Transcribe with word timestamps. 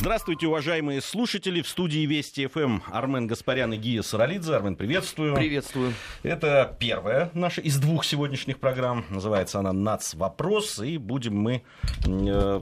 Здравствуйте, 0.00 0.46
уважаемые 0.46 1.02
слушатели. 1.02 1.60
В 1.60 1.68
студии 1.68 2.06
Вести 2.06 2.46
ФМ 2.46 2.78
Армен 2.90 3.26
Гаспарян 3.26 3.74
и 3.74 3.76
Гия 3.76 4.00
Саралидзе. 4.00 4.54
Армен, 4.54 4.74
приветствую. 4.74 5.34
Приветствую. 5.34 5.92
Это 6.22 6.74
первая 6.80 7.30
наша 7.34 7.60
из 7.60 7.76
двух 7.78 8.06
сегодняшних 8.06 8.60
программ. 8.60 9.04
Называется 9.10 9.58
она 9.58 9.74
«Нац. 9.74 10.14
Вопрос». 10.14 10.78
И 10.78 10.96
будем 10.96 11.36
мы 11.36 11.64
э, 12.06 12.60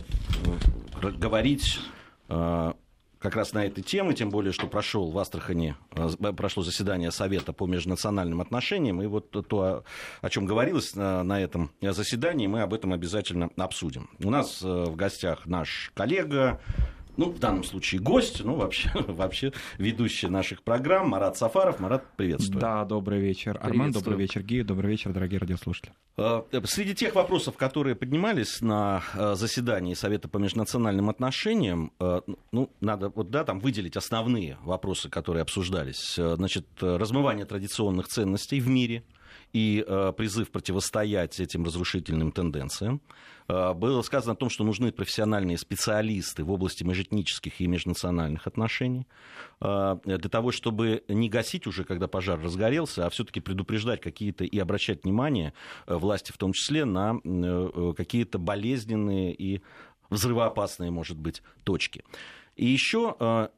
говорить 1.01 1.79
э, 2.29 2.73
как 3.21 3.37
раз 3.37 3.53
на 3.53 3.65
этой 3.65 3.83
теме, 3.83 4.15
тем 4.15 4.31
более, 4.31 4.53
что 4.53 4.67
прошел 4.67 5.13
в 5.13 5.19
Астрахани, 5.19 5.77
э, 5.93 6.09
прошло 6.37 6.65
заседание 6.65 7.13
Совета 7.13 7.53
по 7.53 7.67
межнациональным 7.67 8.41
отношениям, 8.41 9.01
и 9.01 9.07
вот 9.07 9.31
то, 9.31 9.85
о 10.23 10.31
чем 10.31 10.45
говорилось 10.45 10.97
на, 10.97 11.41
этом 11.41 11.71
заседании, 11.81 12.49
мы 12.49 12.63
об 12.63 12.75
этом 12.75 12.93
обязательно 12.93 13.51
обсудим. 13.57 14.11
У 14.25 14.31
нас 14.31 14.61
э, 14.61 14.67
в 14.67 14.97
гостях 14.97 15.47
наш 15.47 15.93
коллега, 15.95 16.61
ну, 17.19 17.31
в 17.31 17.39
данном 17.41 17.65
случае 17.65 18.01
гость, 18.01 18.45
ну, 18.45 18.55
вообще, 18.55 18.91
вообще 19.09 19.53
ведущий 19.77 20.29
наших 20.29 20.63
программ 20.63 21.09
Марат 21.09 21.37
Сафаров. 21.37 21.81
Марат, 21.81 22.05
приветствую. 22.17 22.61
Да, 22.61 22.85
добрый 22.85 23.21
вечер. 23.21 23.59
Армен, 23.61 23.91
добрый 23.91 24.17
вечер, 24.17 24.43
Гия, 24.43 24.63
добрый 24.63 24.93
вечер, 24.93 25.13
дорогие 25.13 25.41
радиослушатели. 25.41 25.93
Э, 26.17 26.43
среди 26.65 26.95
тех 26.95 27.17
вопросов, 27.17 27.57
которые 27.57 27.97
поднимались 27.97 28.61
на 28.61 29.03
э, 29.15 29.35
заседании 29.35 29.95
Совета 29.95 30.29
по 30.29 30.39
межнациональным 30.39 31.11
отношениям, 31.11 31.93
э, 31.99 32.21
ну, 32.53 32.71
надо 32.81 33.09
вот, 33.09 33.31
да, 33.31 33.43
там 33.43 33.59
выделить 33.59 33.97
основные 33.97 34.57
вопросы, 34.63 35.09
которые 35.09 35.43
обсуждались. 35.43 36.15
Значит, 36.15 36.67
размывание 36.81 37.47
традиционных 37.47 38.07
ценностей 38.07 38.61
в 38.61 38.69
мире 38.69 39.03
и 39.53 39.85
призыв 40.17 40.51
противостоять 40.51 41.41
этим 41.41 41.65
разрушительным 41.65 42.31
тенденциям. 42.31 43.01
Э, 43.49 43.73
было 43.73 44.03
сказано 44.03 44.33
о 44.33 44.37
том, 44.37 44.51
что 44.51 44.65
нужны 44.65 44.93
профессиональные 44.93 45.59
специалисты 45.59 46.45
в 46.45 46.51
области 46.51 46.85
межэтнических 46.85 47.61
и 47.61 47.67
межнациональных 47.67 48.47
отношений, 48.47 49.07
э, 49.61 49.97
для 50.05 50.19
того, 50.19 50.53
чтобы 50.53 51.05
не 51.09 51.29
гасить 51.29 51.67
уже, 51.67 51.85
когда 51.85 52.09
пожар 52.09 52.41
разгорелся, 52.41 53.07
а 53.07 53.11
все-таки 53.11 53.41
предупреждать 53.41 54.01
какие-то 54.01 54.45
и 54.45 54.59
обращать 54.59 55.05
внимание 55.05 55.55
э, 55.87 55.95
власти, 55.95 56.33
в 56.33 56.39
том 56.39 56.53
числе, 56.53 56.85
на 56.85 57.19
какие-то 57.97 58.39
болезненные 58.39 59.35
и 59.35 59.63
взрывоопасные, 60.11 60.91
может 60.91 61.19
быть, 61.19 61.43
точки. 61.65 62.05
И 62.57 62.67
еще 62.67 63.49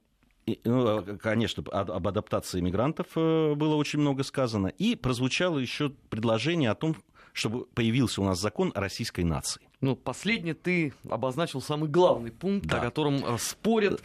ну, 0.64 1.18
конечно, 1.20 1.62
об 1.70 2.08
адаптации 2.08 2.60
мигрантов 2.60 3.08
было 3.14 3.74
очень 3.74 4.00
много 4.00 4.24
сказано. 4.24 4.68
И 4.68 4.96
прозвучало 4.96 5.58
еще 5.58 5.90
предложение 6.08 6.70
о 6.70 6.74
том, 6.74 6.96
чтобы 7.32 7.66
появился 7.66 8.20
у 8.20 8.24
нас 8.24 8.40
закон 8.40 8.72
о 8.74 8.80
российской 8.80 9.24
нации. 9.24 9.69
Ну, 9.82 9.96
последний 9.96 10.52
ты 10.52 10.92
обозначил 11.08 11.62
самый 11.62 11.88
главный 11.88 12.30
пункт, 12.30 12.66
да. 12.66 12.78
о 12.78 12.80
котором 12.84 13.24
э, 13.24 13.38
спорят 13.38 14.02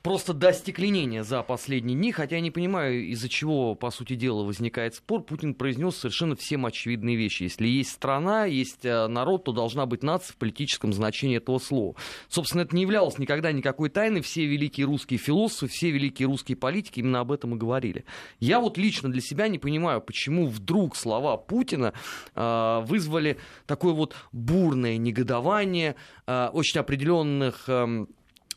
просто 0.00 0.32
до 0.32 0.50
стекленения 0.54 1.24
за 1.24 1.42
последние 1.42 1.94
дни. 1.94 2.10
Хотя 2.10 2.36
я 2.36 2.40
не 2.40 2.50
понимаю, 2.50 3.04
из-за 3.08 3.28
чего, 3.28 3.74
по 3.74 3.90
сути 3.90 4.14
дела, 4.14 4.44
возникает 4.44 4.94
спор. 4.94 5.22
Путин 5.22 5.52
произнес 5.52 5.96
совершенно 5.96 6.36
всем 6.36 6.64
очевидные 6.64 7.16
вещи. 7.16 7.42
Если 7.42 7.66
есть 7.66 7.90
страна, 7.90 8.46
есть 8.46 8.86
э, 8.86 9.06
народ, 9.06 9.44
то 9.44 9.52
должна 9.52 9.84
быть 9.84 10.02
нация 10.02 10.32
в 10.32 10.36
политическом 10.36 10.94
значении 10.94 11.36
этого 11.36 11.58
слова. 11.58 11.96
Собственно, 12.30 12.62
это 12.62 12.74
не 12.74 12.82
являлось 12.82 13.18
никогда 13.18 13.52
никакой 13.52 13.90
тайной. 13.90 14.22
Все 14.22 14.46
великие 14.46 14.86
русские 14.86 15.18
философы, 15.18 15.66
все 15.66 15.90
великие 15.90 16.28
русские 16.28 16.56
политики 16.56 17.00
именно 17.00 17.20
об 17.20 17.30
этом 17.30 17.54
и 17.54 17.58
говорили. 17.58 18.06
Я 18.40 18.58
вот 18.58 18.78
лично 18.78 19.12
для 19.12 19.20
себя 19.20 19.48
не 19.48 19.58
понимаю, 19.58 20.00
почему 20.00 20.46
вдруг 20.46 20.96
слова 20.96 21.36
Путина 21.36 21.92
э, 22.34 22.84
вызвали 22.86 23.36
такое 23.66 23.92
вот 23.92 24.14
бурное 24.32 24.93
огромное 24.94 24.98
негодование 24.98 25.96
э, 26.26 26.48
очень 26.52 26.80
определенных 26.80 27.68
э, 27.68 28.06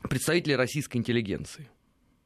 представителей 0.09 0.55
российской 0.55 0.97
интеллигенции. 0.97 1.69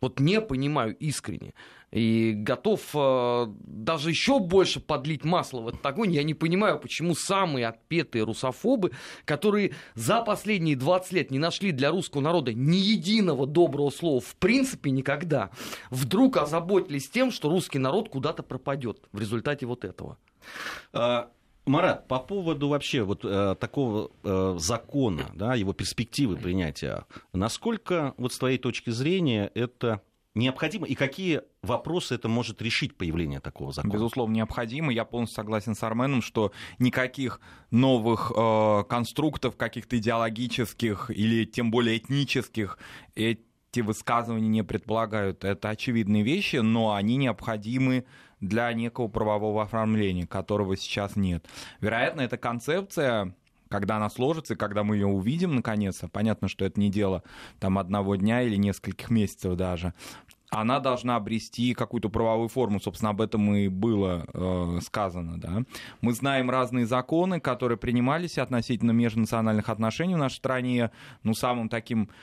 Вот 0.02 0.20
не 0.20 0.42
понимаю 0.42 0.96
искренне. 0.96 1.54
И 1.92 2.34
готов 2.34 2.82
э, 2.96 3.46
даже 3.60 4.10
еще 4.10 4.40
больше 4.40 4.80
подлить 4.80 5.24
масло 5.24 5.62
в 5.62 5.68
этот 5.68 5.86
огонь. 5.86 6.12
Я 6.12 6.24
не 6.24 6.34
понимаю, 6.34 6.80
почему 6.80 7.14
самые 7.14 7.68
отпетые 7.68 8.24
русофобы, 8.24 8.92
которые 9.26 9.74
за 9.94 10.22
последние 10.22 10.76
20 10.76 11.14
лет 11.14 11.32
не 11.32 11.38
нашли 11.38 11.72
для 11.72 11.92
русского 11.92 12.22
народа 12.22 12.54
ни 12.54 12.78
единого 12.78 13.46
доброго 13.46 13.92
слова 13.92 14.22
в 14.22 14.36
принципе 14.38 14.90
никогда, 14.90 15.52
вдруг 15.92 16.38
озаботились 16.38 17.10
тем, 17.10 17.30
что 17.32 17.50
русский 17.50 17.80
народ 17.80 18.10
куда-то 18.10 18.42
пропадет 18.42 18.98
в 19.12 19.20
результате 19.20 19.66
вот 19.68 19.86
этого. 19.86 20.18
Марат, 21.66 22.08
по 22.08 22.20
поводу 22.20 22.70
вообще 22.70 23.04
вот 23.04 23.24
э, 23.24 23.56
такого 23.60 24.12
э, 24.24 24.56
закона, 24.58 25.30
да, 25.34 25.54
его 25.56 25.74
перспективы 25.74 26.36
принятия, 26.36 27.06
насколько 27.34 28.14
вот 28.18 28.34
с 28.34 28.40
твоей 28.40 28.58
точки 28.58 28.90
зрения 28.90 29.52
это 29.54 30.02
необходимо 30.34 30.88
и 30.88 30.96
какие 30.96 31.42
вопросы 31.62 32.16
это 32.16 32.28
может 32.28 32.62
решить 32.62 32.98
появление 32.98 33.40
такого 33.40 33.74
закона? 33.74 33.94
Безусловно, 33.94 34.34
необходимо. 34.34 34.92
Я 34.92 35.06
полностью 35.06 35.36
согласен 35.36 35.76
с 35.76 35.84
Арменом, 35.84 36.22
что 36.22 36.52
никаких 36.80 37.40
новых 37.70 38.32
э, 38.36 38.84
конструктов, 38.90 39.56
каких-то 39.56 39.98
идеологических 39.98 41.12
или 41.12 41.46
тем 41.46 41.70
более 41.70 41.98
этнических, 41.98 42.80
эти 43.14 43.82
высказывания 43.82 44.50
не 44.50 44.64
предполагают. 44.64 45.44
Это 45.44 45.70
очевидные 45.70 46.24
вещи, 46.24 46.58
но 46.58 46.94
они 46.94 47.18
необходимы 47.18 48.06
для 48.42 48.74
некого 48.74 49.08
правового 49.08 49.64
оформления, 49.64 50.28
которого 50.28 50.76
сейчас 50.76 51.16
нет. 51.16 51.46
Вероятно, 51.80 52.22
эта 52.22 52.38
концепция 52.38 53.34
когда 53.70 53.96
она 53.96 54.10
сложится, 54.10 54.54
и 54.54 54.58
когда 54.58 54.84
мы 54.84 54.98
ее 54.98 55.08
увидим 55.08 55.56
наконец-то, 55.56 56.10
понятно, 56.10 56.50
что 56.50 56.66
это 56.66 56.78
не 56.78 56.90
дело 56.90 57.24
там 57.58 57.78
одного 57.78 58.18
дня 58.18 58.42
или 58.42 58.58
нескольких 58.58 59.10
месяцев 59.10 59.56
даже, 59.56 59.94
она 60.50 60.82
должна 60.82 61.16
обрести 61.16 61.74
какую-то 61.74 62.10
правовую 62.10 62.50
форму. 62.50 62.82
Собственно, 62.82 63.12
об 63.12 63.22
этом 63.22 63.56
и 63.56 63.70
было 63.70 64.26
э, 64.34 64.80
сказано. 64.84 65.40
Да? 65.40 65.64
Мы 66.02 66.12
знаем 66.12 66.50
разные 66.50 66.86
законы, 66.86 67.40
которые 67.40 67.78
принимались 67.78 68.38
относительно 68.38 68.92
межнациональных 68.92 69.70
отношений 69.70 70.16
в 70.16 70.18
нашей 70.18 70.36
стране. 70.36 70.92
Ну, 71.24 71.34
самым 71.34 71.70
таким 71.70 72.10
а, 72.10 72.14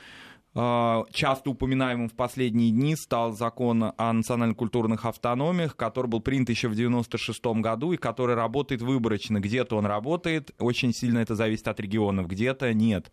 часто 1.11 1.51
упоминаемым 1.51 2.09
в 2.09 2.13
последние 2.13 2.71
дни 2.71 2.95
стал 2.95 3.33
закон 3.33 3.93
о 3.95 4.13
национально-культурных 4.13 5.05
автономиях, 5.05 5.75
который 5.75 6.07
был 6.07 6.21
принят 6.21 6.49
еще 6.49 6.67
в 6.67 6.73
1996 6.73 7.61
году 7.61 7.93
и 7.93 7.97
который 7.97 8.35
работает 8.35 8.81
выборочно. 8.81 9.39
Где-то 9.39 9.77
он 9.77 9.85
работает, 9.85 10.51
очень 10.59 10.93
сильно 10.93 11.19
это 11.19 11.35
зависит 11.35 11.67
от 11.67 11.79
регионов, 11.79 12.27
где-то 12.27 12.73
нет. 12.73 13.11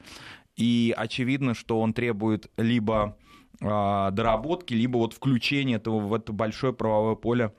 И 0.56 0.94
очевидно, 0.96 1.54
что 1.54 1.80
он 1.80 1.92
требует 1.92 2.50
либо 2.56 3.16
э, 3.60 3.66
доработки, 4.12 4.72
либо 4.74 4.96
вот 4.96 5.12
включения 5.12 5.76
этого 5.76 6.00
в 6.00 6.14
это 6.14 6.32
большое 6.32 6.72
правовое 6.72 7.14
поле 7.14 7.52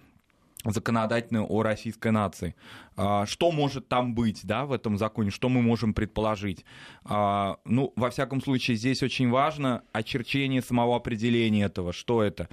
законодательную 0.71 1.45
о 1.49 1.63
российской 1.63 2.11
нации. 2.11 2.55
А, 2.95 3.25
что 3.25 3.51
может 3.51 3.87
там 3.87 4.13
быть 4.15 4.41
да, 4.43 4.65
в 4.65 4.71
этом 4.71 4.97
законе, 4.97 5.29
что 5.29 5.49
мы 5.49 5.61
можем 5.61 5.93
предположить? 5.93 6.65
А, 7.03 7.57
ну, 7.65 7.93
во 7.95 8.09
всяком 8.09 8.41
случае, 8.41 8.77
здесь 8.77 9.03
очень 9.03 9.29
важно 9.29 9.83
очерчение 9.91 10.61
самого 10.61 10.95
определения 10.95 11.65
этого, 11.65 11.93
что 11.93 12.23
это. 12.23 12.49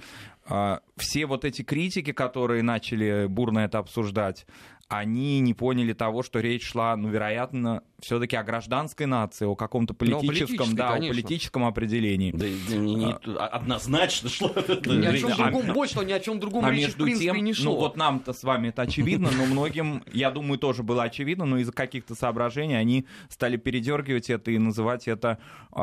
А, 0.47 0.81
все 0.97 1.25
вот 1.25 1.45
эти 1.45 1.63
критики, 1.63 2.11
которые 2.11 2.61
начали 2.61 3.25
бурно 3.27 3.59
это 3.59 3.79
обсуждать, 3.79 4.45
они 4.87 5.39
не 5.39 5.53
поняли 5.53 5.93
того, 5.93 6.21
что 6.21 6.39
речь 6.39 6.63
шла, 6.63 6.95
ну, 6.95 7.09
вероятно, 7.09 7.81
все-таки 7.99 8.35
о 8.35 8.43
гражданской 8.43 9.07
нации, 9.07 9.45
о 9.45 9.55
каком-то 9.55 9.95
ну, 9.99 10.19
политическом, 10.19 10.75
да, 10.75 10.91
конечно. 10.91 11.09
о 11.09 11.13
политическом 11.13 11.65
определении. 11.65 12.31
Да, 12.31 12.45
не, 12.75 12.95
не, 12.95 13.15
а, 13.37 13.47
однозначно 13.47 14.29
шло. 14.29 14.49
Ни 14.85 15.05
о 15.05 15.17
чем 15.17 15.35
другом, 15.35 15.73
больше, 15.73 16.05
ни 16.05 16.11
о 16.11 16.19
чем 16.19 16.39
другом 16.39 16.65
а 16.65 16.71
речи, 16.71 16.83
между 16.83 17.03
в 17.03 17.05
принципе, 17.05 17.25
тем, 17.25 17.43
не 17.43 17.53
шло. 17.53 17.73
Ну, 17.73 17.79
вот 17.79 17.97
нам-то 17.97 18.33
с 18.33 18.43
вами 18.43 18.67
это 18.67 18.83
очевидно, 18.83 19.31
но 19.35 19.45
многим, 19.45 20.03
я 20.13 20.29
думаю, 20.29 20.59
тоже 20.59 20.83
было 20.83 21.03
очевидно, 21.03 21.45
но 21.45 21.57
из-за 21.57 21.71
каких-то 21.71 22.13
соображений 22.13 22.75
они 22.75 23.07
стали 23.29 23.57
передергивать 23.57 24.29
это 24.29 24.51
и 24.51 24.59
называть 24.59 25.07
это 25.07 25.39
э, 25.71 25.79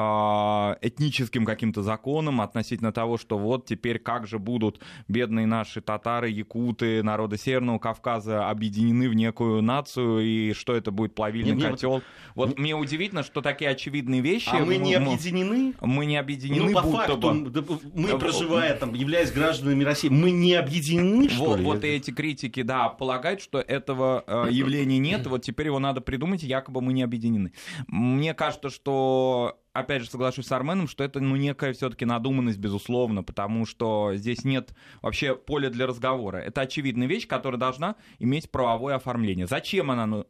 этническим 0.81 1.45
каким-то 1.45 1.83
законом 1.83 2.41
относительно 2.41 2.93
того, 2.93 3.19
что 3.19 3.37
вот 3.37 3.67
теперь 3.67 3.99
как 3.99 4.29
же 4.29 4.39
будут 4.39 4.81
бедные 5.09 5.47
наши 5.47 5.81
татары, 5.81 6.29
якуты, 6.31 7.03
народы 7.03 7.37
Северного 7.37 7.81
Кавказа 7.81 8.49
объединены 8.49 8.92
в 8.93 9.15
некую 9.15 9.63
нацию, 9.63 10.21
и 10.21 10.53
что 10.53 10.75
это 10.75 10.91
будет 10.91 11.15
плавильный 11.15 11.55
не, 11.55 11.63
котел. 11.63 11.97
Не, 11.97 12.03
вот 12.35 12.57
ну, 12.57 12.63
мне 12.63 12.75
удивительно, 12.75 13.23
что 13.23 13.41
такие 13.41 13.71
очевидные 13.71 14.21
вещи... 14.21 14.51
А 14.53 14.65
мы, 14.65 14.77
не 14.77 14.95
объединены? 14.95 15.75
Мы 15.81 16.07
не 16.07 16.17
объединены, 16.17 16.71
ну, 16.71 16.73
по 16.73 16.83
будто 16.83 16.97
факту, 16.97 17.17
бы. 17.17 17.81
Мы, 17.95 18.19
проживая 18.19 18.77
там, 18.77 18.95
являясь 18.95 19.33
гражданами 19.33 19.85
России, 19.85 20.09
мы 20.09 20.31
не 20.31 20.55
объединены, 20.55 21.29
что 21.29 21.45
вот, 21.45 21.59
ли? 21.59 21.65
Вот 21.65 21.85
эти 21.85 22.11
критики, 22.11 22.63
да, 22.63 22.89
полагают, 22.89 23.41
что 23.41 23.59
этого 23.59 24.25
э, 24.27 24.49
явления 24.51 24.99
нет, 24.99 25.27
вот 25.27 25.43
теперь 25.43 25.67
его 25.67 25.79
надо 25.79 26.01
придумать, 26.01 26.43
якобы 26.43 26.81
мы 26.81 26.93
не 26.93 27.03
объединены. 27.03 27.53
Мне 27.87 28.35
кажется, 28.35 28.71
что 28.71 29.62
опять 29.73 30.03
же, 30.03 30.11
соглашусь 30.11 30.47
с 30.47 30.53
Арменом, 30.53 30.87
что 30.89 31.05
это, 31.05 31.21
ну, 31.21 31.37
некая 31.37 31.73
все-таки 31.73 32.05
надуманность, 32.05 32.59
безусловно, 32.59 33.23
потому 33.23 33.67
что 33.67 34.13
здесь 34.15 34.45
нет 34.45 34.75
вообще 35.01 35.35
поля 35.35 35.71
для 35.71 35.87
разговора. 35.87 36.39
Это 36.39 36.63
очевидная 36.63 37.07
вещь, 37.07 37.27
которая 37.27 37.59
должна 37.59 37.97
иметь 38.19 38.51
правовое 38.51 38.97
оформление. 38.97 39.47
Зачем 39.47 39.91
она 39.91 40.07
ну, 40.07 40.27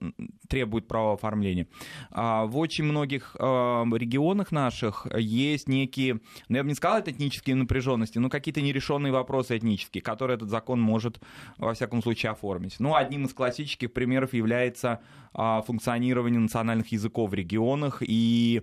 требует 0.49 0.87
правового 0.87 1.15
оформления? 1.15 1.67
А, 2.11 2.47
в 2.47 2.57
очень 2.59 2.85
многих 2.85 3.37
а, 3.39 3.85
регионах 3.85 4.53
наших 4.53 5.07
есть 5.19 5.69
некие, 5.69 6.21
ну, 6.49 6.57
я 6.57 6.63
бы 6.63 6.69
не 6.69 6.75
сказал, 6.75 6.99
это 6.99 7.11
этнические 7.11 7.57
напряженности, 7.57 8.19
но 8.19 8.29
какие-то 8.29 8.61
нерешенные 8.61 9.13
вопросы 9.13 9.57
этнические, 9.57 10.03
которые 10.03 10.37
этот 10.37 10.51
закон 10.51 10.81
может, 10.81 11.21
во 11.59 11.75
всяком 11.75 12.03
случае, 12.03 12.33
оформить. 12.33 12.77
Ну, 12.79 12.95
одним 12.95 13.27
из 13.27 13.35
классических 13.35 13.93
примеров 13.93 14.35
является 14.35 15.01
а, 15.35 15.63
функционирование 15.63 16.41
национальных 16.41 16.93
языков 16.93 17.31
в 17.31 17.35
регионах 17.35 18.03
и 18.03 18.63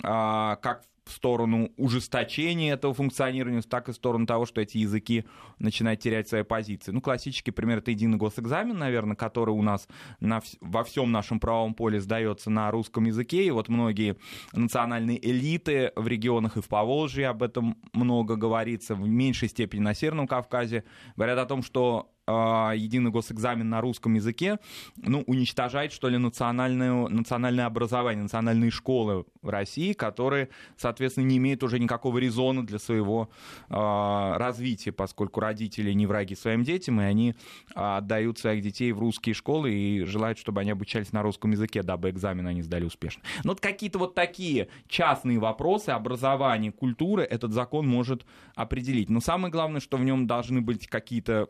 как 0.00 0.84
в 1.10 1.12
сторону 1.12 1.70
ужесточения 1.76 2.74
этого 2.74 2.94
функционирования, 2.94 3.62
так 3.62 3.88
и 3.88 3.92
в 3.92 3.96
сторону 3.96 4.26
того, 4.26 4.46
что 4.46 4.60
эти 4.60 4.78
языки 4.78 5.24
начинают 5.58 6.00
терять 6.00 6.28
свои 6.28 6.42
позиции. 6.42 6.92
Ну, 6.92 7.00
классический 7.00 7.50
пример— 7.50 7.78
это 7.80 7.90
единый 7.90 8.16
госэкзамен, 8.16 8.78
наверное, 8.78 9.16
который 9.16 9.50
у 9.50 9.62
нас 9.62 9.88
на, 10.20 10.40
во 10.60 10.84
всем 10.84 11.10
нашем 11.10 11.40
правом 11.40 11.74
поле 11.74 12.00
сдается 12.00 12.48
на 12.50 12.70
русском 12.70 13.04
языке, 13.04 13.44
и 13.44 13.50
вот 13.50 13.68
многие 13.68 14.16
национальные 14.52 15.18
элиты 15.28 15.92
в 15.96 16.06
регионах 16.06 16.56
и 16.56 16.62
в 16.62 16.68
Поволжье 16.68 17.28
об 17.28 17.42
этом 17.42 17.76
много 17.92 18.36
говорится, 18.36 18.94
в 18.94 19.08
меньшей 19.08 19.48
степени 19.48 19.80
на 19.80 19.94
Северном 19.94 20.28
Кавказе, 20.28 20.84
говорят 21.16 21.38
о 21.38 21.46
том, 21.46 21.62
что 21.62 22.12
единый 22.28 23.10
госэкзамен 23.10 23.68
на 23.68 23.80
русском 23.80 24.14
языке, 24.14 24.58
ну, 24.96 25.22
уничтожает, 25.26 25.92
что 25.92 26.08
ли, 26.08 26.18
национальное, 26.18 27.08
национальное 27.08 27.66
образование, 27.66 28.22
национальные 28.22 28.70
школы 28.70 29.24
в 29.42 29.48
России, 29.48 29.92
которые, 29.92 30.48
соответственно, 30.76 31.24
не 31.24 31.38
имеют 31.38 31.62
уже 31.62 31.78
никакого 31.78 32.18
резона 32.18 32.64
для 32.64 32.78
своего 32.78 33.30
э, 33.68 33.74
развития, 33.74 34.92
поскольку 34.92 35.40
родители 35.40 35.92
не 35.92 36.06
враги 36.06 36.34
своим 36.34 36.62
детям, 36.62 37.00
и 37.00 37.04
они 37.04 37.30
э, 37.30 37.34
отдают 37.74 38.38
своих 38.38 38.62
детей 38.62 38.92
в 38.92 38.98
русские 38.98 39.34
школы 39.34 39.72
и 39.72 40.04
желают, 40.04 40.38
чтобы 40.38 40.60
они 40.60 40.70
обучались 40.70 41.12
на 41.12 41.22
русском 41.22 41.50
языке, 41.50 41.82
дабы 41.82 42.10
экзамен 42.10 42.46
они 42.46 42.62
сдали 42.62 42.84
успешно. 42.84 43.22
Но 43.44 43.50
вот 43.52 43.60
какие-то 43.60 43.98
вот 43.98 44.14
такие 44.14 44.68
частные 44.88 45.38
вопросы 45.38 45.90
образования, 45.90 46.72
культуры 46.72 47.22
этот 47.22 47.52
закон 47.52 47.86
может 47.88 48.24
определить. 48.54 49.08
Но 49.08 49.20
самое 49.20 49.50
главное, 49.50 49.80
что 49.80 49.96
в 49.96 50.04
нем 50.04 50.26
должны 50.26 50.60
быть 50.60 50.86
какие-то 50.86 51.48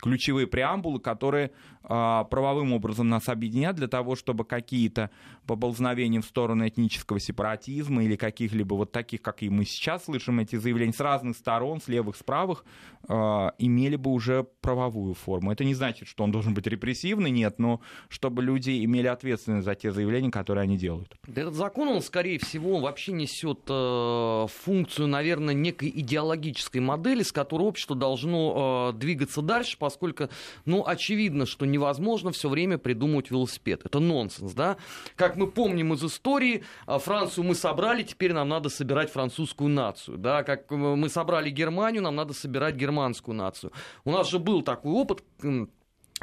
ключевые 0.00 0.46
преамбулы, 0.46 1.00
которые 1.00 1.52
а, 1.82 2.24
правовым 2.24 2.72
образом 2.72 3.08
нас 3.08 3.28
объединят 3.28 3.76
для 3.76 3.88
того, 3.88 4.14
чтобы 4.14 4.44
какие-то 4.44 5.10
поползновения 5.46 6.20
в 6.20 6.26
сторону 6.26 6.68
этнического 6.68 7.18
сепаратизма 7.18 8.04
или 8.04 8.16
каких-либо 8.16 8.74
вот 8.74 8.92
таких, 8.92 9.22
как 9.22 9.42
и 9.42 9.48
мы 9.48 9.64
сейчас 9.64 10.04
слышим 10.04 10.40
эти 10.40 10.56
заявления 10.56 10.92
с 10.92 11.00
разных 11.00 11.36
сторон, 11.36 11.80
с 11.80 11.88
левых, 11.88 12.16
с 12.16 12.22
правых, 12.22 12.64
а, 13.08 13.54
имели 13.58 13.96
бы 13.96 14.10
уже 14.10 14.46
правовую 14.60 15.14
форму. 15.14 15.52
Это 15.52 15.64
не 15.64 15.74
значит, 15.74 16.06
что 16.06 16.24
он 16.24 16.30
должен 16.30 16.54
быть 16.54 16.66
репрессивный, 16.66 17.30
нет, 17.30 17.58
но 17.58 17.80
чтобы 18.08 18.42
люди 18.42 18.84
имели 18.84 19.06
ответственность 19.06 19.64
за 19.64 19.74
те 19.74 19.90
заявления, 19.90 20.30
которые 20.30 20.64
они 20.64 20.76
делают. 20.76 21.16
Этот 21.26 21.54
закон, 21.54 21.88
он, 21.88 22.02
скорее 22.02 22.38
всего, 22.38 22.78
вообще 22.80 23.12
несет 23.12 23.60
э, 23.68 24.46
функцию, 24.64 25.08
наверное, 25.08 25.54
некой 25.54 25.90
идеологической 25.94 26.80
модели, 26.80 27.22
с 27.22 27.32
которой 27.32 27.62
общество 27.62 27.96
должно 27.96 28.92
э, 28.94 28.98
двигаться 28.98 29.40
дальше, 29.40 29.78
поскольку, 29.90 30.28
ну, 30.66 30.86
очевидно, 30.86 31.46
что 31.46 31.66
невозможно 31.66 32.30
все 32.30 32.48
время 32.48 32.78
придумывать 32.78 33.30
велосипед. 33.30 33.82
Это 33.84 33.98
нонсенс, 33.98 34.52
да? 34.52 34.76
Как 35.16 35.36
мы 35.36 35.50
помним 35.50 35.92
из 35.94 36.04
истории, 36.04 36.62
а, 36.86 36.98
Францию 36.98 37.44
мы 37.44 37.56
собрали, 37.56 38.04
теперь 38.04 38.32
нам 38.32 38.48
надо 38.48 38.68
собирать 38.68 39.10
французскую 39.10 39.68
нацию, 39.68 40.16
да? 40.16 40.44
Как 40.44 40.70
мы 40.70 41.08
собрали 41.08 41.50
Германию, 41.50 42.02
нам 42.02 42.14
надо 42.14 42.34
собирать 42.34 42.76
германскую 42.76 43.34
нацию. 43.34 43.72
У 44.04 44.12
нас 44.12 44.30
же 44.30 44.38
был 44.38 44.62
такой 44.62 44.92
опыт, 44.92 45.24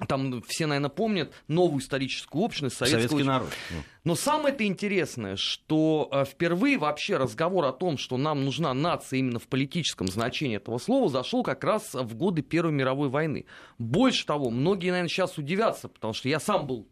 там 0.06 0.42
все, 0.44 0.68
наверное, 0.68 0.90
помнят 0.90 1.34
новую 1.48 1.82
историческую 1.82 2.44
общность 2.44 2.78
советского... 2.78 3.10
Советский 3.10 3.28
народ. 3.28 3.50
Ну. 3.72 3.78
Но 4.04 4.16
самое-то 4.16 4.66
интересное, 4.66 5.36
что 5.36 6.08
э, 6.12 6.26
впервые 6.26 6.78
вообще 6.78 7.18
разговор 7.18 7.66
о 7.66 7.72
том, 7.72 7.98
что 7.98 8.18
нам 8.18 8.46
нужна 8.46 8.74
нация 8.74 9.20
именно 9.20 9.40
в 9.40 9.48
политическом 9.48 10.08
значении 10.08 10.58
этого 10.58 10.78
слова, 10.78 11.10
зашел 11.10 11.44
как 11.44 11.64
раз 11.64 11.94
в 11.94 12.16
годы 12.16 12.44
Первой 12.44 12.74
мировой 12.74 13.10
войны. 13.10 13.46
Больше 13.80 14.26
того, 14.26 14.50
многие, 14.52 14.92
наверное, 14.92 15.10
сейчас 15.10 15.38
удивятся, 15.38 15.88
потому 15.88 16.14
что 16.14 16.30
я 16.30 16.40
сам 16.40 16.68
был 16.68 16.88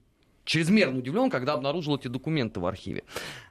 чрезмерно 0.45 0.99
удивлен, 0.99 1.29
когда 1.29 1.53
обнаружил 1.53 1.95
эти 1.97 2.07
документы 2.07 2.59
в 2.59 2.65
архиве. 2.65 3.03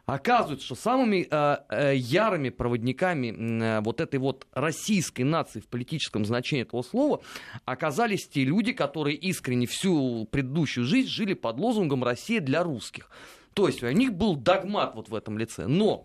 Оказывается, 0.06 0.66
что 0.66 0.74
самыми 0.74 1.26
э, 1.30 1.56
э, 1.70 1.96
ярыми 1.96 2.50
проводниками 2.50 3.28
э, 3.28 3.80
вот 3.80 4.02
этой 4.02 4.18
вот 4.18 4.46
российской 4.52 5.22
нации 5.22 5.60
в 5.60 5.66
политическом 5.66 6.26
значении 6.26 6.62
этого 6.62 6.82
слова 6.82 7.22
оказались 7.64 8.28
те 8.28 8.44
люди, 8.44 8.72
которые 8.72 9.16
искренне 9.16 9.66
всю 9.66 10.26
предыдущую 10.30 10.84
жизнь 10.84 11.08
жили 11.08 11.32
под 11.32 11.58
лозунгом 11.58 12.04
«Россия 12.04 12.42
для 12.42 12.62
русских». 12.62 13.08
То 13.54 13.66
есть 13.66 13.82
у 13.82 13.90
них 13.90 14.12
был 14.12 14.36
догмат 14.36 14.94
вот 14.94 15.08
в 15.08 15.14
этом 15.14 15.38
лице. 15.38 15.66
Но 15.66 16.04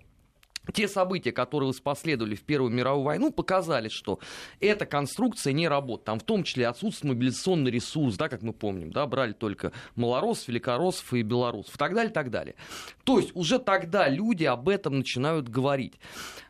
те 0.72 0.88
события, 0.88 1.32
которые 1.32 1.74
последовали 1.84 2.36
в 2.36 2.42
Первую 2.42 2.72
мировую 2.72 3.04
войну, 3.04 3.32
показали, 3.32 3.90
что 3.90 4.20
эта 4.60 4.86
конструкция 4.86 5.54
не 5.54 5.68
работает. 5.68 6.06
Там 6.06 6.20
в 6.20 6.24
том 6.24 6.44
числе 6.44 6.68
отсутствует 6.68 7.16
мобилизационный 7.16 7.72
ресурс, 7.72 8.16
да, 8.16 8.30
как 8.30 8.42
мы 8.42 8.54
помним, 8.54 8.92
да, 8.92 9.06
брали 9.06 9.34
только 9.34 9.72
малоросов, 9.96 10.48
великороссов 10.48 11.14
и 11.14 11.22
белорусов, 11.22 11.76
и 11.76 11.78
так 11.78 11.94
далее, 11.94 12.12
и 12.12 12.14
так 12.14 12.30
далее. 12.30 12.56
То 13.04 13.20
есть 13.20 13.36
уже 13.36 13.60
тогда 13.60 14.08
люди 14.08 14.44
об 14.46 14.70
этом 14.70 14.98
начинают 14.98 15.50
говорить. 15.50 15.94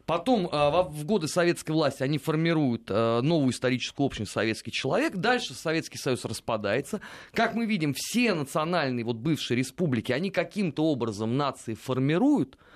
Потом 0.05 0.47
э, 0.47 0.49
в 0.89 1.05
годы 1.05 1.27
советской 1.27 1.71
власти 1.71 2.01
они 2.01 2.17
формируют 2.17 2.89
э, 2.89 3.21
новую 3.21 3.51
историческую 3.51 4.07
общность 4.07 4.31
«Советский 4.31 4.71
человек». 4.71 5.15
Дальше 5.15 5.53
Советский 5.53 5.99
Союз 5.99 6.25
распадается. 6.25 6.99
Как 7.31 7.53
мы 7.53 7.67
видим, 7.67 7.93
все 7.95 8.33
национальные 8.33 9.05
вот 9.05 9.17
бывшие 9.17 9.57
республики, 9.57 10.11
они 10.11 10.31
каким-то 10.31 10.85
образом 10.85 11.37
нации 11.37 11.75
формируют– 11.75 12.57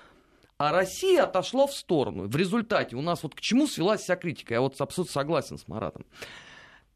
а 0.58 0.72
Россия 0.72 1.24
отошла 1.24 1.68
в 1.68 1.74
сторону. 1.74 2.28
В 2.28 2.36
результате 2.36 2.96
у 2.96 3.02
нас 3.02 3.24
вот 3.24 3.36
к 3.36 3.42
чему 3.42 3.68
свелась 3.68 4.02
вся 4.02 4.16
критика? 4.16 4.54
Я 4.54 4.62
вот 4.62 4.80
абсолютно 4.80 5.14
согласен 5.14 5.58
с 5.58 5.68
Маратом. 5.68 6.06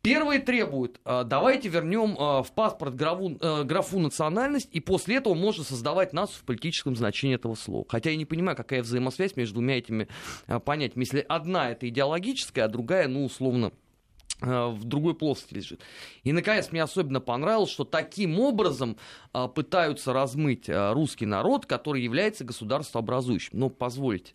Первые 0.07 0.39
требуют, 0.39 1.01
а, 1.03 1.23
давайте 1.25 1.67
вернем 1.67 2.15
а, 2.17 2.41
в 2.41 2.53
паспорт 2.53 2.95
графу, 2.95 3.37
э, 3.41 3.63
графу 3.63 3.99
национальность, 3.99 4.69
и 4.71 4.79
после 4.79 5.17
этого 5.17 5.33
можно 5.33 5.65
создавать 5.65 6.13
нацию 6.13 6.39
в 6.39 6.45
политическом 6.45 6.95
значении 6.95 7.35
этого 7.35 7.55
слова. 7.55 7.85
Хотя 7.89 8.11
я 8.11 8.15
не 8.15 8.23
понимаю, 8.23 8.55
какая 8.55 8.83
взаимосвязь 8.83 9.35
между 9.35 9.55
двумя 9.55 9.77
этими 9.77 10.07
а, 10.45 10.59
понятиями. 10.59 11.03
Если 11.03 11.25
одна 11.27 11.71
это 11.71 11.89
идеологическая, 11.89 12.65
а 12.65 12.67
другая, 12.69 13.09
ну, 13.09 13.25
условно, 13.25 13.73
в 14.39 14.83
другой 14.83 15.15
плоскости 15.15 15.55
лежит. 15.55 15.81
И, 16.23 16.31
наконец, 16.31 16.71
мне 16.71 16.83
особенно 16.83 17.19
понравилось, 17.19 17.71
что 17.71 17.85
таким 17.85 18.39
образом 18.39 18.97
а, 19.33 19.47
пытаются 19.47 20.13
размыть 20.13 20.69
а, 20.69 20.93
русский 20.93 21.25
народ, 21.25 21.65
который 21.65 22.03
является 22.03 22.43
государствообразующим. 22.43 23.59
Но 23.59 23.69
позвольте, 23.69 24.33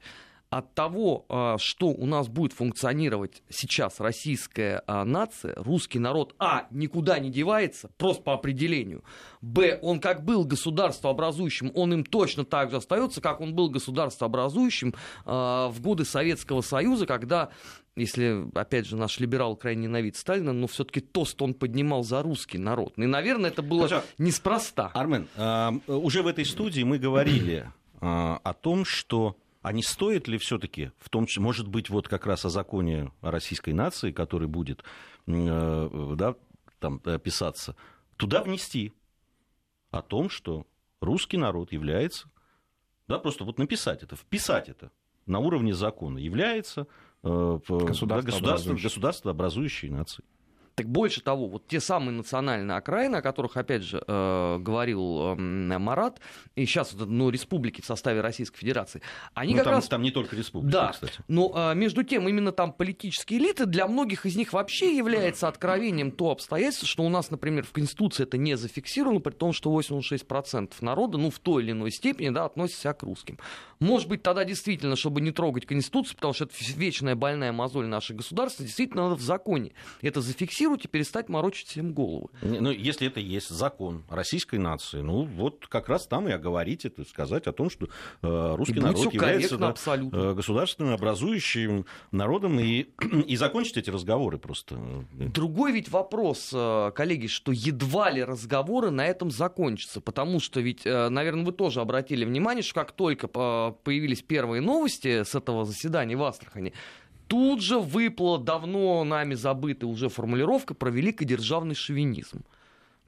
от 0.52 0.74
того, 0.74 1.24
а, 1.30 1.56
что 1.58 1.86
у 1.86 2.04
нас 2.04 2.28
будет 2.28 2.52
функционировать 2.52 3.42
сейчас 3.48 4.00
российская 4.00 4.82
а, 4.86 5.02
нация, 5.06 5.54
русский 5.56 5.98
народ, 5.98 6.34
а, 6.38 6.66
никуда 6.70 7.18
не 7.18 7.30
девается, 7.30 7.90
просто 7.96 8.22
по 8.22 8.34
определению, 8.34 9.02
б, 9.40 9.78
он 9.80 9.98
как 9.98 10.26
был 10.26 10.44
государствообразующим, 10.44 11.72
он 11.74 11.94
им 11.94 12.04
точно 12.04 12.44
так 12.44 12.70
же 12.70 12.76
остается, 12.76 13.22
как 13.22 13.40
он 13.40 13.54
был 13.54 13.70
государствообразующим 13.70 14.94
а, 15.24 15.68
в 15.68 15.80
годы 15.80 16.04
Советского 16.04 16.60
Союза, 16.60 17.06
когда 17.06 17.48
если, 17.96 18.46
опять 18.54 18.86
же, 18.86 18.96
наш 18.96 19.20
либерал 19.20 19.56
крайне 19.56 19.84
ненавидит 19.84 20.16
Сталина, 20.16 20.52
но 20.52 20.66
все-таки 20.66 21.00
тост 21.00 21.40
он 21.40 21.54
поднимал 21.54 22.04
за 22.04 22.22
русский 22.22 22.58
народ. 22.58 22.92
И, 22.96 23.06
наверное, 23.06 23.50
это 23.50 23.62
было 23.62 23.88
Хорошо. 23.88 24.06
неспроста. 24.18 24.90
Армен, 24.94 25.28
уже 25.86 26.22
в 26.22 26.26
этой 26.26 26.46
студии 26.46 26.82
мы 26.82 26.98
говорили 26.98 27.70
о 28.00 28.54
том, 28.54 28.86
что 28.86 29.36
а 29.62 29.72
не 29.72 29.82
стоит 29.82 30.28
ли 30.28 30.38
все-таки, 30.38 30.90
в 30.98 31.08
том 31.08 31.26
числе, 31.26 31.42
может 31.42 31.68
быть, 31.68 31.88
вот 31.88 32.08
как 32.08 32.26
раз 32.26 32.44
о 32.44 32.50
законе 32.50 33.12
о 33.20 33.30
российской 33.30 33.72
нации, 33.72 34.12
который 34.12 34.48
будет 34.48 34.82
э, 35.26 36.14
да, 36.16 36.34
там, 36.78 36.98
писаться, 36.98 37.76
туда 38.16 38.42
внести 38.42 38.92
о 39.90 40.02
том, 40.02 40.28
что 40.28 40.66
русский 41.00 41.36
народ 41.36 41.72
является, 41.72 42.28
да, 43.08 43.18
просто 43.18 43.44
вот 43.44 43.58
написать 43.58 44.02
это, 44.02 44.16
вписать 44.16 44.68
это 44.68 44.90
на 45.26 45.38
уровне 45.38 45.74
закона, 45.74 46.18
является 46.18 46.86
Государство, 47.22 47.76
э, 47.76 48.22
государство, 48.22 48.74
государство 48.74 49.30
образующей 49.30 49.88
нации. 49.88 50.24
Так 50.74 50.86
больше 50.86 51.20
того, 51.20 51.48
вот 51.48 51.66
те 51.66 51.80
самые 51.80 52.12
национальные 52.12 52.76
окраины, 52.76 53.16
о 53.16 53.22
которых, 53.22 53.56
опять 53.56 53.82
же, 53.82 54.02
э, 54.06 54.58
говорил 54.58 55.34
э, 55.34 55.78
Марат, 55.78 56.20
и 56.54 56.64
сейчас 56.64 56.94
ну, 56.94 57.30
республики 57.30 57.80
в 57.80 57.86
составе 57.86 58.20
Российской 58.20 58.58
Федерации, 58.58 59.02
они 59.34 59.52
ну, 59.52 59.58
как 59.58 59.64
там, 59.64 59.74
раз... 59.74 59.88
там 59.88 60.02
не 60.02 60.10
только 60.10 60.36
республики, 60.36 60.72
да, 60.72 60.92
кстати. 60.92 61.14
Но 61.28 61.52
э, 61.54 61.74
между 61.74 62.02
тем, 62.04 62.28
именно 62.28 62.52
там 62.52 62.72
политические 62.72 63.40
элиты, 63.40 63.66
для 63.66 63.86
многих 63.86 64.24
из 64.26 64.36
них 64.36 64.52
вообще 64.52 64.96
является 64.96 65.48
откровением 65.48 66.10
то 66.10 66.30
обстоятельство, 66.30 66.86
что 66.86 67.02
у 67.04 67.08
нас, 67.08 67.30
например, 67.30 67.64
в 67.64 67.72
Конституции 67.72 68.22
это 68.22 68.38
не 68.38 68.56
зафиксировано, 68.56 69.20
при 69.20 69.32
том, 69.32 69.52
что 69.52 69.78
86% 69.78 70.72
народа, 70.80 71.18
ну, 71.18 71.30
в 71.30 71.38
той 71.38 71.62
или 71.62 71.72
иной 71.72 71.90
степени, 71.90 72.30
да, 72.30 72.46
относится 72.46 72.92
к 72.92 73.02
русским. 73.02 73.38
Может 73.78 74.08
быть, 74.08 74.22
тогда 74.22 74.44
действительно, 74.44 74.96
чтобы 74.96 75.20
не 75.20 75.32
трогать 75.32 75.66
Конституцию, 75.66 76.16
потому 76.16 76.34
что 76.34 76.44
это 76.44 76.54
вечная 76.76 77.14
больная 77.14 77.52
мозоль 77.52 77.86
нашего 77.86 78.18
государства, 78.18 78.64
действительно 78.64 79.04
надо 79.04 79.16
в 79.16 79.22
законе 79.22 79.72
это 80.02 80.20
зафиксировать 80.20 80.71
и 80.84 80.88
перестать 80.88 81.28
морочить 81.28 81.68
всем 81.68 81.92
голову. 81.92 82.30
Ну, 82.42 82.70
если 82.70 83.06
это 83.06 83.20
есть 83.20 83.48
закон 83.50 84.04
российской 84.08 84.56
нации, 84.58 85.00
ну, 85.00 85.24
вот 85.24 85.66
как 85.68 85.88
раз 85.88 86.06
там 86.06 86.28
и 86.28 86.32
оговорить 86.32 86.84
это, 86.84 87.04
сказать 87.04 87.46
о 87.46 87.52
том, 87.52 87.70
что 87.70 87.88
э, 88.22 88.54
русский 88.56 88.76
И 88.76 88.80
народ 88.80 89.12
является 89.12 89.56
да, 89.56 89.68
абсолютно. 89.68 90.16
э, 90.16 90.34
государственным 90.34 90.94
образующим 90.94 91.86
народом, 92.10 92.58
и, 92.60 92.88
и 93.26 93.36
закончить 93.36 93.76
эти 93.76 93.90
разговоры 93.90 94.38
просто. 94.38 94.78
Другой 95.12 95.72
ведь 95.72 95.88
вопрос, 95.90 96.50
э, 96.52 96.92
коллеги, 96.94 97.26
что 97.26 97.52
едва 97.52 98.10
ли 98.10 98.22
разговоры 98.24 98.90
на 98.90 99.06
этом 99.06 99.30
закончатся, 99.30 100.00
потому 100.00 100.40
что 100.40 100.60
ведь, 100.60 100.86
э, 100.86 101.08
наверное, 101.08 101.44
вы 101.44 101.52
тоже 101.52 101.80
обратили 101.80 102.24
внимание, 102.24 102.62
что 102.62 102.74
как 102.74 102.92
только 102.92 103.28
э, 103.32 103.72
появились 103.84 104.22
первые 104.22 104.60
новости 104.60 105.22
с 105.22 105.34
этого 105.34 105.64
заседания 105.64 106.16
в 106.16 106.22
Астрахани, 106.22 106.72
тут 107.32 107.62
же 107.62 107.78
выплыла 107.78 108.38
давно 108.38 109.02
нами 109.04 109.32
забытая 109.32 109.88
уже 109.88 110.10
формулировка 110.10 110.74
про 110.74 110.90
великодержавный 110.90 111.74
шовинизм. 111.74 112.44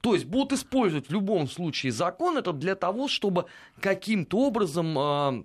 То 0.01 0.15
есть 0.15 0.25
будут 0.25 0.53
использовать 0.53 1.09
в 1.09 1.11
любом 1.11 1.47
случае 1.47 1.91
закон 1.91 2.35
это 2.35 2.51
для 2.51 2.73
того, 2.73 3.07
чтобы 3.07 3.45
каким-то 3.79 4.39
образом 4.39 4.97
э, 4.97 5.43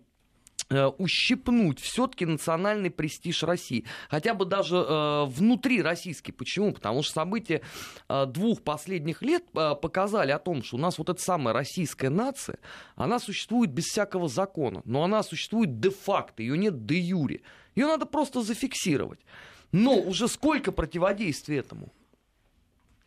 э, 0.71 0.87
ущипнуть 0.97 1.79
все-таки 1.79 2.25
национальный 2.25 2.91
престиж 2.91 3.43
России. 3.43 3.85
Хотя 4.09 4.33
бы 4.33 4.47
даже 4.47 4.77
э, 4.77 5.25
внутри 5.27 5.83
российский. 5.83 6.33
Почему? 6.33 6.73
Потому 6.73 7.03
что 7.03 7.13
события 7.13 7.61
э, 8.09 8.25
двух 8.25 8.63
последних 8.63 9.21
лет 9.21 9.45
э, 9.55 9.75
показали 9.75 10.31
о 10.31 10.39
том, 10.39 10.63
что 10.63 10.77
у 10.77 10.81
нас 10.81 10.97
вот 10.97 11.11
эта 11.11 11.21
самая 11.21 11.53
российская 11.53 12.09
нация, 12.09 12.57
она 12.97 13.19
существует 13.19 13.73
без 13.73 13.85
всякого 13.85 14.27
закона, 14.27 14.81
но 14.87 15.05
она 15.05 15.23
существует 15.23 15.81
де-факто, 15.81 16.43
ее 16.43 16.57
нет 16.57 16.87
де-юре. 16.87 17.43
Ее 17.81 17.87
надо 17.87 18.05
просто 18.05 18.43
зафиксировать. 18.43 19.21
Но 19.73 19.95
уже 19.97 20.29
сколько 20.29 20.71
противодействия 20.71 21.59
этому? 21.59 21.93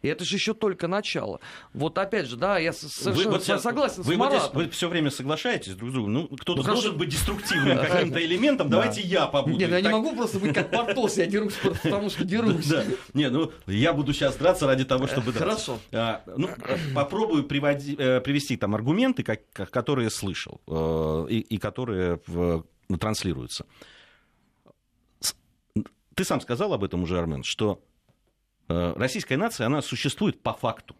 И 0.01 0.07
это 0.09 0.25
же 0.25 0.35
еще 0.35 0.53
только 0.53 0.87
начало. 0.87 1.39
Вот 1.73 1.97
опять 1.97 2.27
же, 2.27 2.35
да, 2.35 2.57
я 2.57 2.73
совершенно 2.73 3.15
вы, 3.15 3.37
вот 3.37 3.43
согласен 3.43 4.01
вы, 4.01 4.03
с 4.03 4.07
вот 4.07 4.17
Маратом. 4.17 4.39
здесь, 4.39 4.53
вы 4.53 4.69
все 4.69 4.89
время 4.89 5.11
соглашаетесь 5.11 5.75
друг 5.75 5.91
с 5.91 5.93
другом. 5.93 6.13
Ну, 6.13 6.27
кто-то 6.27 6.61
Ну, 6.61 6.67
должен 6.67 6.97
быть 6.97 7.09
деструктивным 7.09 7.77
каким-то 7.77 8.21
элементом. 8.25 8.69
Давайте 8.69 9.01
я 9.01 9.27
побуду. 9.27 9.57
Нет, 9.57 9.69
я 9.69 9.79
не 9.79 9.89
могу 9.89 10.13
просто 10.13 10.39
быть 10.39 10.53
как 10.53 10.71
Портос, 10.71 11.17
я 11.17 11.27
дерусь 11.27 11.53
просто 11.53 11.79
потому, 11.83 12.09
что 12.09 12.25
дерусь. 12.25 12.67
Да. 12.67 12.83
Не, 13.13 13.29
ну 13.29 13.51
я 13.67 13.93
буду 13.93 14.11
сейчас 14.11 14.35
драться 14.35 14.65
ради 14.65 14.83
того, 14.83 15.07
чтобы 15.07 15.31
Э, 15.31 15.33
драться. 15.33 15.77
хорошо. 15.77 15.79
А, 15.93 16.23
ну, 16.35 16.49
э, 16.49 16.77
попробую 16.93 17.43
э, 17.43 17.45
привести 18.19 18.57
там 18.57 18.75
аргументы, 18.75 19.23
которые 19.53 20.09
слышал 20.09 20.59
э, 20.67 21.27
и, 21.29 21.57
которые 21.59 22.19
ну, 22.27 22.97
транслируются. 22.99 23.65
Ты 26.15 26.23
сам 26.23 26.41
сказал 26.41 26.73
об 26.73 26.83
этом 26.83 27.03
уже, 27.03 27.17
Армен, 27.17 27.43
что 27.43 27.81
э, 28.67 28.93
российская 28.95 29.37
нация, 29.37 29.67
она 29.67 29.81
существует 29.81 30.41
по 30.41 30.53
факту. 30.53 30.95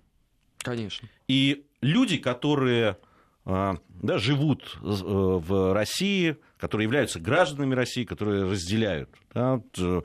Конечно. 0.59 1.07
И 1.27 1.65
люди, 1.81 2.17
которые 2.17 2.97
а, 3.45 3.75
да, 3.89 4.17
живут 4.19 4.77
э, 4.81 4.85
в 4.85 5.73
России, 5.73 6.37
которые 6.57 6.85
являются 6.85 7.19
гражданами 7.19 7.75
России, 7.75 8.05
которые 8.05 8.45
разделяют 8.45 9.09
да, 9.33 9.59
э, 9.77 10.01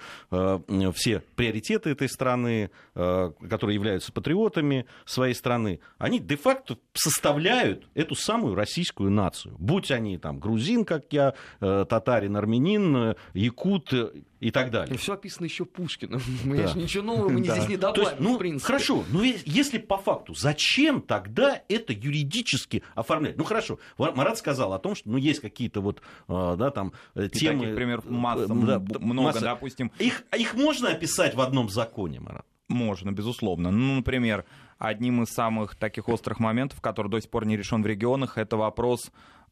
все 0.93 1.23
приоритеты 1.37 1.91
этой 1.91 2.09
страны, 2.09 2.71
э, 2.97 3.31
которые 3.49 3.75
являются 3.75 4.12
патриотами 4.12 4.87
своей 5.05 5.35
страны, 5.35 5.79
они 5.99 6.19
де-факто 6.19 6.79
составляют 6.95 7.87
эту 7.95 8.17
самую 8.17 8.57
российскую 8.57 9.12
нацию. 9.12 9.55
Будь 9.61 9.93
они 9.93 10.19
там 10.19 10.41
грузин, 10.41 10.85
как 10.85 11.05
я, 11.12 11.35
э, 11.61 11.85
татарин, 11.88 12.37
армянин, 12.37 12.97
э, 12.97 13.15
якут 13.35 13.93
э, 13.93 14.11
и 14.40 14.50
так 14.50 14.71
далее. 14.71 14.97
Все 14.99 15.14
описано 15.14 15.45
еще 15.47 15.64
Пушкиным. 15.64 16.21
Мы 16.45 16.59
Да. 16.59 16.68
же 16.68 16.78
ничего 16.78 17.04
нового 17.04 17.28
мы 17.28 17.42
Да. 17.45 17.54
здесь 17.57 17.68
не 17.68 17.76
То 17.76 17.92
добавим, 17.92 18.02
есть, 18.09 18.21
ну, 18.21 18.35
в 18.37 18.38
принципе. 18.38 18.66
хорошо, 18.66 19.04
но 19.11 19.23
если 19.25 19.78
по 19.78 19.99
факту, 19.99 20.35
зачем 20.35 21.00
тогда 21.00 21.62
это 21.68 21.92
юридически 21.92 22.83
оформлять? 22.95 23.37
Ну, 23.37 23.45
хорошо, 23.45 23.78
Марат 23.99 24.38
сказал 24.38 24.73
о 24.73 24.78
том, 24.78 24.95
что 24.95 25.09
ну, 25.09 25.16
есть 25.16 25.40
какие-то 25.40 25.80
вот, 25.80 26.00
э, 26.28 26.57
да, 26.59 26.71
там, 26.71 26.92
э, 27.14 27.26
И 27.26 27.28
темы... 27.30 27.61
таких 27.61 27.75
примеров 27.76 28.04
э, 28.07 28.11
масса, 28.11 28.47
да, 28.49 28.78
много, 29.00 29.28
масса. 29.28 29.40
допустим, 29.40 29.90
Их, 29.99 30.23
их 30.37 30.54
можно 30.54 30.90
описать 30.90 31.35
в 31.35 31.40
одном 31.40 31.68
законе, 31.68 32.21
Марат? 32.21 32.45
Можно, 32.68 33.12
безусловно. 33.12 33.71
Ну, 33.71 33.97
например, 33.97 34.45
одним 34.78 35.23
из 35.23 35.30
самых 35.30 35.75
таких 35.75 36.09
острых 36.09 36.38
моментов, 36.38 36.80
который 36.83 37.09
до 37.11 37.18
сих 37.21 37.30
пор 37.30 37.47
не 37.47 37.57
решен 37.57 37.83
в 37.83 37.87
регионах, 37.87 38.37
это 38.37 38.59
вопрос 38.59 39.11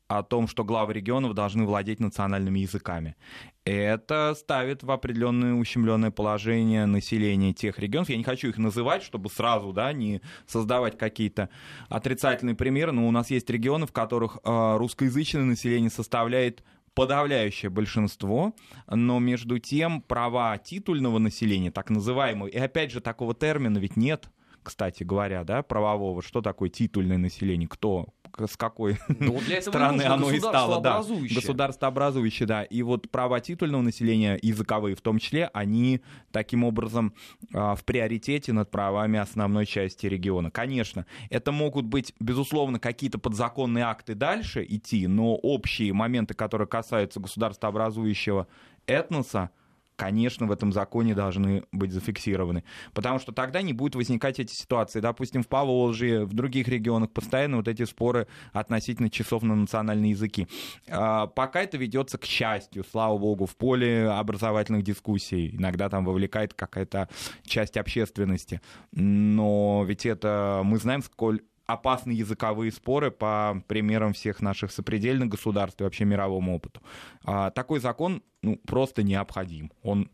о 0.09 0.23
том, 0.23 0.47
что 0.47 0.65
главы 0.65 0.95
регионов 0.95 1.35
должны 1.35 1.65
владеть 1.65 2.01
национальными 2.01 2.61
языками. 2.61 3.17
Это 3.65 4.35
ставит 4.39 4.83
в 4.83 4.91
определенное 4.91 5.55
ущемленное 5.55 6.13
положение 6.13 6.87
населения 6.87 7.53
тех 7.53 7.79
регионов. 7.79 8.09
Я 8.09 8.17
не 8.17 8.25
хочу 8.25 8.49
их 8.49 8.59
называть, 8.59 9.03
чтобы 9.03 9.29
сразу 9.31 9.73
да, 9.73 9.93
не 9.93 10.21
создавать 10.47 10.97
какие-то 10.97 11.49
отрицательные 11.89 12.55
примеры, 12.55 12.93
но 12.93 13.09
у 13.09 13.11
нас 13.11 13.31
есть 13.31 13.51
регионы, 13.51 13.87
в 13.87 13.93
которых 13.93 14.39
э, 14.45 14.77
русскоязычное 14.77 15.43
население 15.43 15.91
составляет 15.91 16.63
подавляющее 16.95 17.71
большинство, 17.71 18.55
но 18.89 19.19
между 19.19 19.59
тем 19.59 20.01
права 20.01 20.57
титульного 20.57 21.19
населения, 21.19 21.71
так 21.71 21.91
называемого, 21.91 22.49
и 22.49 22.57
опять 22.57 22.91
же 22.91 23.03
такого 23.03 23.35
термина 23.35 23.77
ведь 23.77 23.97
нет, 23.97 24.31
кстати 24.63 25.05
говоря, 25.05 25.45
да, 25.45 25.63
правового, 25.63 26.23
что 26.23 26.41
такое 26.41 26.71
титульное 26.71 27.19
население, 27.19 27.69
кто, 27.69 28.09
с 28.45 28.57
какой 28.57 28.99
Ну, 29.09 29.41
для 29.41 29.59
этого 29.59 29.79
нужно 29.93 30.15
оно 30.15 30.31
и 30.31 30.39
стало, 30.39 30.81
да, 30.81 30.99
государствообразующее. 30.99 31.41
государствообразующее, 31.41 32.47
да, 32.47 32.63
и 32.63 32.83
вот 32.83 33.11
права 33.11 33.41
титульного 33.41 33.83
населения, 33.83 34.39
языковые 34.43 34.95
в 34.95 35.01
том 35.01 35.19
числе, 35.19 35.51
они 35.53 36.03
таким 36.33 36.65
образом 36.65 37.15
а, 37.55 37.75
в 37.75 37.85
приоритете 37.85 38.53
над 38.53 38.71
правами 38.71 39.19
основной 39.19 39.67
части 39.67 40.07
региона. 40.07 40.51
Конечно, 40.51 41.07
это 41.31 41.53
могут 41.53 41.87
быть, 41.87 42.15
безусловно, 42.21 42.79
какие-то 42.79 43.19
подзаконные 43.19 43.85
акты 43.85 44.15
дальше 44.15 44.65
идти, 44.69 45.07
но 45.07 45.35
общие 45.35 45.93
моменты, 45.93 46.35
которые 46.35 46.69
касаются 46.69 47.21
государствообразующего 47.21 48.47
этноса, 48.87 49.51
конечно, 49.97 50.47
в 50.47 50.53
этом 50.53 50.73
законе 50.73 51.15
должны 51.15 51.65
быть 51.73 51.93
зафиксированы. 51.93 52.65
Потому 52.93 53.19
что 53.19 53.33
тогда 53.33 53.63
не 53.63 53.73
будет 53.73 53.97
возникать 53.97 54.39
эти 54.39 54.53
ситуации. 54.53 55.01
Допустим, 55.01 55.43
в 55.43 55.49
Поволжье, 55.49 56.25
в 56.25 56.35
других 56.35 56.69
регионах 56.69 57.11
постоянно 57.11 57.57
вот 57.57 57.69
эти 57.69 57.85
споры 57.85 58.29
относительно 58.53 59.11
часов 59.11 59.43
на 59.43 59.57
национальные 59.57 60.11
языки. 60.11 60.47
А, 60.89 61.27
Пока 61.27 61.63
это 61.63 61.77
ведется, 61.77 62.19
к 62.19 62.25
счастью, 62.25 62.85
слава 62.91 63.19
богу, 63.19 63.47
в 63.47 63.57
поле 63.57 64.09
образовательных 64.09 64.83
дискуссий. 64.83 65.57
Иногда 65.57 65.89
там 65.89 66.05
вовлекает 66.05 66.55
какая-то 66.55 67.09
часть 67.45 67.77
общественности. 67.77 68.61
Но 68.93 69.85
ведь 69.87 70.07
это 70.07 70.61
мы 70.65 70.79
знаем, 70.79 71.03
сколь 71.03 71.41
опасны 71.67 72.13
языковые 72.13 72.73
споры 72.73 73.11
по 73.11 73.63
примерам 73.67 74.13
всех 74.13 74.41
наших 74.41 74.73
сопредельных 74.73 75.29
государств 75.29 75.81
и 75.81 75.85
вообще 75.85 76.05
мировому 76.05 76.57
опыту. 76.57 76.81
А, 77.25 77.51
Такой 77.51 77.81
закон 77.81 78.23
ну, 78.43 78.57
просто 78.67 79.03
необходим. 79.03 79.73
Он 79.83 80.11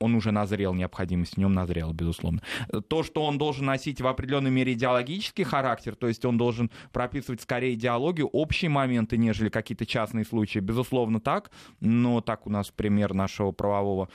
он 0.00 0.14
уже 0.14 0.32
назрел, 0.32 0.74
необходимость 0.74 1.34
в 1.34 1.38
нем 1.38 1.52
назрела, 1.52 1.92
безусловно. 1.92 2.42
То, 2.88 3.02
что 3.02 3.24
он 3.24 3.38
должен 3.38 3.64
носить 3.64 4.00
в 4.00 4.06
определенной 4.06 4.50
мере 4.50 4.74
идеологический 4.74 5.44
характер, 5.44 5.94
то 5.94 6.08
есть 6.08 6.24
он 6.24 6.36
должен 6.36 6.70
прописывать 6.92 7.40
скорее 7.40 7.74
идеологию, 7.74 8.26
общие 8.26 8.68
моменты, 8.68 9.16
нежели 9.16 9.48
какие-то 9.48 9.86
частные 9.86 10.24
случаи, 10.24 10.58
безусловно 10.58 11.20
так, 11.20 11.50
но 11.80 12.20
так 12.20 12.46
у 12.46 12.50
нас 12.50 12.70
пример 12.70 13.14
нашего 13.14 13.52
правового 13.52 14.08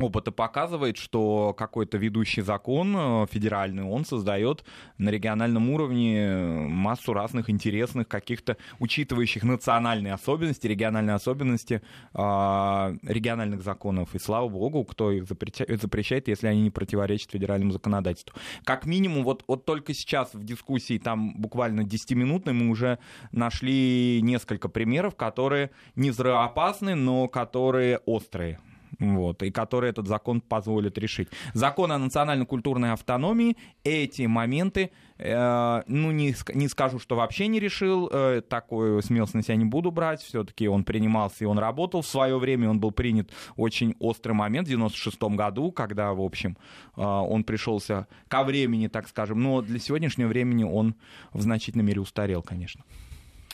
опыта 0.00 0.32
показывает, 0.32 0.96
что 0.96 1.54
какой-то 1.56 1.98
ведущий 1.98 2.42
закон 2.42 2.94
э, 2.96 3.26
федеральный, 3.30 3.84
он 3.84 4.04
создает 4.04 4.64
на 4.98 5.10
региональном 5.10 5.70
уровне 5.70 6.18
э, 6.18 6.66
массу 6.68 7.12
разных 7.12 7.50
интересных, 7.50 8.08
каких-то 8.08 8.56
учитывающих 8.78 9.42
национальные 9.42 10.12
особенности, 10.14 10.66
региональные 10.66 11.14
особенности 11.14 11.82
а, 12.14 12.94
региональных 13.02 13.62
законов. 13.62 14.14
И 14.14 14.18
слава 14.18 14.48
богу, 14.48 14.84
кто 14.84 15.10
их 15.12 15.26
запрещает, 15.26 16.28
если 16.28 16.46
они 16.46 16.62
не 16.62 16.70
противоречат 16.70 17.30
федеральному 17.30 17.72
законодательству. 17.72 18.36
Как 18.64 18.86
минимум, 18.86 19.24
вот, 19.24 19.44
вот 19.46 19.64
только 19.64 19.94
сейчас 19.94 20.34
в 20.34 20.44
дискуссии, 20.44 20.98
там 20.98 21.34
буквально 21.36 21.82
10-минутной, 21.82 22.52
мы 22.52 22.68
уже 22.68 22.98
нашли 23.32 24.20
несколько 24.22 24.68
примеров, 24.68 25.16
которые 25.16 25.70
не 25.96 26.10
взрывоопасны, 26.10 26.94
но 26.94 27.28
которые 27.28 27.98
острые 28.06 28.58
вот, 28.98 29.42
и 29.42 29.50
который 29.50 29.90
этот 29.90 30.06
закон 30.06 30.40
позволит 30.40 30.98
решить. 30.98 31.28
Закон 31.54 31.92
о 31.92 31.98
национально-культурной 31.98 32.92
автономии 32.92 33.56
эти 33.84 34.22
моменты, 34.22 34.90
э, 35.18 35.82
ну, 35.86 36.10
не, 36.10 36.34
не 36.54 36.68
скажу, 36.68 36.98
что 36.98 37.16
вообще 37.16 37.46
не 37.46 37.60
решил, 37.60 38.08
э, 38.12 38.40
такую 38.40 39.02
смелость 39.02 39.34
на 39.34 39.42
себя 39.42 39.56
не 39.56 39.64
буду 39.64 39.90
брать, 39.90 40.22
все-таки 40.22 40.68
он 40.68 40.84
принимался 40.84 41.44
и 41.44 41.46
он 41.46 41.58
работал. 41.58 42.02
В 42.02 42.06
свое 42.06 42.38
время 42.38 42.70
он 42.70 42.80
был 42.80 42.90
принят 42.90 43.30
очень 43.56 43.94
острый 43.98 44.32
момент 44.32 44.66
в 44.68 44.70
96 44.70 45.22
году, 45.34 45.72
когда, 45.72 46.12
в 46.12 46.20
общем, 46.20 46.56
э, 46.96 47.02
он 47.02 47.44
пришелся 47.44 48.06
ко 48.28 48.42
времени, 48.42 48.88
так 48.88 49.08
скажем, 49.08 49.42
но 49.42 49.62
для 49.62 49.78
сегодняшнего 49.78 50.28
времени 50.28 50.64
он 50.64 50.94
в 51.32 51.40
значительной 51.40 51.84
мере 51.84 52.00
устарел, 52.00 52.42
конечно. 52.42 52.84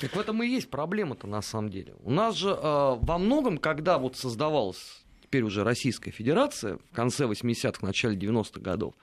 Так 0.01 0.17
в 0.17 0.19
этом 0.19 0.43
и 0.43 0.49
есть 0.49 0.71
проблема-то 0.71 1.27
на 1.27 1.41
самом 1.41 1.71
деле. 1.71 1.95
У 2.03 2.11
нас 2.11 2.35
же 2.35 2.51
э, 2.51 2.97
во 3.01 3.19
многом, 3.19 3.59
когда 3.59 3.99
вот 3.99 4.17
создавалась 4.17 5.04
теперь 5.35 5.43
уже 5.43 5.65
Российская 5.65 6.13
Федерация 6.13 6.79
в 6.93 6.95
конце 6.95 7.25
80-х, 7.25 7.85
начале 7.85 8.17
90-х 8.17 8.61
годов, 8.61 8.95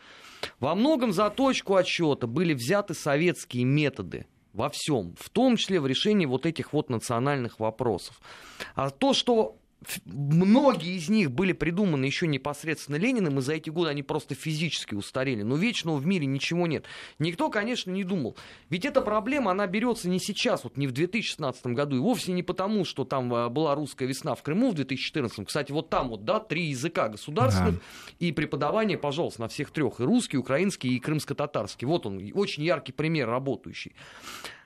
во 0.61 0.75
многом 0.75 1.11
за 1.11 1.29
точку 1.29 1.75
отсчета 1.75 2.25
были 2.25 2.53
взяты 2.53 2.93
советские 2.93 3.65
методы 3.65 4.27
во 4.53 4.69
всем, 4.69 5.13
в 5.19 5.29
том 5.29 5.57
числе 5.57 5.81
в 5.81 5.87
решении 5.87 6.25
вот 6.25 6.45
этих 6.45 6.71
вот 6.71 6.89
национальных 6.89 7.59
вопросов. 7.59 8.21
А 8.75 8.91
то, 8.91 9.11
что 9.11 9.57
многие 10.05 10.95
из 10.95 11.09
них 11.09 11.31
были 11.31 11.53
придуманы 11.53 12.05
еще 12.05 12.27
непосредственно 12.27 12.97
Лениным, 12.97 13.39
и 13.39 13.41
за 13.41 13.53
эти 13.53 13.69
годы 13.69 13.89
они 13.89 14.03
просто 14.03 14.35
физически 14.35 14.93
устарели. 14.93 15.41
Но 15.41 15.55
вечного 15.55 15.97
в 15.97 16.05
мире 16.05 16.27
ничего 16.27 16.67
нет. 16.67 16.85
Никто, 17.19 17.49
конечно, 17.49 17.91
не 17.91 18.03
думал. 18.03 18.37
Ведь 18.69 18.85
эта 18.85 19.01
проблема, 19.01 19.51
она 19.51 19.67
берется 19.67 20.07
не 20.07 20.19
сейчас, 20.19 20.63
вот 20.63 20.77
не 20.77 20.87
в 20.87 20.91
2016 20.91 21.67
году, 21.67 21.95
и 21.95 21.99
вовсе 21.99 22.31
не 22.31 22.43
потому, 22.43 22.85
что 22.85 23.05
там 23.05 23.33
а, 23.33 23.49
была 23.49 23.75
русская 23.75 24.05
весна 24.05 24.35
в 24.35 24.43
Крыму 24.43 24.71
в 24.71 24.75
2014. 24.75 25.47
Кстати, 25.47 25.71
вот 25.71 25.89
там 25.89 26.09
вот, 26.09 26.25
да, 26.25 26.39
три 26.39 26.65
языка 26.65 27.09
государственных, 27.09 27.75
да. 27.75 27.81
и 28.19 28.31
преподавание, 28.31 28.97
пожалуйста, 28.97 29.41
на 29.41 29.47
всех 29.47 29.71
трех. 29.71 29.99
И 29.99 30.03
русский, 30.03 30.37
украинский, 30.37 30.95
и 30.95 30.99
крымско-татарский. 30.99 31.87
Вот 31.87 32.05
он, 32.05 32.31
очень 32.33 32.63
яркий 32.63 32.91
пример 32.91 33.27
работающий. 33.29 33.93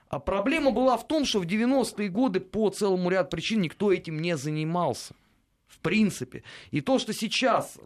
А 0.08 0.20
проблема 0.20 0.70
была 0.70 0.96
в 0.96 1.06
том, 1.06 1.24
что 1.24 1.40
в 1.40 1.44
90-е 1.44 2.08
годы 2.08 2.40
по 2.40 2.70
целому 2.70 3.10
ряду 3.10 3.28
причин 3.30 3.60
никто 3.60 3.92
этим 3.92 4.20
не 4.20 4.36
занимался. 4.36 5.14
В 5.66 5.80
принципе. 5.80 6.44
И 6.70 6.80
то, 6.80 6.98
что 6.98 7.12
сейчас 7.12 7.78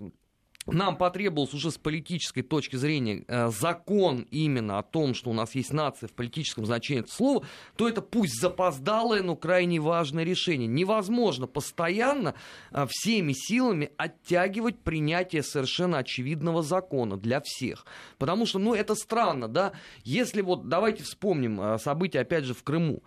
нам 0.73 0.97
потребовался 0.97 1.57
уже 1.57 1.71
с 1.71 1.79
политической 1.79 2.43
точки 2.43 2.77
зрения 2.77 3.25
э, 3.27 3.51
закон 3.51 4.27
именно 4.31 4.79
о 4.79 4.83
том, 4.83 5.15
что 5.15 5.31
у 5.31 5.33
нас 5.33 5.55
есть 5.55 5.73
нация 5.73 6.09
в 6.09 6.13
политическом 6.13 6.67
значении 6.67 7.01
этого 7.01 7.15
слова, 7.15 7.47
то 7.77 7.89
это 7.89 8.03
пусть 8.03 8.41
запоздалое, 8.41 9.23
но 9.23 9.37
крайне 9.37 9.81
важное 9.81 10.25
решение. 10.25 10.67
Невозможно 10.67 11.47
постоянно 11.47 12.35
э, 12.73 12.87
всеми 12.89 13.33
силами 13.33 13.91
оттягивать 13.97 14.81
принятие 14.81 15.43
совершенно 15.43 15.99
очевидного 15.99 16.63
закона 16.63 17.17
для 17.17 17.41
всех. 17.41 17.87
Потому 18.19 18.47
что, 18.47 18.59
ну, 18.59 18.75
это 18.75 18.95
странно, 18.95 19.49
да? 19.49 19.73
Если 20.05 20.43
вот, 20.43 20.69
давайте 20.69 21.03
вспомним 21.03 21.61
э, 21.61 21.79
события, 21.79 22.21
опять 22.21 22.45
же, 22.45 22.55
в 22.55 22.63
Крыму. 22.63 23.03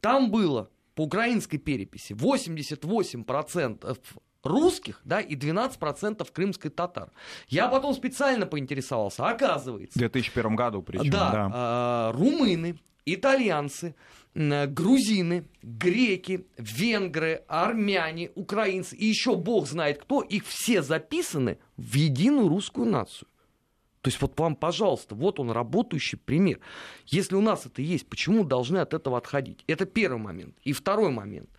Там 0.00 0.30
было 0.30 0.70
по 0.94 1.02
украинской 1.02 1.58
переписи 1.58 2.12
88% 2.12 3.98
русских, 4.42 5.00
да, 5.04 5.20
и 5.20 5.34
12% 5.34 6.26
крымской 6.32 6.70
татар. 6.70 7.10
Я 7.48 7.68
потом 7.68 7.94
специально 7.94 8.46
поинтересовался, 8.46 9.28
оказывается. 9.28 9.98
В 9.98 10.00
2001 10.00 10.56
году 10.56 10.82
причем, 10.82 11.10
да. 11.10 11.30
да. 11.30 12.10
Э, 12.12 12.16
румыны, 12.16 12.78
итальянцы, 13.04 13.94
грузины, 14.34 15.48
греки, 15.62 16.46
венгры, 16.56 17.42
армяне, 17.48 18.30
украинцы 18.34 18.96
и 18.96 19.06
еще 19.06 19.36
бог 19.36 19.66
знает 19.66 20.02
кто, 20.02 20.22
их 20.22 20.46
все 20.46 20.82
записаны 20.82 21.58
в 21.76 21.94
единую 21.94 22.48
русскую 22.48 22.88
нацию. 22.88 23.28
То 24.00 24.08
есть 24.08 24.22
вот 24.22 24.38
вам, 24.38 24.54
пожалуйста, 24.54 25.14
вот 25.14 25.40
он 25.40 25.50
работающий 25.50 26.18
пример. 26.18 26.60
Если 27.06 27.34
у 27.34 27.40
нас 27.40 27.66
это 27.66 27.82
есть, 27.82 28.08
почему 28.08 28.44
должны 28.44 28.78
от 28.78 28.94
этого 28.94 29.18
отходить? 29.18 29.64
Это 29.66 29.86
первый 29.86 30.18
момент. 30.18 30.56
И 30.62 30.72
второй 30.72 31.10
момент. 31.10 31.50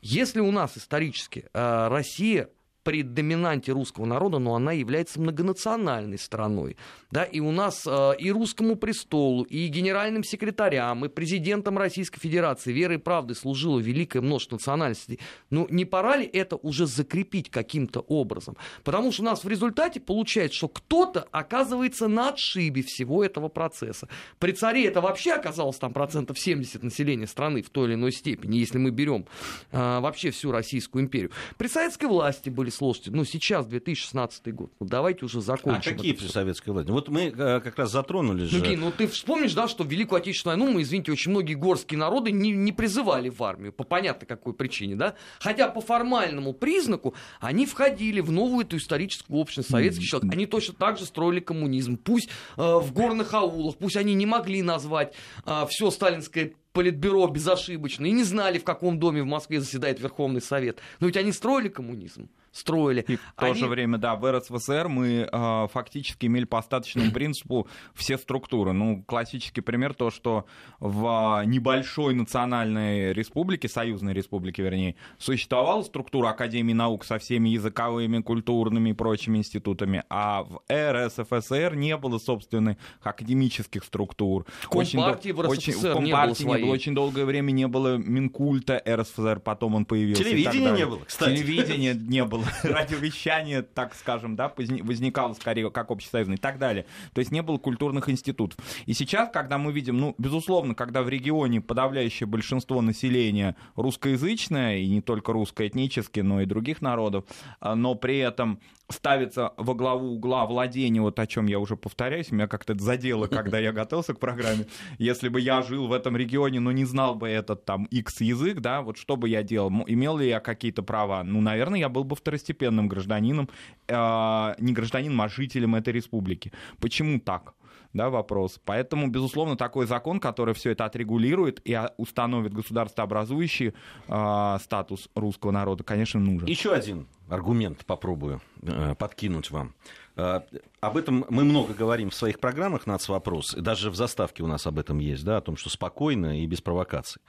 Если 0.00 0.40
у 0.40 0.50
нас 0.50 0.78
исторически 0.78 1.46
э, 1.52 1.88
Россия 1.88 2.48
при 2.82 3.02
доминанте 3.02 3.72
русского 3.72 4.06
народа, 4.06 4.38
но 4.38 4.54
она 4.54 4.72
является 4.72 5.20
многонациональной 5.20 6.18
страной. 6.18 6.76
Да, 7.10 7.24
и 7.24 7.40
у 7.40 7.50
нас 7.50 7.86
э, 7.86 8.12
и 8.18 8.30
русскому 8.30 8.76
престолу, 8.76 9.42
и 9.44 9.66
генеральным 9.66 10.24
секретарям, 10.24 11.04
и 11.04 11.08
президентом 11.08 11.76
Российской 11.76 12.20
Федерации 12.20 12.72
верой 12.72 12.96
и 12.96 12.98
правдой 12.98 13.36
служило 13.36 13.78
великое 13.78 14.20
множество 14.20 14.56
национальностей. 14.56 15.18
Ну, 15.50 15.66
не 15.70 15.84
пора 15.84 16.16
ли 16.16 16.26
это 16.26 16.56
уже 16.56 16.86
закрепить 16.86 17.50
каким-то 17.50 18.00
образом? 18.00 18.56
Потому 18.84 19.12
что 19.12 19.22
у 19.22 19.26
нас 19.26 19.44
в 19.44 19.48
результате 19.48 20.00
получается, 20.00 20.56
что 20.56 20.68
кто-то 20.68 21.26
оказывается 21.32 22.08
на 22.08 22.30
отшибе 22.30 22.82
всего 22.82 23.24
этого 23.24 23.48
процесса. 23.48 24.08
При 24.38 24.52
царе 24.52 24.86
это 24.86 25.00
вообще 25.00 25.32
оказалось 25.32 25.76
там 25.76 25.92
процентов 25.92 26.38
70 26.38 26.82
населения 26.82 27.26
страны 27.26 27.62
в 27.62 27.70
той 27.70 27.88
или 27.88 27.94
иной 27.94 28.12
степени, 28.12 28.56
если 28.56 28.78
мы 28.78 28.90
берем 28.90 29.26
э, 29.72 30.00
вообще 30.00 30.30
всю 30.30 30.50
Российскую 30.50 31.04
империю. 31.04 31.30
При 31.58 31.68
советской 31.68 32.06
власти 32.06 32.48
были 32.48 32.69
говорили, 32.70 32.76
слушайте, 32.76 33.10
ну 33.10 33.24
сейчас 33.24 33.66
2016 33.66 34.54
год, 34.54 34.72
ну 34.80 34.86
давайте 34.86 35.24
уже 35.24 35.40
закончим. 35.40 35.92
А 35.92 35.96
какие 35.96 36.12
при 36.12 36.26
советской 36.26 36.70
власти? 36.70 36.90
Вот 36.90 37.08
мы 37.08 37.26
э, 37.26 37.60
как 37.60 37.78
раз 37.78 37.90
затронули 37.90 38.44
же... 38.44 38.58
Ну, 38.58 38.86
ну 38.86 38.92
ты 38.92 39.06
вспомнишь, 39.06 39.54
да, 39.54 39.68
что 39.68 39.84
в 39.84 39.88
Великую 39.88 40.18
Отечественную 40.18 40.58
войну 40.58 40.74
мы, 40.74 40.82
извините, 40.82 41.12
очень 41.12 41.30
многие 41.30 41.54
горские 41.54 41.98
народы 41.98 42.30
не, 42.30 42.50
не 42.52 42.72
призывали 42.72 43.28
в 43.28 43.42
армию, 43.42 43.72
по 43.72 43.84
понятно 43.84 44.26
какой 44.26 44.54
причине, 44.54 44.96
да? 44.96 45.14
Хотя 45.40 45.68
по 45.68 45.80
формальному 45.80 46.52
признаку 46.52 47.14
они 47.40 47.66
входили 47.66 48.20
в 48.20 48.30
новую 48.30 48.64
эту 48.64 48.76
историческую 48.76 49.38
общность, 49.38 49.70
советский 49.70 50.04
человек. 50.04 50.32
Они 50.32 50.46
точно 50.46 50.74
так 50.74 50.98
же 50.98 51.04
строили 51.04 51.40
коммунизм. 51.40 51.96
Пусть 51.96 52.28
э, 52.56 52.62
в 52.62 52.92
горных 52.92 53.34
аулах, 53.34 53.76
пусть 53.76 53.96
они 53.96 54.14
не 54.14 54.26
могли 54.26 54.62
назвать 54.62 55.14
э, 55.44 55.66
все 55.68 55.90
сталинское 55.90 56.52
политбюро 56.72 57.26
безошибочно 57.26 58.06
и 58.06 58.12
не 58.12 58.24
знали, 58.24 58.58
в 58.58 58.64
каком 58.64 58.98
доме 58.98 59.22
в 59.22 59.26
Москве 59.26 59.60
заседает 59.60 60.00
Верховный 60.00 60.40
Совет. 60.40 60.78
Но 61.00 61.06
ведь 61.08 61.16
они 61.16 61.32
строили 61.32 61.68
коммунизм 61.68 62.28
строили. 62.52 63.04
И 63.06 63.16
в 63.16 63.20
Они... 63.36 63.52
то 63.52 63.58
же 63.58 63.66
время, 63.66 63.98
да, 63.98 64.16
в 64.16 64.30
РСФСР 64.30 64.88
мы 64.88 65.28
э, 65.30 65.66
фактически 65.72 66.26
имели 66.26 66.44
по 66.44 66.58
остаточному 66.58 67.10
принципу 67.12 67.68
все 67.94 68.18
структуры. 68.18 68.72
Ну, 68.72 69.02
классический 69.06 69.60
пример 69.60 69.94
то, 69.94 70.10
что 70.10 70.46
в 70.78 71.42
небольшой 71.46 72.14
национальной 72.14 73.12
республике, 73.12 73.68
союзной 73.68 74.12
республике, 74.12 74.62
вернее, 74.62 74.96
существовала 75.18 75.82
структура 75.82 76.30
Академии 76.30 76.72
наук 76.72 77.04
со 77.04 77.18
всеми 77.18 77.50
языковыми, 77.50 78.20
культурными 78.20 78.90
и 78.90 78.92
прочими 78.92 79.38
институтами, 79.38 80.04
а 80.08 80.44
в 80.44 80.60
РСФСР 80.70 81.74
не 81.74 81.96
было 81.96 82.18
собственных 82.18 82.76
академических 83.02 83.84
структур. 83.84 84.46
Компартии 84.68 85.30
в 85.30 85.40
РСФСР 85.40 85.96
очень, 85.96 86.04
не 86.04 86.12
было 86.12 86.34
своей. 86.34 86.62
не 86.62 86.66
было. 86.66 86.74
Очень 86.74 86.94
долгое 86.94 87.24
время 87.24 87.50
не 87.52 87.68
было 87.68 87.96
Минкульта 87.96 88.82
РСФСР, 88.86 89.40
потом 89.40 89.74
он 89.74 89.84
появился. 89.84 90.24
Телевидения 90.24 90.72
не 90.72 90.86
было, 90.86 91.00
кстати. 91.06 91.36
Телевидения 91.36 91.94
не 91.94 92.24
было. 92.24 92.39
радиовещание, 92.62 93.62
так 93.62 93.94
скажем, 93.94 94.36
да, 94.36 94.52
возникало 94.56 95.34
скорее 95.34 95.70
как 95.70 95.90
общесоюзное 95.90 96.36
и 96.36 96.40
так 96.40 96.58
далее. 96.58 96.86
То 97.12 97.20
есть 97.20 97.30
не 97.30 97.42
было 97.42 97.58
культурных 97.58 98.08
институтов. 98.08 98.58
И 98.86 98.92
сейчас, 98.92 99.30
когда 99.32 99.58
мы 99.58 99.72
видим, 99.72 99.98
ну, 99.98 100.14
безусловно, 100.18 100.74
когда 100.74 101.02
в 101.02 101.08
регионе 101.08 101.60
подавляющее 101.60 102.26
большинство 102.26 102.82
населения 102.82 103.56
русскоязычное, 103.76 104.78
и 104.78 104.88
не 104.88 105.00
только 105.00 105.32
русскоэтническое, 105.32 106.24
но 106.24 106.40
и 106.40 106.46
других 106.46 106.82
народов, 106.82 107.24
а, 107.60 107.74
но 107.74 107.94
при 107.94 108.18
этом 108.18 108.60
ставится 108.92 109.52
во 109.56 109.74
главу 109.74 110.14
угла 110.14 110.46
владение, 110.46 111.02
вот 111.02 111.18
о 111.18 111.26
чем 111.26 111.46
я 111.46 111.58
уже 111.58 111.76
повторяюсь, 111.76 112.30
меня 112.30 112.46
как-то 112.46 112.72
это 112.72 112.82
задело, 112.82 113.26
когда 113.28 113.58
я 113.58 113.72
готовился 113.72 114.14
к 114.14 114.18
программе. 114.18 114.66
Если 114.98 115.28
бы 115.28 115.40
я 115.40 115.62
жил 115.62 115.86
в 115.86 115.92
этом 115.92 116.16
регионе, 116.16 116.60
но 116.60 116.72
не 116.72 116.84
знал 116.84 117.14
бы 117.14 117.28
этот 117.28 117.64
там 117.64 117.84
X 117.84 118.20
язык, 118.20 118.60
да, 118.60 118.82
вот 118.82 118.98
что 118.98 119.16
бы 119.16 119.28
я 119.28 119.42
делал? 119.42 119.70
Имел 119.86 120.18
ли 120.18 120.28
я 120.28 120.40
какие-то 120.40 120.82
права? 120.82 121.22
Ну, 121.22 121.40
наверное, 121.40 121.78
я 121.78 121.88
был 121.88 122.04
бы 122.04 122.16
второстепенным 122.30 122.88
гражданином, 122.88 123.48
э, 123.88 124.54
не 124.58 124.72
гражданином, 124.72 125.20
а 125.20 125.28
жителем 125.28 125.74
этой 125.74 125.92
республики. 125.92 126.52
Почему 126.78 127.18
так? 127.18 127.54
да, 127.92 128.08
вопрос. 128.08 128.60
Поэтому, 128.64 129.08
безусловно, 129.08 129.56
такой 129.56 129.86
закон, 129.86 130.20
который 130.20 130.54
все 130.54 130.70
это 130.70 130.84
отрегулирует 130.84 131.60
и 131.64 131.78
установит 131.96 132.52
государствообразующий 132.52 133.74
э, 134.06 134.58
статус 134.62 135.08
русского 135.14 135.50
народа, 135.50 135.82
конечно, 135.82 136.20
нужен. 136.20 136.46
Еще 136.46 136.72
один 136.72 137.08
аргумент 137.28 137.84
попробую 137.86 138.40
э, 138.62 138.94
подкинуть 138.96 139.50
вам. 139.50 139.74
Э, 140.16 140.40
об 140.80 140.96
этом 140.96 141.24
мы 141.30 141.44
много 141.44 141.74
говорим 141.74 142.10
в 142.10 142.14
своих 142.14 142.38
программах 142.38 142.86
«Нацвопрос», 142.86 143.54
и 143.54 143.60
даже 143.60 143.90
в 143.90 143.96
заставке 143.96 144.42
у 144.42 144.46
нас 144.46 144.66
об 144.66 144.78
этом 144.78 144.98
есть, 144.98 145.24
да, 145.24 145.38
о 145.38 145.40
том, 145.40 145.56
что 145.56 145.68
спокойно 145.68 146.40
и 146.40 146.46
без 146.46 146.60
провокаций. 146.60 147.20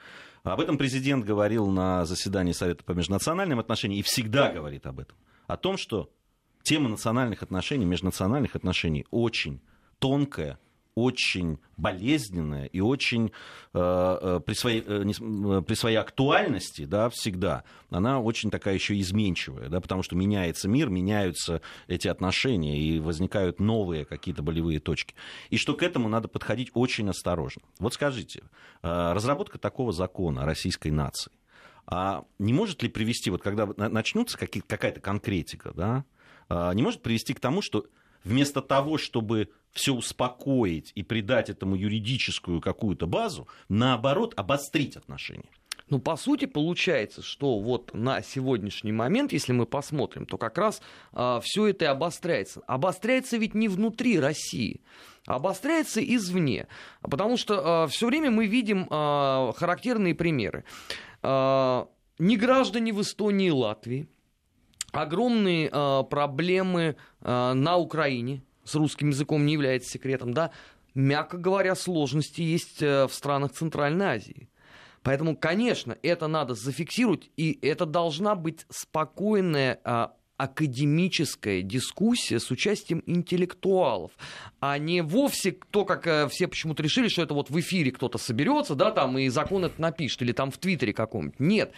Об 0.42 0.60
этом 0.60 0.76
президент 0.76 1.24
говорил 1.24 1.68
на 1.68 2.04
заседании 2.04 2.52
Совета 2.52 2.82
по 2.82 2.92
межнациональным 2.92 3.60
отношениям 3.60 4.00
и 4.00 4.02
всегда 4.02 4.50
говорит 4.50 4.86
об 4.86 4.98
этом. 4.98 5.16
О 5.46 5.56
том, 5.56 5.76
что 5.76 6.10
тема 6.62 6.88
национальных 6.88 7.42
отношений, 7.42 7.84
межнациональных 7.84 8.56
отношений 8.56 9.06
очень 9.10 9.60
тонкая, 10.00 10.58
очень 10.94 11.58
болезненная 11.76 12.66
и 12.66 12.80
очень 12.80 13.32
э, 13.72 13.78
э 13.78 14.40
при, 14.44 14.54
своей, 14.54 14.82
э, 14.86 15.04
э, 15.04 15.62
при 15.62 15.74
своей 15.74 15.96
актуальности 15.96 16.84
да, 16.84 17.08
всегда, 17.08 17.64
она 17.90 18.20
очень 18.20 18.50
такая 18.50 18.74
еще 18.74 18.98
изменчивая, 19.00 19.68
да, 19.68 19.80
потому 19.80 20.02
что 20.02 20.16
меняется 20.16 20.68
мир, 20.68 20.90
меняются 20.90 21.62
эти 21.86 22.08
отношения 22.08 22.78
и 22.78 23.00
возникают 23.00 23.58
новые 23.58 24.04
какие-то 24.04 24.42
болевые 24.42 24.80
точки. 24.80 25.14
И 25.50 25.56
что 25.56 25.74
к 25.74 25.82
этому 25.82 26.08
надо 26.08 26.28
подходить 26.28 26.70
очень 26.74 27.08
осторожно. 27.08 27.62
Вот 27.78 27.94
скажите, 27.94 28.42
э, 28.82 29.12
разработка 29.12 29.58
такого 29.58 29.92
закона 29.92 30.44
российской 30.44 30.88
нации, 30.88 31.32
а 31.86 32.24
не 32.38 32.52
может 32.52 32.82
ли 32.82 32.88
привести, 32.88 33.30
вот 33.30 33.42
когда 33.42 33.66
начнутся 33.66 34.38
какая-то 34.38 35.00
конкретика, 35.00 35.72
да, 35.74 36.04
а 36.48 36.72
не 36.74 36.82
может 36.82 37.02
привести 37.02 37.32
к 37.32 37.40
тому, 37.40 37.62
что 37.62 37.86
вместо 38.24 38.60
того, 38.60 38.98
чтобы 38.98 39.48
все 39.72 39.92
успокоить 39.92 40.92
и 40.94 41.02
придать 41.02 41.50
этому 41.50 41.76
юридическую 41.76 42.60
какую-то 42.60 43.06
базу, 43.06 43.48
наоборот, 43.68 44.34
обострить 44.36 44.96
отношения. 44.96 45.48
Ну, 45.88 45.98
по 45.98 46.16
сути, 46.16 46.46
получается, 46.46 47.20
что 47.22 47.58
вот 47.58 47.92
на 47.92 48.22
сегодняшний 48.22 48.92
момент, 48.92 49.32
если 49.32 49.52
мы 49.52 49.66
посмотрим, 49.66 50.24
то 50.24 50.38
как 50.38 50.56
раз 50.56 50.80
а, 51.12 51.40
все 51.40 51.66
это 51.66 51.84
и 51.84 51.88
обостряется. 51.88 52.62
Обостряется 52.66 53.36
ведь 53.36 53.54
не 53.54 53.68
внутри 53.68 54.18
России, 54.18 54.80
а 55.26 55.34
обостряется 55.34 56.02
извне. 56.02 56.66
Потому 57.02 57.36
что 57.36 57.82
а, 57.82 57.86
все 57.88 58.06
время 58.06 58.30
мы 58.30 58.46
видим 58.46 58.86
а, 58.88 59.52
характерные 59.54 60.14
примеры. 60.14 60.64
А, 61.22 61.88
не 62.18 62.38
граждане 62.38 62.94
в 62.94 63.02
Эстонии 63.02 63.48
и 63.48 63.50
Латвии, 63.50 64.08
огромные 64.92 65.68
а, 65.70 66.04
проблемы 66.04 66.96
а, 67.20 67.52
на 67.52 67.76
Украине, 67.76 68.42
с 68.64 68.74
русским 68.74 69.10
языком 69.10 69.44
не 69.46 69.54
является 69.54 69.90
секретом, 69.90 70.32
да, 70.34 70.50
мягко 70.94 71.36
говоря, 71.36 71.74
сложности 71.74 72.40
есть 72.40 72.82
э, 72.82 73.06
в 73.06 73.14
странах 73.14 73.52
Центральной 73.52 74.06
Азии. 74.06 74.48
Поэтому, 75.02 75.36
конечно, 75.36 75.98
это 76.02 76.28
надо 76.28 76.54
зафиксировать, 76.54 77.30
и 77.36 77.58
это 77.62 77.86
должна 77.86 78.36
быть 78.36 78.66
спокойная 78.70 79.80
а, 79.84 80.12
академическая 80.36 81.62
дискуссия 81.62 82.40
с 82.40 82.50
участием 82.50 83.02
интеллектуалов, 83.06 84.10
а 84.60 84.76
не 84.78 85.02
вовсе 85.02 85.56
то, 85.70 85.84
как 85.84 86.06
э, 86.06 86.28
все 86.28 86.48
почему-то 86.48 86.82
решили, 86.82 87.08
что 87.08 87.22
это 87.22 87.34
вот 87.34 87.50
в 87.50 87.60
эфире 87.60 87.92
кто-то 87.92 88.18
соберется, 88.18 88.74
да, 88.74 88.90
там 88.90 89.18
и 89.18 89.28
закон 89.28 89.64
это 89.64 89.80
напишет, 89.80 90.22
или 90.22 90.32
там 90.32 90.50
в 90.50 90.58
Твиттере 90.58 90.92
каком-нибудь. 90.92 91.38
Нет. 91.38 91.72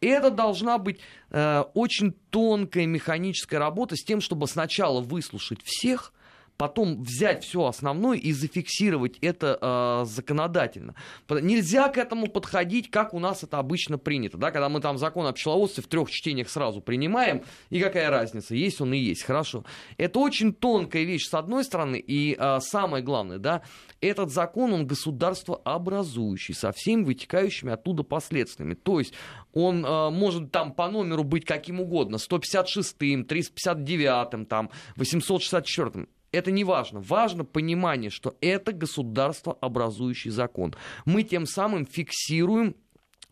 Это 0.00 0.30
должна 0.30 0.78
быть 0.78 1.00
э, 1.30 1.64
очень 1.74 2.12
тонкая 2.30 2.86
механическая 2.86 3.58
работа 3.58 3.94
с 3.96 4.02
тем, 4.02 4.20
чтобы 4.20 4.46
сначала 4.46 5.00
выслушать 5.00 5.60
всех, 5.62 6.12
потом 6.58 7.02
взять 7.02 7.44
все 7.44 7.64
основное 7.66 8.18
и 8.18 8.32
зафиксировать 8.32 9.16
это 9.20 9.58
э, 9.60 10.04
законодательно. 10.06 10.94
Нельзя 11.30 11.88
к 11.88 11.96
этому 11.96 12.26
подходить, 12.26 12.90
как 12.90 13.14
у 13.14 13.20
нас 13.20 13.44
это 13.44 13.58
обычно 13.58 13.96
принято, 13.96 14.36
да, 14.36 14.50
когда 14.50 14.68
мы 14.68 14.80
там 14.80 14.98
закон 14.98 15.26
о 15.26 15.32
пчеловодстве 15.32 15.84
в 15.84 15.86
трех 15.86 16.10
чтениях 16.10 16.50
сразу 16.50 16.80
принимаем, 16.80 17.44
и 17.70 17.80
какая 17.80 18.10
разница, 18.10 18.56
есть 18.56 18.80
он 18.80 18.92
и 18.92 18.98
есть, 18.98 19.22
хорошо. 19.22 19.64
Это 19.96 20.18
очень 20.18 20.52
тонкая 20.52 21.04
вещь 21.04 21.28
с 21.28 21.34
одной 21.34 21.62
стороны, 21.62 21.96
и 22.04 22.36
э, 22.36 22.58
самое 22.60 23.04
главное, 23.04 23.38
да, 23.38 23.62
этот 24.00 24.30
закон, 24.30 24.72
он 24.72 24.86
государство 24.86 25.60
образующий, 25.64 26.54
со 26.54 26.72
всеми 26.72 27.04
вытекающими 27.04 27.72
оттуда 27.72 28.02
последствиями. 28.02 28.74
То 28.74 28.98
есть 28.98 29.14
он 29.52 29.86
э, 29.86 30.10
может 30.10 30.50
там 30.50 30.72
по 30.72 30.88
номеру 30.88 31.22
быть 31.22 31.44
каким 31.44 31.80
угодно, 31.80 32.16
156-м, 32.16 33.22
359-м, 33.22 34.46
там, 34.46 34.70
864-м 34.96 36.08
это 36.32 36.50
не 36.50 36.64
важно. 36.64 37.00
Важно 37.00 37.44
понимание, 37.44 38.10
что 38.10 38.36
это 38.40 38.72
государство 38.72 39.56
образующий 39.60 40.30
закон. 40.30 40.74
Мы 41.04 41.22
тем 41.22 41.46
самым 41.46 41.86
фиксируем 41.86 42.74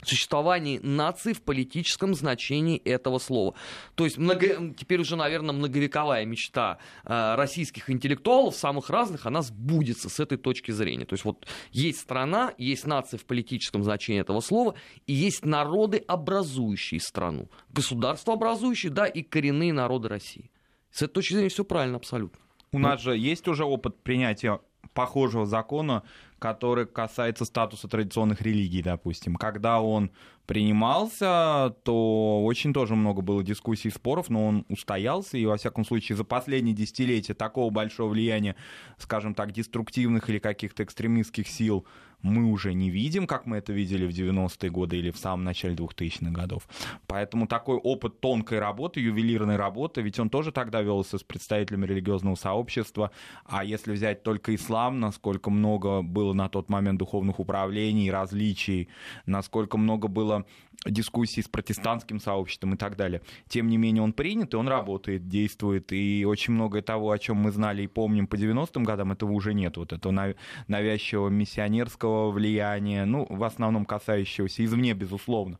существование 0.02 0.78
нации 0.82 1.32
в 1.32 1.42
политическом 1.42 2.14
значении 2.14 2.78
этого 2.78 3.18
слова. 3.18 3.54
То 3.94 4.04
есть 4.04 4.18
много, 4.18 4.74
теперь 4.76 5.00
уже, 5.00 5.16
наверное, 5.16 5.54
многовековая 5.54 6.24
мечта 6.24 6.78
э, 7.04 7.34
российских 7.34 7.88
интеллектуалов, 7.90 8.54
самых 8.54 8.90
разных, 8.90 9.26
она 9.26 9.42
сбудется 9.42 10.08
с 10.08 10.20
этой 10.20 10.38
точки 10.38 10.70
зрения. 10.70 11.06
То 11.06 11.14
есть 11.14 11.24
вот 11.24 11.46
есть 11.72 12.00
страна, 12.00 12.52
есть 12.58 12.86
нация 12.86 13.18
в 13.18 13.24
политическом 13.24 13.82
значении 13.82 14.20
этого 14.20 14.40
слова, 14.40 14.74
и 15.06 15.12
есть 15.14 15.44
народы, 15.44 15.98
образующие 16.06 17.00
страну. 17.00 17.50
Государство 17.70 18.34
образующие, 18.34 18.92
да, 18.92 19.06
и 19.06 19.22
коренные 19.22 19.72
народы 19.72 20.08
России. 20.08 20.50
С 20.90 21.02
этой 21.02 21.14
точки 21.14 21.34
зрения 21.34 21.48
все 21.48 21.64
правильно 21.64 21.96
абсолютно. 21.96 22.45
У 22.76 22.78
нас 22.78 23.00
же 23.00 23.16
есть 23.16 23.48
уже 23.48 23.64
опыт 23.64 24.02
принятия 24.02 24.60
похожего 24.92 25.46
закона, 25.46 26.02
который 26.38 26.86
касается 26.86 27.46
статуса 27.46 27.88
традиционных 27.88 28.42
религий, 28.42 28.82
допустим. 28.82 29.36
Когда 29.36 29.80
он 29.80 30.10
принимался, 30.44 31.74
то 31.84 32.44
очень 32.44 32.74
тоже 32.74 32.94
много 32.94 33.22
было 33.22 33.42
дискуссий 33.42 33.88
и 33.88 33.90
споров, 33.90 34.28
но 34.28 34.46
он 34.46 34.66
устоялся, 34.68 35.38
и, 35.38 35.46
во 35.46 35.56
всяком 35.56 35.86
случае, 35.86 36.16
за 36.16 36.24
последние 36.24 36.74
десятилетия 36.74 37.32
такого 37.32 37.70
большого 37.70 38.10
влияния, 38.10 38.56
скажем 38.98 39.34
так, 39.34 39.52
деструктивных 39.52 40.28
или 40.28 40.38
каких-то 40.38 40.84
экстремистских 40.84 41.48
сил 41.48 41.86
мы 42.26 42.50
уже 42.50 42.74
не 42.74 42.90
видим, 42.90 43.26
как 43.26 43.46
мы 43.46 43.58
это 43.58 43.72
видели 43.72 44.06
в 44.06 44.10
90-е 44.10 44.70
годы 44.70 44.98
или 44.98 45.10
в 45.10 45.18
самом 45.18 45.44
начале 45.44 45.74
2000-х 45.74 46.30
годов. 46.30 46.68
Поэтому 47.06 47.46
такой 47.46 47.76
опыт 47.76 48.20
тонкой 48.20 48.58
работы, 48.58 49.00
ювелирной 49.00 49.56
работы, 49.56 50.02
ведь 50.02 50.18
он 50.18 50.28
тоже 50.28 50.52
тогда 50.52 50.82
велся 50.82 51.18
с 51.18 51.22
представителями 51.22 51.86
религиозного 51.86 52.34
сообщества, 52.34 53.10
а 53.44 53.64
если 53.64 53.92
взять 53.92 54.22
только 54.22 54.54
ислам, 54.54 55.00
насколько 55.00 55.50
много 55.50 56.02
было 56.02 56.32
на 56.32 56.48
тот 56.48 56.68
момент 56.68 56.98
духовных 56.98 57.38
управлений, 57.40 58.10
различий, 58.10 58.88
насколько 59.26 59.78
много 59.78 60.08
было 60.08 60.44
дискуссий 60.84 61.42
с 61.42 61.48
протестантским 61.48 62.20
сообществом 62.20 62.74
и 62.74 62.76
так 62.76 62.96
далее. 62.96 63.22
Тем 63.48 63.68
не 63.68 63.76
менее, 63.76 64.02
он 64.02 64.12
принят, 64.12 64.54
и 64.54 64.56
он 64.56 64.68
работает, 64.68 65.28
действует, 65.28 65.92
и 65.92 66.24
очень 66.26 66.54
многое 66.54 66.82
того, 66.82 67.10
о 67.10 67.18
чем 67.18 67.38
мы 67.38 67.50
знали 67.50 67.82
и 67.82 67.86
помним 67.86 68.26
по 68.26 68.34
90-м 68.34 68.84
годам, 68.84 69.12
этого 69.12 69.32
уже 69.32 69.54
нет. 69.54 69.76
Вот 69.76 69.92
этого 69.92 70.34
навязчивого 70.68 71.28
миссионерского 71.28 72.15
влияния, 72.30 73.04
ну, 73.04 73.26
в 73.28 73.44
основном 73.44 73.84
касающегося 73.84 74.64
извне, 74.64 74.94
безусловно. 74.94 75.58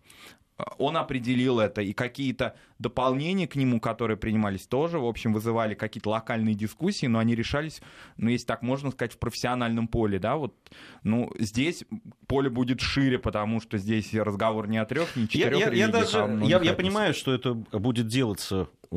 Он 0.78 0.96
определил 0.96 1.60
это, 1.60 1.82
и 1.82 1.92
какие-то 1.92 2.56
дополнения 2.78 3.46
к 3.46 3.56
нему, 3.56 3.78
которые 3.78 4.16
принимались, 4.16 4.66
тоже, 4.66 4.98
в 4.98 5.04
общем, 5.04 5.34
вызывали 5.34 5.74
какие-то 5.74 6.08
локальные 6.08 6.54
дискуссии, 6.54 7.04
но 7.04 7.18
они 7.18 7.34
решались, 7.34 7.82
ну, 8.16 8.30
если 8.30 8.46
так 8.46 8.62
можно 8.62 8.90
сказать, 8.90 9.12
в 9.12 9.18
профессиональном 9.18 9.86
поле, 9.86 10.18
да, 10.18 10.36
вот, 10.36 10.54
ну, 11.02 11.30
здесь 11.38 11.84
поле 12.26 12.48
будет 12.48 12.80
шире, 12.80 13.18
потому 13.18 13.60
что 13.60 13.76
здесь 13.76 14.14
разговор 14.14 14.66
не 14.66 14.78
о 14.78 14.86
трех, 14.86 15.14
не 15.14 15.28
четырех 15.28 15.58
я, 15.58 15.66
я, 15.66 15.72
я 15.72 15.88
даже, 15.88 16.24
а 16.24 16.44
я, 16.44 16.58
я 16.62 16.72
понимаю, 16.72 17.12
что 17.12 17.34
это 17.34 17.52
будет 17.52 18.06
делаться 18.06 18.68
э, 18.90 18.96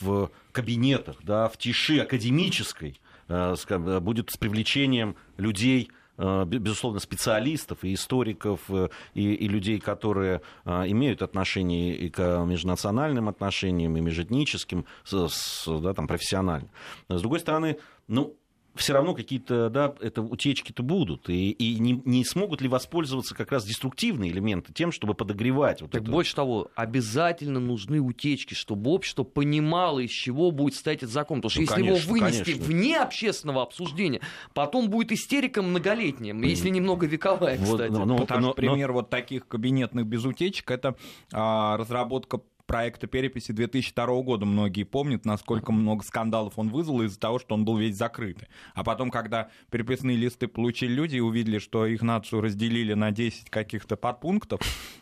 в 0.00 0.30
кабинетах, 0.52 1.16
да, 1.24 1.48
в 1.48 1.56
тиши 1.56 1.98
академической, 1.98 3.00
э, 3.26 3.56
будет 4.00 4.30
с 4.30 4.36
привлечением 4.36 5.16
людей, 5.36 5.90
Э, 5.90 6.01
безусловно, 6.44 7.00
специалистов 7.00 7.84
и 7.84 7.94
историков, 7.94 8.60
э, 8.68 8.88
и, 9.14 9.34
и 9.34 9.48
людей, 9.48 9.80
которые 9.80 10.42
э, 10.64 10.70
имеют 10.88 11.22
отношение 11.22 11.96
и 11.96 12.08
к 12.08 12.44
межнациональным 12.44 13.28
отношениям, 13.28 13.96
и 13.96 14.00
межэтническим, 14.00 14.84
с, 15.04 15.28
с, 15.28 15.80
да, 15.80 15.94
там, 15.94 16.06
профессионально. 16.06 16.68
С 17.08 17.20
другой 17.20 17.40
стороны, 17.40 17.78
ну, 18.08 18.36
все 18.74 18.92
равно 18.92 19.14
какие-то 19.14 19.70
да, 19.70 19.94
это 20.00 20.22
утечки-то 20.22 20.82
будут. 20.82 21.28
И, 21.28 21.50
и 21.50 21.78
не, 21.78 22.00
не 22.04 22.24
смогут 22.24 22.60
ли 22.60 22.68
воспользоваться 22.68 23.34
как 23.34 23.52
раз 23.52 23.64
деструктивные 23.64 24.30
элементы 24.30 24.72
тем, 24.72 24.92
чтобы 24.92 25.14
подогревать 25.14 25.82
вот 25.82 25.90
так 25.90 26.02
это? 26.02 26.10
Больше 26.10 26.34
того, 26.34 26.70
обязательно 26.74 27.60
нужны 27.60 28.00
утечки, 28.00 28.54
чтобы 28.54 28.90
общество 28.90 29.24
понимало, 29.24 30.00
из 30.00 30.10
чего 30.10 30.50
будет 30.50 30.74
стоять 30.74 30.98
этот 31.02 31.10
закон. 31.10 31.40
Потому 31.40 31.50
что 31.50 31.60
ну, 31.60 31.62
если 31.62 31.74
конечно, 31.74 32.02
его 32.02 32.12
вынести 32.12 32.44
конечно. 32.52 32.64
вне 32.64 32.98
общественного 32.98 33.62
обсуждения, 33.62 34.20
потом 34.54 34.88
будет 34.88 35.12
истерика 35.12 35.62
многолетняя, 35.62 36.34
если 36.34 36.68
немного 36.68 37.06
вековая, 37.06 37.58
кстати. 37.58 37.90
Вот, 37.90 38.06
ну, 38.06 38.18
Потому 38.18 38.48
но, 38.48 38.54
пример 38.54 38.88
но... 38.88 38.94
вот 38.94 39.10
таких 39.10 39.46
кабинетных 39.48 40.06
без 40.06 40.24
утечек 40.24 40.70
это 40.70 40.96
а, 41.32 41.76
разработка 41.76 42.40
проекта 42.72 43.06
переписи 43.06 43.52
2002 43.52 44.22
года 44.22 44.46
многие 44.46 44.84
помнят, 44.84 45.26
насколько 45.26 45.72
много 45.72 46.02
скандалов 46.02 46.54
он 46.56 46.70
вызвал 46.70 47.02
из-за 47.02 47.20
того, 47.20 47.38
что 47.38 47.54
он 47.54 47.66
был 47.66 47.76
весь 47.76 47.96
закрытый. 47.96 48.48
А 48.72 48.82
потом, 48.82 49.10
когда 49.10 49.50
переписные 49.70 50.16
листы 50.16 50.48
получили 50.48 50.90
люди 50.90 51.16
и 51.16 51.20
увидели, 51.20 51.58
что 51.58 51.84
их 51.84 52.00
нацию 52.00 52.40
разделили 52.40 52.94
на 52.94 53.10
10 53.10 53.50
каких-то 53.50 53.96
подпунктов, 53.96 54.60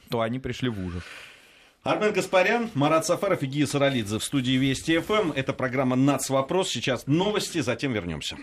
то 0.09 0.20
они 0.20 0.40
пришли 0.40 0.68
в 0.68 0.85
ужас. 0.85 1.04
Армен 1.85 2.12
Гаспарян, 2.12 2.70
Марат 2.74 3.06
Сафаров 3.06 3.44
и 3.44 3.46
Гия 3.46 3.66
Саралидзе 3.66 4.18
в 4.18 4.24
студии 4.24 4.56
Вести 4.56 4.98
ФМ. 4.98 5.30
Это 5.30 5.52
программа 5.52 5.94
«Нацвопрос». 5.94 6.70
Сейчас 6.70 7.06
новости, 7.06 7.61
затем 7.61 7.92
вернемся. 7.92 8.37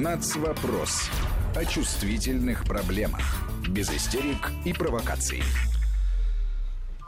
«Нацвопрос» 0.00 1.10
о 1.56 1.64
чувствительных 1.64 2.64
проблемах. 2.64 3.44
Без 3.68 3.90
истерик 3.90 4.52
и 4.64 4.72
провокаций. 4.72 5.42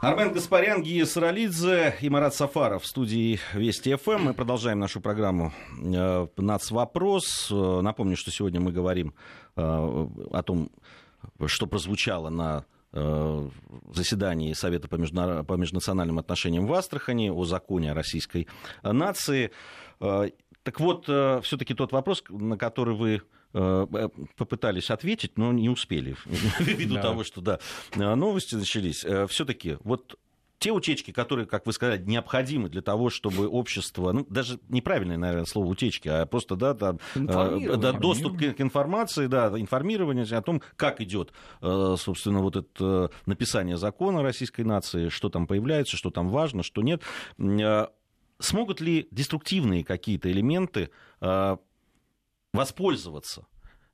Армен 0.05 0.33
Гаспарян, 0.33 0.83
Гия 0.83 1.03
Саралидзе 1.03 1.95
и 1.99 2.09
Марат 2.09 2.35
Сафаров 2.35 2.83
в 2.83 2.85
студии 2.85 3.39
Вести 3.55 3.95
ФМ. 3.95 4.21
Мы 4.21 4.33
продолжаем 4.35 4.77
нашу 4.77 5.01
программу 5.01 5.51
э, 5.81 6.27
«Нацвопрос». 6.37 7.49
Э, 7.51 7.81
напомню, 7.81 8.15
что 8.15 8.29
сегодня 8.29 8.61
мы 8.61 8.71
говорим 8.71 9.15
э, 9.55 9.61
о 9.61 10.43
том, 10.43 10.69
что 11.47 11.65
прозвучало 11.65 12.29
на 12.29 12.65
заседании 13.93 14.53
Совета 14.53 14.87
по, 14.87 14.95
межна... 14.95 15.43
по 15.43 15.53
межнациональным 15.55 16.19
отношениям 16.19 16.65
в 16.65 16.73
Астрахани 16.73 17.29
о 17.29 17.43
законе 17.43 17.91
о 17.91 17.93
российской 17.93 18.47
нации. 18.83 19.51
Так 19.99 20.79
вот, 20.79 21.03
все-таки 21.03 21.73
тот 21.73 21.91
вопрос, 21.91 22.23
на 22.29 22.57
который 22.57 22.95
вы 22.95 23.21
попытались 23.51 24.91
ответить, 24.91 25.37
но 25.37 25.53
не 25.53 25.69
успели, 25.69 26.15
ввиду 26.59 26.95
того, 26.95 27.23
что 27.23 27.41
да, 27.41 27.59
новости 27.95 28.55
начались. 28.55 29.05
Э, 29.05 29.27
Все-таки 29.27 29.77
вот 29.83 30.19
те 30.59 30.71
утечки, 30.71 31.11
которые, 31.11 31.45
как 31.45 31.65
вы 31.65 31.73
сказали, 31.73 32.01
необходимы 32.01 32.69
для 32.69 32.81
того, 32.81 33.09
чтобы 33.09 33.47
общество, 33.47 34.11
ну, 34.11 34.25
даже 34.29 34.59
неправильное, 34.69 35.17
наверное, 35.17 35.45
слово 35.45 35.67
утечки, 35.67 36.07
а 36.07 36.25
просто, 36.25 36.55
да, 36.55 36.73
там, 36.73 36.99
э, 37.15 37.77
да 37.77 37.91
доступ 37.93 38.37
к 38.37 38.61
информации, 38.61 39.27
да, 39.27 39.47
информирование 39.59 40.25
о 40.25 40.41
том, 40.41 40.61
как 40.75 41.01
идет, 41.01 41.31
собственно, 41.61 42.41
вот 42.41 42.55
это 42.55 43.11
написание 43.25 43.77
закона 43.77 44.23
российской 44.23 44.61
нации, 44.61 45.09
что 45.09 45.29
там 45.29 45.45
появляется, 45.45 45.97
что 45.97 46.09
там 46.09 46.29
важно, 46.29 46.63
что 46.63 46.81
нет. 46.81 47.01
Смогут 48.39 48.81
ли 48.81 49.07
деструктивные 49.11 49.83
какие-то 49.83 50.31
элементы 50.31 50.89
воспользоваться 52.55 53.47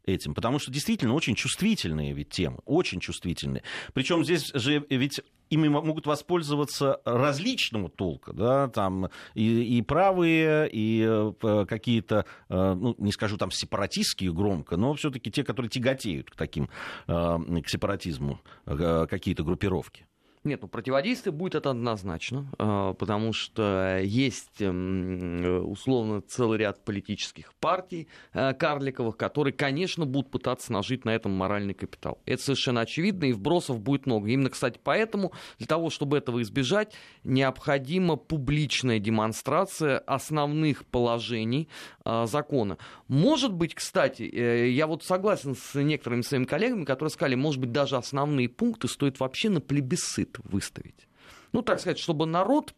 этим, 0.05 0.33
потому 0.33 0.59
что 0.59 0.71
действительно 0.71 1.13
очень 1.13 1.35
чувствительные 1.35 2.13
ведь 2.13 2.29
темы, 2.29 2.59
очень 2.65 2.99
чувствительные. 2.99 3.63
Причем 3.93 4.23
здесь 4.23 4.51
же 4.53 4.85
ведь 4.89 5.21
ими 5.49 5.67
могут 5.67 6.07
воспользоваться 6.07 7.01
различного 7.05 7.89
толка, 7.89 8.33
да, 8.33 8.69
там 8.69 9.09
и, 9.33 9.77
и 9.77 9.81
правые, 9.81 10.69
и 10.71 11.05
э, 11.05 11.65
какие-то, 11.67 12.25
э, 12.49 12.73
ну, 12.73 12.95
не 12.97 13.11
скажу 13.11 13.37
там 13.37 13.51
сепаратистские 13.51 14.33
громко, 14.33 14.77
но 14.77 14.93
все-таки 14.93 15.29
те, 15.29 15.43
которые 15.43 15.69
тяготеют 15.69 16.31
к 16.31 16.35
таким, 16.35 16.69
э, 17.07 17.37
к 17.63 17.69
сепаратизму, 17.69 18.39
какие-то 18.65 19.43
группировки. 19.43 20.05
Нет, 20.43 20.63
ну 20.63 20.67
противодействие 20.67 21.33
будет 21.33 21.53
это 21.53 21.69
однозначно, 21.69 22.51
а, 22.57 22.93
потому 22.93 23.31
что 23.31 23.99
есть 24.01 24.59
условно 24.59 26.21
целый 26.21 26.57
ряд 26.57 26.83
политических 26.83 27.53
партий 27.59 28.07
а, 28.33 28.53
карликовых, 28.53 29.17
которые, 29.17 29.53
конечно, 29.53 30.07
будут 30.07 30.31
пытаться 30.31 30.73
нажить 30.73 31.05
на 31.05 31.11
этом 31.11 31.31
моральный 31.31 31.75
капитал. 31.75 32.19
Это 32.25 32.41
совершенно 32.41 32.81
очевидно, 32.81 33.25
и 33.25 33.33
вбросов 33.33 33.79
будет 33.81 34.07
много. 34.07 34.29
Именно, 34.29 34.49
кстати, 34.49 34.79
поэтому 34.83 35.31
для 35.59 35.67
того, 35.67 35.91
чтобы 35.91 36.17
этого 36.17 36.41
избежать, 36.41 36.95
необходима 37.23 38.15
публичная 38.15 38.97
демонстрация 38.97 39.99
основных 39.99 40.87
положений 40.87 41.69
а, 42.03 42.25
закона. 42.25 42.79
Может 43.07 43.53
быть, 43.53 43.75
кстати, 43.75 44.23
э, 44.23 44.71
я 44.71 44.87
вот 44.87 45.03
согласен 45.03 45.55
с 45.55 45.75
некоторыми 45.79 46.23
своими 46.23 46.45
коллегами, 46.45 46.83
которые 46.83 47.11
сказали, 47.11 47.35
может 47.35 47.61
быть, 47.61 47.71
даже 47.71 47.95
основные 47.95 48.49
пункты 48.49 48.87
стоит 48.87 49.19
вообще 49.19 49.49
на 49.49 49.61
плебисцит 49.61 50.30
выставить. 50.39 51.07
Ну, 51.51 51.61
так 51.61 51.79
сказать, 51.79 51.99
чтобы 51.99 52.25
народ 52.25 52.73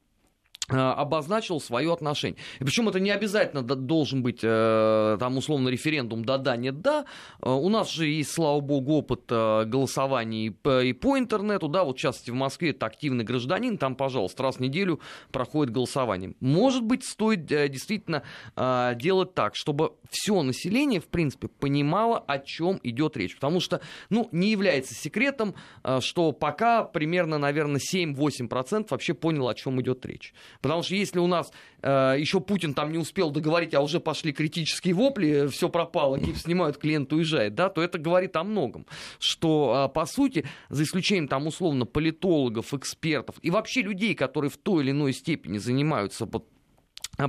обозначил 0.69 1.59
свое 1.59 1.91
отношение. 1.91 2.37
И 2.59 2.63
причем 2.63 2.87
это 2.87 2.99
не 2.99 3.11
обязательно 3.11 3.63
должен 3.63 4.23
быть 4.23 4.39
э, 4.43 5.17
там 5.19 5.37
условно 5.37 5.67
референдум 5.69 6.23
да-да, 6.23 6.55
нет-да. 6.55 7.05
Э, 7.41 7.49
у 7.49 7.67
нас 7.69 7.91
же 7.91 8.07
есть, 8.07 8.31
слава 8.31 8.61
богу, 8.61 8.93
опыт 8.93 9.23
голосований 9.27 10.47
и 10.47 10.93
по 10.93 11.17
интернету, 11.17 11.67
да, 11.67 11.83
вот 11.83 11.97
в 11.97 11.99
частности 11.99 12.31
в 12.31 12.35
Москве 12.35 12.69
это 12.69 12.85
активный 12.85 13.23
гражданин, 13.25 13.77
там, 13.77 13.95
пожалуйста, 13.95 14.43
раз 14.43 14.55
в 14.55 14.59
неделю 14.59 14.99
проходит 15.31 15.73
голосование. 15.73 16.33
Может 16.39 16.83
быть, 16.83 17.03
стоит 17.03 17.45
действительно 17.45 18.23
делать 18.55 19.33
так, 19.33 19.55
чтобы 19.55 19.93
все 20.09 20.41
население, 20.41 20.99
в 20.99 21.07
принципе, 21.07 21.47
понимало, 21.47 22.19
о 22.19 22.39
чем 22.39 22.79
идет 22.83 23.17
речь. 23.17 23.35
Потому 23.35 23.59
что, 23.59 23.81
ну, 24.09 24.29
не 24.31 24.51
является 24.51 24.93
секретом, 24.93 25.55
что 25.99 26.31
пока 26.31 26.83
примерно, 26.83 27.37
наверное, 27.37 27.81
7-8% 27.81 28.87
вообще 28.89 29.13
понял, 29.13 29.47
о 29.47 29.55
чем 29.55 29.81
идет 29.81 30.05
речь. 30.05 30.33
Потому 30.63 30.81
что 30.81 30.95
если 30.95 31.19
у 31.19 31.27
нас 31.27 31.51
э, 31.81 32.15
еще 32.17 32.39
Путин 32.39 32.73
там 32.73 32.93
не 32.93 32.97
успел 32.97 33.31
договорить, 33.31 33.73
а 33.73 33.81
уже 33.81 33.99
пошли 33.99 34.31
критические 34.31 34.93
вопли, 34.93 35.47
все 35.47 35.67
пропало, 35.67 36.17
снимают, 36.37 36.77
клиент 36.77 37.11
уезжает, 37.11 37.53
да, 37.53 37.67
то 37.67 37.83
это 37.83 37.97
говорит 37.97 38.37
о 38.37 38.45
многом. 38.45 38.87
Что, 39.19 39.89
э, 39.89 39.93
по 39.93 40.05
сути, 40.05 40.45
за 40.69 40.83
исключением 40.83 41.27
там 41.27 41.47
условно 41.47 41.85
политологов, 41.85 42.73
экспертов 42.73 43.35
и 43.41 43.51
вообще 43.51 43.81
людей, 43.81 44.15
которые 44.15 44.49
в 44.49 44.55
той 44.55 44.85
или 44.85 44.91
иной 44.91 45.11
степени 45.11 45.57
занимаются 45.57 46.25
вот 46.25 46.47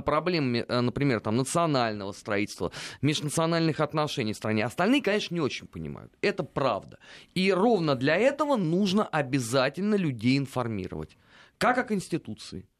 проблемами, 0.05 0.63
э, 0.65 0.79
например, 0.79 1.19
там, 1.19 1.35
национального 1.35 2.13
строительства, 2.13 2.71
межнациональных 3.01 3.81
отношений 3.81 4.31
в 4.31 4.37
стране. 4.37 4.63
Остальные, 4.63 5.01
конечно, 5.01 5.35
не 5.35 5.41
очень 5.41 5.67
понимают. 5.67 6.13
Это 6.21 6.43
правда. 6.43 6.99
И 7.33 7.51
ровно 7.51 7.95
для 7.95 8.15
этого 8.15 8.55
нужно 8.55 9.05
обязательно 9.05 9.95
людей 9.95 10.37
информировать. 10.37 11.17
Как 11.57 11.77
о 11.77 11.83
Конституции, 11.83 12.65
а, 12.65 12.74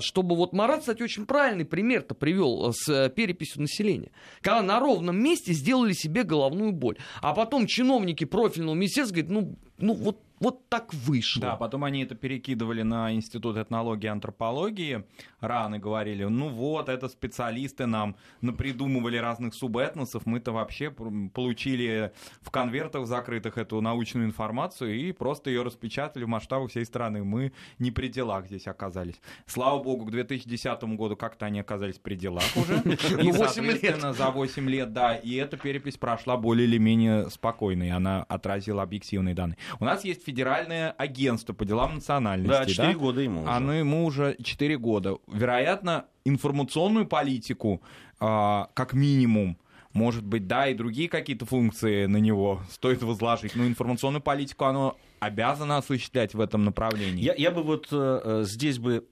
чтобы 0.00 0.36
вот 0.36 0.52
Марат, 0.52 0.80
кстати, 0.80 1.02
очень 1.02 1.26
правильный 1.26 1.64
пример-то 1.64 2.14
привел 2.14 2.68
э, 2.68 2.72
с 2.72 2.88
э, 2.88 3.10
переписью 3.10 3.62
населения. 3.62 4.10
Когда 4.40 4.62
на 4.62 4.80
ровном 4.80 5.22
месте 5.22 5.52
сделали 5.52 5.92
себе 5.92 6.22
головную 6.22 6.72
боль. 6.72 6.96
А 7.20 7.34
потом 7.34 7.66
чиновники 7.66 8.24
профильного 8.24 8.74
министерства 8.74 9.14
говорят, 9.14 9.30
ну, 9.30 9.56
ну 9.78 9.94
вот 9.94 10.18
вот 10.42 10.68
так 10.68 10.92
вышло. 10.92 11.40
Да, 11.40 11.56
потом 11.56 11.84
они 11.84 12.02
это 12.02 12.16
перекидывали 12.16 12.82
на 12.82 13.14
Институт 13.14 13.56
этнологии 13.56 14.06
и 14.06 14.08
антропологии. 14.08 15.04
Раны 15.38 15.78
говорили, 15.78 16.24
ну 16.24 16.48
вот, 16.48 16.88
это 16.88 17.08
специалисты 17.08 17.86
нам 17.86 18.16
напридумывали 18.40 19.18
разных 19.18 19.54
субэтносов. 19.54 20.26
Мы-то 20.26 20.50
вообще 20.50 20.90
получили 20.90 22.12
в 22.40 22.50
конвертах 22.50 23.06
закрытых 23.06 23.56
эту 23.56 23.80
научную 23.80 24.26
информацию 24.26 24.96
и 24.96 25.12
просто 25.12 25.48
ее 25.48 25.62
распечатали 25.62 26.24
в 26.24 26.28
масштабах 26.28 26.70
всей 26.70 26.86
страны. 26.86 27.22
Мы 27.22 27.52
не 27.78 27.92
при 27.92 28.08
делах 28.08 28.46
здесь 28.46 28.66
оказались. 28.66 29.20
Слава 29.46 29.80
богу, 29.80 30.06
к 30.06 30.10
2010 30.10 30.82
году 30.96 31.14
как-то 31.14 31.46
они 31.46 31.60
оказались 31.60 32.00
при 32.00 32.16
делах 32.16 32.42
уже. 32.56 32.82
И, 33.22 33.30
ну, 33.30 33.32
соответственно, 33.34 34.12
за 34.12 34.30
8 34.30 34.68
лет, 34.68 34.92
да, 34.92 35.14
и 35.14 35.34
эта 35.34 35.56
перепись 35.56 35.98
прошла 35.98 36.36
более 36.36 36.66
или 36.66 36.78
менее 36.78 37.30
спокойно, 37.30 37.84
и 37.84 37.90
она 37.90 38.24
отразила 38.24 38.82
объективные 38.82 39.36
данные. 39.36 39.56
У 39.80 39.84
нас 39.84 40.04
есть 40.04 40.24
федеральное 40.24 40.90
агентство 40.92 41.52
по 41.52 41.64
делам 41.64 41.96
национальности. 41.96 42.50
Да, 42.50 42.66
4 42.66 42.92
да? 42.92 42.98
года 42.98 43.20
ему 43.20 43.42
уже. 43.42 43.50
Оно 43.50 43.72
ему 43.74 44.04
уже 44.04 44.36
4 44.42 44.78
года. 44.78 45.16
Вероятно, 45.26 46.06
информационную 46.24 47.06
политику, 47.06 47.82
э, 48.20 48.64
как 48.74 48.92
минимум, 48.92 49.58
может 49.92 50.24
быть, 50.24 50.46
да, 50.46 50.68
и 50.68 50.74
другие 50.74 51.08
какие-то 51.08 51.44
функции 51.44 52.06
на 52.06 52.16
него 52.16 52.62
стоит 52.70 53.02
возложить. 53.02 53.54
Но 53.54 53.66
информационную 53.66 54.22
политику 54.22 54.64
оно 54.64 54.96
обязано 55.20 55.76
осуществлять 55.76 56.34
в 56.34 56.40
этом 56.40 56.64
направлении. 56.64 57.22
Я, 57.22 57.34
я 57.34 57.50
бы 57.50 57.62
вот 57.62 57.88
э, 57.90 58.44
здесь 58.46 58.78
бы 58.78 59.06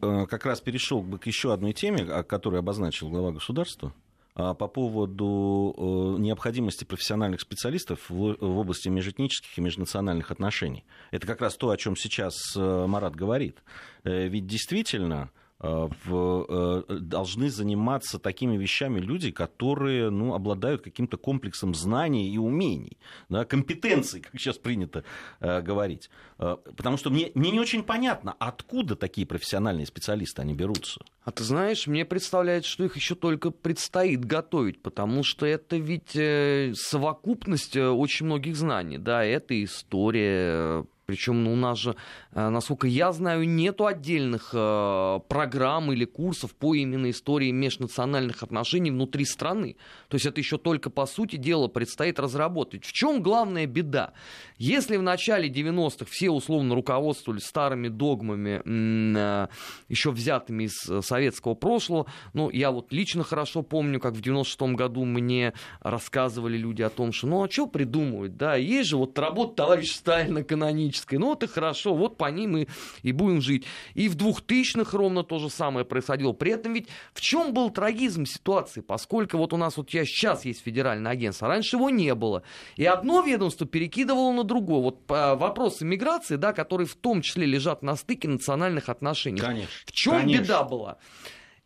э, 0.00 0.26
как 0.28 0.46
раз 0.46 0.60
перешел 0.60 1.02
бы 1.02 1.18
к 1.18 1.26
еще 1.26 1.52
одной 1.52 1.72
теме, 1.72 2.04
которую 2.24 2.60
обозначил 2.60 3.08
глава 3.08 3.32
государства. 3.32 3.92
А, 4.40 4.54
по 4.54 4.68
поводу 4.68 5.74
э, 5.76 6.20
необходимости 6.20 6.84
профессиональных 6.84 7.42
специалистов 7.42 8.08
в 8.08 8.36
области 8.40 8.88
межэтнических 8.88 9.58
и 9.58 9.60
межнациональных 9.60 10.30
отношений. 10.30 10.84
Это 11.10 11.26
как 11.26 11.42
раз 11.42 11.56
то, 11.56 11.68
о 11.68 11.76
чем 11.76 11.94
сейчас 11.94 12.34
э, 12.56 12.86
Марат 12.86 13.14
говорит. 13.14 13.62
Э, 14.04 14.28
ведь 14.28 14.46
действительно 14.46 15.30
в, 15.60 16.84
э, 16.88 16.98
должны 17.00 17.50
заниматься 17.50 18.18
такими 18.18 18.56
вещами 18.56 18.98
люди, 18.98 19.30
которые 19.30 20.10
ну, 20.10 20.34
обладают 20.34 20.82
каким-то 20.82 21.18
комплексом 21.18 21.74
знаний 21.74 22.32
и 22.32 22.38
умений, 22.38 22.96
да, 23.28 23.44
компетенций, 23.44 24.22
как 24.22 24.32
сейчас 24.40 24.56
принято 24.56 25.04
э, 25.40 25.60
говорить. 25.60 26.10
Э, 26.38 26.56
потому 26.76 26.96
что 26.96 27.10
мне, 27.10 27.30
мне 27.34 27.50
не 27.50 27.60
очень 27.60 27.82
понятно, 27.82 28.34
откуда 28.38 28.96
такие 28.96 29.26
профессиональные 29.26 29.86
специалисты 29.86 30.40
они 30.40 30.54
берутся. 30.54 31.02
А 31.24 31.30
ты 31.30 31.44
знаешь, 31.44 31.86
мне 31.86 32.06
представляется, 32.06 32.70
что 32.70 32.84
их 32.84 32.96
еще 32.96 33.14
только 33.14 33.50
предстоит 33.50 34.24
готовить, 34.24 34.80
потому 34.80 35.22
что 35.22 35.44
это 35.44 35.76
ведь 35.76 36.16
э, 36.16 36.72
совокупность 36.74 37.76
очень 37.76 38.26
многих 38.26 38.56
знаний. 38.56 38.96
Да, 38.96 39.22
это 39.22 39.62
история 39.62 40.86
причем 41.10 41.42
ну, 41.42 41.52
у 41.52 41.56
нас 41.56 41.76
же, 41.76 41.96
э, 42.32 42.48
насколько 42.48 42.86
я 42.86 43.10
знаю, 43.10 43.48
нету 43.48 43.86
отдельных 43.86 44.50
э, 44.52 45.20
программ 45.28 45.90
или 45.90 46.04
курсов 46.04 46.54
по 46.54 46.72
именно 46.74 47.10
истории 47.10 47.50
межнациональных 47.50 48.44
отношений 48.44 48.92
внутри 48.92 49.24
страны. 49.24 49.76
То 50.08 50.14
есть 50.14 50.26
это 50.26 50.40
еще 50.40 50.56
только, 50.56 50.88
по 50.88 51.06
сути 51.06 51.34
дела, 51.34 51.66
предстоит 51.66 52.20
разработать. 52.20 52.84
В 52.84 52.92
чем 52.92 53.22
главная 53.22 53.66
беда? 53.66 54.12
Если 54.56 54.96
в 54.98 55.02
начале 55.02 55.48
90-х 55.48 56.04
все 56.08 56.30
условно 56.30 56.76
руководствовались 56.76 57.44
старыми 57.44 57.88
догмами, 57.88 58.62
э, 58.64 59.48
еще 59.88 60.12
взятыми 60.12 60.64
из 60.64 61.04
советского 61.04 61.54
прошлого, 61.54 62.06
ну, 62.34 62.50
я 62.50 62.70
вот 62.70 62.92
лично 62.92 63.24
хорошо 63.24 63.62
помню, 63.62 63.98
как 63.98 64.14
в 64.14 64.20
96-м 64.20 64.76
году 64.76 65.04
мне 65.04 65.54
рассказывали 65.80 66.56
люди 66.56 66.82
о 66.82 66.88
том, 66.88 67.12
что 67.12 67.26
ну, 67.26 67.42
а 67.42 67.50
что 67.50 67.66
придумывать, 67.66 68.36
да, 68.36 68.54
есть 68.54 68.90
же 68.90 68.96
вот 68.96 69.18
работа 69.18 69.56
товарища 69.56 69.96
Сталина 69.96 70.44
каноническая, 70.44 70.99
социалистической. 71.00 71.18
Ну 71.18 71.26
вот 71.26 71.42
и 71.42 71.46
хорошо, 71.46 71.94
вот 71.94 72.16
по 72.16 72.30
ним 72.30 72.56
и, 72.56 72.66
и 73.02 73.12
будем 73.12 73.40
жить. 73.40 73.66
И 73.94 74.08
в 74.08 74.16
2000-х 74.16 74.96
ровно 74.96 75.22
то 75.22 75.38
же 75.38 75.50
самое 75.50 75.84
происходило. 75.84 76.32
При 76.32 76.52
этом 76.52 76.74
ведь 76.74 76.88
в 77.12 77.20
чем 77.20 77.52
был 77.52 77.70
трагизм 77.70 78.24
ситуации? 78.24 78.80
Поскольку 78.80 79.38
вот 79.38 79.52
у 79.52 79.56
нас 79.56 79.76
вот 79.76 79.90
я 79.90 80.04
сейчас 80.04 80.44
есть 80.44 80.62
федеральное 80.62 81.12
агентство, 81.12 81.48
а 81.48 81.50
раньше 81.50 81.76
его 81.76 81.90
не 81.90 82.14
было. 82.14 82.42
И 82.76 82.84
одно 82.84 83.22
ведомство 83.22 83.66
перекидывало 83.66 84.32
на 84.32 84.44
другое. 84.44 84.80
Вот 84.80 85.00
вопросы 85.08 85.84
миграции, 85.84 86.36
да, 86.36 86.52
которые 86.52 86.86
в 86.86 86.94
том 86.94 87.22
числе 87.22 87.46
лежат 87.46 87.82
на 87.82 87.96
стыке 87.96 88.28
национальных 88.28 88.88
отношений. 88.88 89.40
Конечно. 89.40 89.70
В 89.86 89.92
чем 89.92 90.26
беда 90.26 90.62
была? 90.62 90.98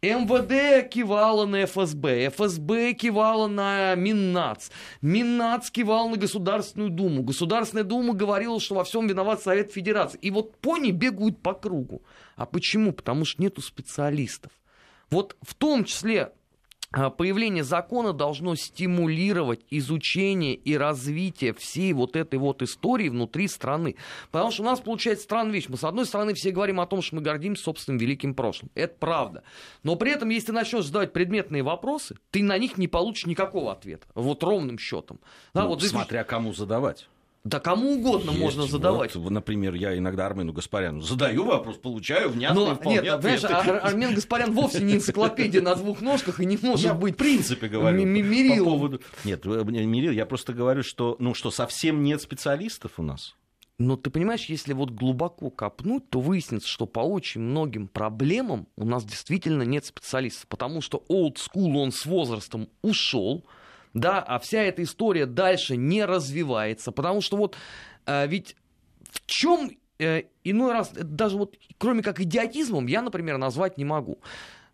МВД 0.05 0.89
кивало 0.91 1.47
на 1.47 1.65
ФСБ, 1.65 2.29
ФСБ 2.29 2.93
кивало 2.93 3.47
на 3.47 3.95
Миннац, 3.95 4.69
Миннац 5.01 5.71
кивал 5.71 6.11
на 6.11 6.17
Государственную 6.17 6.91
Думу, 6.91 7.23
Государственная 7.23 7.85
Дума 7.85 8.13
говорила, 8.13 8.61
что 8.61 8.75
во 8.75 8.85
всем 8.85 9.07
виноват 9.07 9.43
Совет 9.43 9.73
Федерации. 9.73 10.19
И 10.21 10.31
вот 10.31 10.57
пони 10.59 10.91
бегают 10.91 11.43
по 11.43 11.55
кругу. 11.55 12.03
А 12.37 12.45
почему? 12.45 12.93
Потому 12.93 13.25
что 13.25 13.43
нету 13.43 13.63
специалистов. 13.63 14.53
Вот 15.11 15.37
в 15.43 15.55
том 15.55 15.85
числе 15.85 16.33
появление 17.17 17.65
закона 17.65 18.13
должно 18.13 18.55
стимулировать 18.55 19.61
изучение 19.71 20.55
и 20.55 20.77
развитие 20.77 21.53
всей 21.55 21.93
вот 21.93 22.17
этой 22.17 22.39
вот 22.39 22.63
истории 22.63 23.09
внутри 23.09 23.49
страны. 23.49 23.97
Потому 24.31 24.51
что 24.51 24.63
у 24.63 24.67
нас 24.67 24.81
получается 24.81 25.25
странная 25.25 25.53
вещь. 25.53 25.67
Мы, 25.69 25.77
с 25.77 25.85
одной 25.85 26.07
стороны, 26.07 26.35
все 26.35 26.51
говорим 26.51 26.81
о 26.81 26.87
том, 26.87 27.03
что 27.03 27.17
мы 27.17 27.23
гордимся 27.23 27.65
собственным 27.65 27.99
великим 27.99 28.35
прошлым. 28.35 28.71
Это 28.75 28.95
правда. 28.99 29.43
Но 29.83 29.97
при 29.97 30.13
этом, 30.13 30.29
если 30.29 30.47
ты 30.47 30.53
начнешь 30.53 30.87
задавать 30.87 31.13
предметные 31.13 31.63
вопросы, 31.63 32.17
ты 32.31 32.43
на 32.43 32.59
них 32.59 32.79
не 32.79 32.89
получишь 32.89 33.27
никакого 33.27 33.73
ответа. 33.73 34.07
Вот 34.15 34.43
ровным 34.43 34.79
счетом. 34.79 35.21
Да, 35.53 35.63
ну, 35.63 35.69
вот 35.69 35.83
смотря 35.83 36.21
здесь... 36.21 36.31
кому 36.31 36.53
задавать. 36.53 37.09
Да 37.45 37.61
кому 37.61 37.97
угодно 37.97 38.31
Есть. 38.31 38.41
можно 38.41 38.67
задавать. 38.67 39.15
Вот, 39.15 39.31
например, 39.31 39.75
я 39.75 39.97
иногда 39.99 40.25
Армену 40.25 40.55
Гаспаряну 40.55 41.03
задаю 41.03 41.45
вопрос, 41.45 41.77
получаю 41.77 42.31
внятный 42.31 42.65
Но, 42.65 42.75
вполне 42.75 43.03
Нет, 43.03 43.21
понимаешь, 43.21 43.45
Ар- 43.45 43.85
Армен 43.85 44.15
Гаспарян 44.15 44.53
вовсе 44.53 44.83
не 44.83 44.95
энциклопедия 44.95 45.61
на 45.61 45.75
двух 45.75 46.01
ножках 46.01 46.41
и 46.41 46.47
не 46.47 46.57
может 46.57 46.87
я 46.87 46.95
быть... 46.95 47.15
в 47.15 47.19
принципе 47.19 47.69
говорю. 47.69 48.03
Мерил. 48.07 48.65
По 48.65 48.71
поводу... 48.71 49.01
Нет, 49.25 49.45
Мерил, 49.45 50.13
я 50.13 50.25
просто 50.25 50.55
говорю, 50.55 50.83
что, 50.83 51.17
ну, 51.19 51.35
что 51.35 51.51
совсем 51.51 52.03
нет 52.03 52.23
специалистов 52.23 52.93
у 52.97 53.03
нас. 53.03 53.35
Но 53.79 53.97
ты 53.97 54.09
понимаешь, 54.09 54.47
если 54.47 54.73
вот 54.73 54.91
глубоко 54.91 55.51
копнуть, 55.51 56.09
то 56.09 56.21
выяснится, 56.21 56.69
что 56.69 56.87
по 56.87 57.01
очень 57.01 57.41
многим 57.41 57.89
проблемам 57.89 58.69
у 58.77 58.87
нас 58.87 59.05
действительно 59.05 59.65
нет 59.65 59.85
специалистов, 59.85 60.47
потому 60.47 60.81
что 60.81 61.05
old 61.11 61.37
school 61.37 61.77
он 61.77 61.91
с 61.93 62.07
возрастом 62.07 62.69
ушел, 62.83 63.45
да, 63.95 64.21
а 64.21 64.39
вся 64.39 64.63
эта 64.63 64.83
история 64.83 65.27
дальше 65.27 65.77
не 65.77 66.05
развивается, 66.05 66.93
потому 66.93 67.21
что 67.21 67.37
вот 67.37 67.57
э, 68.07 68.27
ведь 68.27 68.57
в 69.11 69.25
чем 69.27 69.71
э, 69.99 70.25
иной 70.43 70.73
раз, 70.73 70.91
даже 70.93 71.37
вот 71.37 71.57
кроме 71.79 72.03
как 72.03 72.21
идиотизмом, 72.21 72.87
я, 72.87 73.03
например, 73.03 73.39
назвать 73.39 73.79
не 73.79 73.85
могу. 73.85 74.19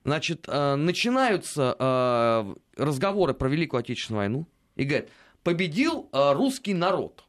Значит, 0.04 0.46
э, 0.48 0.74
начинаются 0.76 1.76
э, 1.78 2.54
разговоры 2.82 3.34
про 3.34 3.48
Великую 3.48 3.80
Отечественную 3.80 4.20
войну 4.20 4.46
и 4.76 4.84
говорят, 4.84 5.10
победил 5.42 6.08
э, 6.12 6.32
русский 6.32 6.72
народ. 6.72 7.24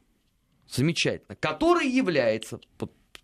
Замечательно. 0.68 1.36
Который 1.36 1.86
является, 1.86 2.58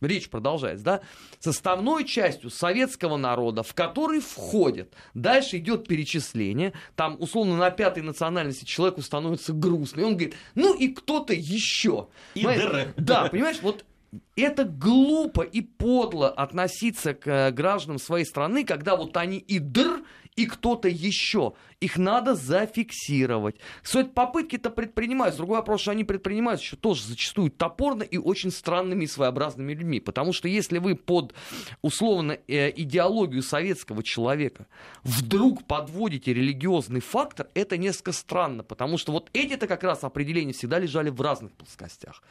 речь 0.01 0.29
продолжается, 0.29 0.85
да, 0.85 1.01
составной 1.41 2.05
частью 2.05 2.51
советского 2.51 3.17
народа, 3.17 3.63
в 3.63 3.75
который 3.75 4.21
входит. 4.21 4.95
Дальше 5.15 5.59
идет 5.59 5.87
перечисление, 5.89 6.73
там 6.97 7.17
условно 7.19 7.57
на 7.57 7.71
пятой 7.71 8.03
национальности 8.03 8.65
человеку 8.65 9.03
становится 9.03 9.53
грустно, 9.53 10.01
и 10.01 10.05
он 10.05 10.13
говорит, 10.13 10.37
ну 10.55 10.75
и 10.75 10.89
кто-то 10.89 11.35
еще. 11.35 12.09
И 12.35 12.43
дыры. 12.43 12.93
Да, 12.97 13.29
понимаешь, 13.29 13.59
вот 13.63 13.85
это 14.37 14.65
глупо 14.65 15.43
и 15.43 15.61
подло 15.61 16.31
относиться 16.31 17.15
к 17.15 17.27
э, 17.27 17.51
гражданам 17.51 17.99
своей 17.99 18.25
страны, 18.25 18.65
когда 18.65 18.97
вот 18.97 19.17
они 19.17 19.39
и 19.39 19.59
др, 19.59 20.03
и 20.39 20.47
кто-то 20.47 20.89
еще. 20.89 21.55
Их 21.81 21.97
надо 21.97 22.37
зафиксировать. 22.37 23.57
Кстати, 23.83 24.09
попытки-то 24.09 24.71
предпринимаются. 24.71 25.39
Другой 25.39 25.59
вопрос, 25.59 25.81
что 25.81 25.91
они 25.91 26.05
предпринимаются 26.05 26.65
еще 26.65 26.77
тоже 26.77 27.03
зачастую 27.03 27.51
топорно 27.51 28.05
и 28.05 28.19
очень 28.19 28.53
странными 28.53 29.05
и 29.05 29.09
своеобразными 29.09 29.73
людьми. 29.73 29.99
Потому 29.99 30.33
что 30.33 30.47
если 30.47 30.79
вы 30.79 30.95
под 30.95 31.35
условно 31.83 32.39
э, 32.47 32.71
идеологию 32.71 33.43
советского 33.43 34.05
человека 34.05 34.67
вдруг 35.03 35.67
подводите 35.67 36.33
религиозный 36.33 37.01
фактор, 37.01 37.49
это 37.55 37.77
несколько 37.77 38.13
странно. 38.13 38.63
Потому 38.63 38.97
что 38.97 39.11
вот 39.11 39.31
эти-то 39.33 39.67
как 39.67 39.83
раз 39.83 40.05
определения 40.05 40.53
всегда 40.53 40.79
лежали 40.79 41.11
в 41.11 41.21
разных 41.21 41.51
плоскостях. 41.53 42.23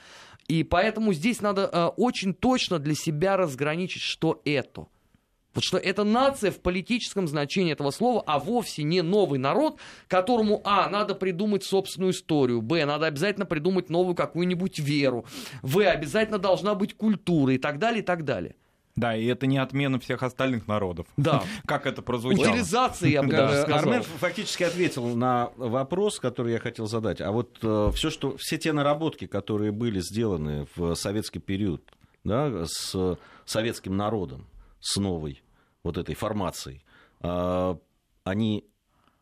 И 0.48 0.64
поэтому 0.64 1.12
здесь 1.12 1.42
надо 1.42 1.70
э, 1.72 1.86
очень 1.98 2.34
точно 2.34 2.80
для 2.80 2.96
себя 2.96 3.36
разграничить, 3.36 4.02
что 4.02 4.42
это. 4.46 4.88
Вот 5.58 5.64
что 5.64 5.80
это 5.80 6.04
нация 6.04 6.52
в 6.52 6.60
политическом 6.60 7.28
значении 7.28 7.72
этого 7.72 7.90
слова, 7.90 8.24
а 8.28 8.38
вовсе 8.38 8.84
не 8.84 9.02
новый 9.02 9.40
народ, 9.40 9.80
которому, 10.08 10.62
а, 10.64 10.88
надо 10.88 11.16
придумать 11.16 11.64
собственную 11.64 12.12
историю, 12.12 12.62
б, 12.62 12.86
надо 12.86 13.08
обязательно 13.08 13.48
придумать 13.48 13.90
новую 13.90 14.14
какую-нибудь 14.14 14.78
веру, 14.78 15.26
в, 15.64 15.80
обязательно 15.80 16.38
должна 16.38 16.76
быть 16.76 16.96
культура 16.96 17.56
и 17.56 17.58
так 17.58 17.80
далее, 17.80 18.04
и 18.04 18.06
так 18.06 18.24
далее. 18.24 18.56
Да, 18.96 19.16
и 19.16 19.26
это 19.26 19.48
не 19.48 19.58
отмена 19.58 20.00
всех 20.00 20.22
остальных 20.22 20.68
народов. 20.68 21.08
Да. 21.18 21.44
Как 21.66 21.88
это 21.88 22.04
прозвучало. 22.04 22.52
Утилизация, 22.52 23.10
я 23.10 23.24
бы 23.24 23.32
даже 23.32 23.64
сказал. 23.64 23.80
Армен 23.80 24.04
фактически 24.04 24.62
ответил 24.62 25.08
на 25.16 25.50
вопрос, 25.56 26.20
который 26.20 26.54
я 26.54 26.60
хотел 26.60 26.86
задать. 26.86 27.20
А 27.20 27.32
вот 27.32 27.58
э, 27.64 27.92
все, 27.96 28.12
что, 28.12 28.38
все 28.38 28.60
те 28.60 28.74
наработки, 28.74 29.26
которые 29.26 29.72
были 29.72 30.02
сделаны 30.02 30.68
в 30.76 30.94
советский 30.94 31.40
период 31.40 31.82
да, 32.24 32.66
с 32.66 33.18
советским 33.46 33.98
народом, 33.98 34.46
с 34.80 34.98
новой 34.98 35.42
вот 35.88 35.98
этой 35.98 36.16
формацией, 36.16 36.84
а, 37.22 37.78
они 38.24 38.70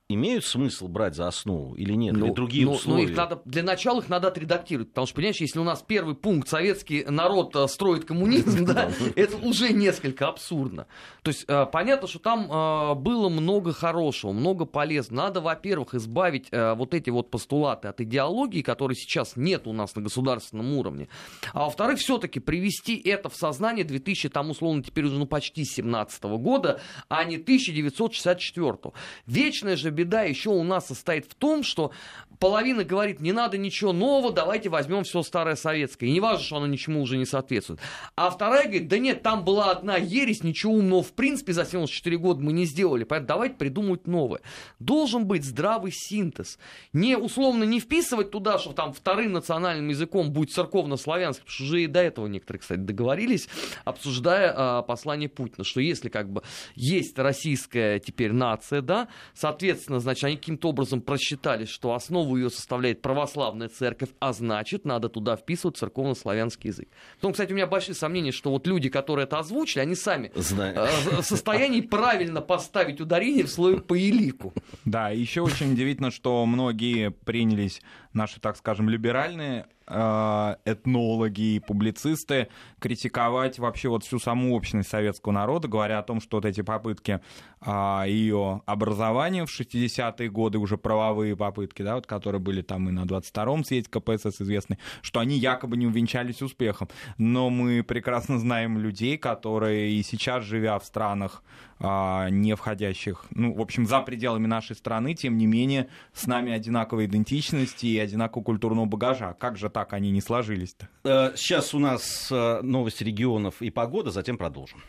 имеют 0.08 0.46
смысл 0.46 0.88
брать 0.88 1.16
за 1.16 1.28
основу 1.28 1.76
или 1.76 1.94
нет? 1.94 2.16
Ну, 2.16 2.28
или 2.28 2.34
другие 2.34 2.66
ну, 2.66 2.74
условия? 2.74 3.04
Ну, 3.04 3.10
их 3.10 3.18
надо, 3.18 3.42
для 3.46 3.64
начала 3.64 4.00
их 4.02 4.10
надо 4.10 4.28
отредактировать, 4.28 4.90
потому 4.90 5.08
что, 5.08 5.16
понимаешь, 5.16 5.42
если 5.42 5.60
у 5.60 5.64
нас 5.64 5.84
первый 5.86 6.16
пункт 6.16 6.48
«советский 6.48 7.06
народ 7.06 7.56
э, 7.56 7.68
строит 7.68 8.06
коммунизм», 8.06 8.66
да, 8.68 8.92
это 9.16 9.38
уже 9.38 9.74
несколько 9.74 10.28
абсурдно. 10.28 10.86
То 11.24 11.30
есть 11.30 11.46
э, 11.48 11.66
понятно, 11.72 12.08
что 12.08 12.20
там 12.20 12.52
э, 12.52 12.96
было 12.96 13.30
много 13.30 13.74
хорошего, 13.74 14.32
много 14.32 14.66
полезного. 14.66 15.16
Надо, 15.16 15.42
во-первых, 15.42 15.96
избавить 15.96 16.50
вот 16.52 16.94
эти 16.94 17.10
вот 17.10 17.32
постулаты 17.32 17.88
от 17.88 18.02
идеологии, 18.02 18.62
которые 18.62 18.96
сейчас 18.96 19.36
нет 19.36 19.66
у 19.66 19.74
нас 19.74 19.96
на 19.96 20.02
государственном 20.02 20.74
уровне. 20.74 21.08
А 21.54 21.64
во-вторых, 21.64 22.00
все-таки 22.00 22.40
привести 22.40 22.96
это 22.98 23.30
в 23.30 23.36
сознание 23.36 23.86
2000, 23.86 24.30
там 24.30 24.50
условно 24.50 24.84
теперь 24.84 25.06
уже 25.06 25.18
ну, 25.18 25.26
почти 25.26 25.64
17 25.64 26.24
года, 26.24 26.82
а 27.08 27.24
не 27.24 27.38
1964. 27.38 28.94
Вечная 29.26 29.78
же 29.78 29.90
беда 29.96 30.24
еще 30.24 30.50
у 30.50 30.64
нас 30.64 30.88
состоит 30.88 31.26
в 31.26 31.36
том, 31.36 31.64
что 31.64 31.92
половина 32.40 32.84
говорит, 32.84 33.20
не 33.22 33.32
надо 33.32 33.58
ничего 33.58 33.94
нового, 33.94 34.32
давайте 34.32 34.70
возьмем 34.70 35.04
все 35.04 35.24
старое 35.24 35.56
советское. 35.56 36.08
И 36.08 36.12
не 36.12 36.20
важно, 36.20 36.44
что 36.44 36.58
оно 36.58 36.68
ничему 36.68 37.02
уже 37.02 37.18
не 37.18 37.26
соответствует. 37.26 37.80
А 38.16 38.30
вторая 38.30 38.64
говорит, 38.64 38.88
да 38.88 38.98
нет, 38.98 39.24
там 39.24 39.44
была 39.44 39.72
одна 39.72 39.98
ересь, 39.98 40.44
ничего 40.44 40.74
умного 40.74 41.04
в 41.04 41.14
принципе 41.14 41.54
за 41.54 41.66
74 41.66 42.18
года 42.18 42.42
мы 42.42 42.54
не 42.54 42.66
сделали, 42.66 43.04
поэтому 43.04 43.28
давайте 43.28 43.56
придумать 43.56 44.08
новое. 44.08 44.42
Должен 44.80 45.26
быть 45.26 45.44
здравый 45.44 45.92
синтез. 45.94 46.60
Не 46.94 47.18
условно 47.18 47.64
не 47.64 47.80
вписывать 47.80 48.32
туда, 48.32 48.60
что 48.60 48.74
там 48.74 48.94
вторым 48.94 49.34
национальным 49.34 49.88
языком 49.88 50.32
будет 50.32 50.52
церковно-славянский, 50.52 51.44
потому 51.44 51.54
что 51.54 51.64
уже 51.64 51.84
и 51.84 51.88
до 51.88 52.02
этого 52.02 52.28
некоторые, 52.28 52.60
кстати, 52.62 52.80
договорились, 52.80 53.48
обсуждая 53.86 54.54
а, 54.56 54.82
послание 54.82 55.30
Путина, 55.30 55.64
что 55.64 55.80
если 55.80 56.10
как 56.10 56.30
бы 56.30 56.44
есть 56.76 57.18
российская 57.18 58.00
теперь 58.00 58.34
нация, 58.34 58.82
да, 58.82 59.08
соответственно, 59.34 59.85
значит, 59.88 60.24
они 60.24 60.38
каким-то 60.38 60.70
образом 60.70 61.02
просчитали, 61.02 61.66
что 61.66 61.94
основу 61.94 62.36
ее 62.36 62.50
составляет 62.50 63.02
православная 63.02 63.70
церковь, 63.70 64.10
а 64.20 64.34
значит, 64.34 64.86
надо 64.86 65.10
туда 65.10 65.36
вписывать 65.36 65.78
церковно-славянский 65.78 66.70
язык. 66.70 66.90
Потом, 67.16 67.34
кстати, 67.34 67.52
у 67.52 67.56
меня 67.56 67.68
большие 67.68 67.96
сомнения, 67.96 68.32
что 68.32 68.52
вот 68.52 68.68
люди, 68.68 68.90
которые 68.90 69.26
это 69.26 69.40
озвучили, 69.40 69.82
они 69.82 69.96
сами 69.96 70.32
Знаю. 70.36 70.76
Э, 70.76 71.22
в 71.22 71.26
состоянии 71.26 71.82
правильно 71.82 72.42
поставить 72.42 73.02
ударение 73.02 73.46
в 73.46 73.50
слове 73.50 73.78
по 73.78 73.94
елику. 73.94 74.54
Да, 74.86 75.10
еще 75.10 75.42
очень 75.42 75.74
удивительно, 75.74 76.12
что 76.12 76.46
многие 76.46 77.12
принялись 77.12 77.82
наши, 78.16 78.40
так 78.40 78.58
скажем, 78.58 78.90
либеральные 78.90 79.68
э, 79.88 80.56
этнологи 80.66 81.56
и 81.56 81.60
публицисты 81.60 82.48
критиковать 82.80 83.60
вообще 83.60 83.90
вот 83.90 84.04
всю 84.04 84.20
саму 84.20 84.56
общность 84.56 84.90
советского 84.90 85.34
народа, 85.34 85.68
говоря 85.68 86.00
о 86.00 86.04
том, 86.04 86.22
что 86.22 86.38
вот 86.38 86.46
эти 86.46 86.62
попытки 86.62 87.20
э, 87.62 88.04
ее 88.08 88.62
образования 88.66 89.46
в 89.46 89.50
60-е 89.50 90.30
годы, 90.30 90.58
уже 90.58 90.78
правовые 90.78 91.36
попытки, 91.36 91.82
да, 91.82 91.96
вот, 91.96 92.08
которые 92.08 92.42
были 92.42 92.62
там 92.62 92.90
и 92.90 92.92
на 92.92 93.04
22-м 93.04 93.64
съезде 93.64 93.90
КПСС 93.90 94.42
известны, 94.42 94.78
что 95.02 95.20
они 95.20 95.38
якобы 95.38 95.78
не 95.78 95.88
увенчались 95.88 96.42
успехом. 96.42 96.90
Но 97.18 97.50
мы 97.50 97.84
прекрасно 97.84 98.40
знаем 98.40 98.80
людей, 98.80 99.18
которые 99.18 99.92
и 99.92 100.04
сейчас, 100.04 100.44
живя 100.44 100.80
в 100.80 100.86
странах, 100.86 101.44
не 101.80 102.56
входящих, 102.56 103.26
ну, 103.32 103.54
в 103.54 103.62
общем, 103.62 103.86
за 103.86 104.00
пределами 104.02 104.48
нашей 104.48 104.76
страны, 104.76 105.14
тем 105.14 105.38
не 105.38 105.46
менее, 105.46 105.90
с 106.14 106.26
нами 106.26 106.54
одинаковой 106.54 107.06
идентичности 107.06 107.86
и 107.86 108.00
одинакового 108.00 108.46
культурного 108.46 108.86
багажа. 108.86 109.34
Как 109.34 109.58
же 109.58 109.70
так 109.70 109.94
они 109.94 110.12
не 110.12 110.22
сложились-то? 110.22 110.88
Э, 111.04 111.36
сейчас 111.36 111.74
у 111.74 111.80
нас 111.80 112.30
э, 112.32 112.62
новости 112.62 113.04
регионов 113.04 113.62
и 113.62 113.70
погода, 113.70 114.12
затем 114.12 114.38
продолжим. 114.38 114.82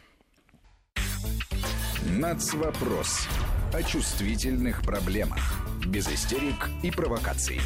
Нацвопрос. 2.08 3.26
О 3.72 3.82
чувствительных 3.82 4.82
проблемах. 4.82 5.40
Без 5.86 6.08
истерик 6.08 6.70
и 6.82 6.90
провокаций. 6.90 7.60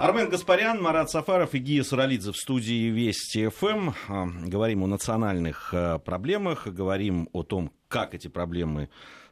Армен 0.00 0.30
Гаспарян, 0.30 0.80
Марат 0.80 1.10
Сафаров 1.10 1.54
и 1.54 1.58
Гия 1.58 1.82
Саралидзе 1.82 2.32
в 2.32 2.36
студии 2.36 2.88
Вести 2.88 3.48
ФМ. 3.48 3.90
А, 4.08 4.26
говорим 4.46 4.82
о 4.82 4.86
национальных 4.86 5.74
а, 5.74 5.98
проблемах, 5.98 6.66
говорим 6.66 7.28
о 7.34 7.42
том, 7.42 7.70
как 7.86 8.14
эти 8.14 8.28
проблемы 8.28 8.88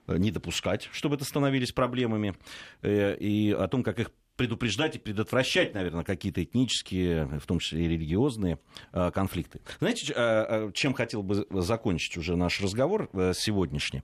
э, 0.07 0.19
не 0.19 0.31
допускать, 0.31 0.91
чтобы 0.93 1.14
это 1.14 1.25
становились 1.25 1.73
проблемами, 1.73 2.37
э, 2.83 3.16
и 3.16 3.51
о 3.51 3.66
том, 3.69 3.83
как 3.83 3.99
их 3.99 4.11
предупреждать 4.37 4.97
и 4.97 4.99
предотвращать, 4.99 5.73
наверное, 5.73 6.05
какие-то 6.05 6.45
этнические, 6.45 7.41
в 7.41 7.47
том 7.47 7.61
числе 7.61 7.87
и 7.87 7.89
религиозные 7.89 8.59
а, 8.93 9.11
конфликты. 9.11 9.62
Знаете, 9.81 10.71
чем 10.75 10.93
хотел 10.93 11.23
бы 11.23 11.47
закончить 11.62 12.19
уже 12.19 12.37
наш 12.37 12.61
разговор 12.61 13.09
э, 13.14 13.33
сегодняшний? 13.35 14.03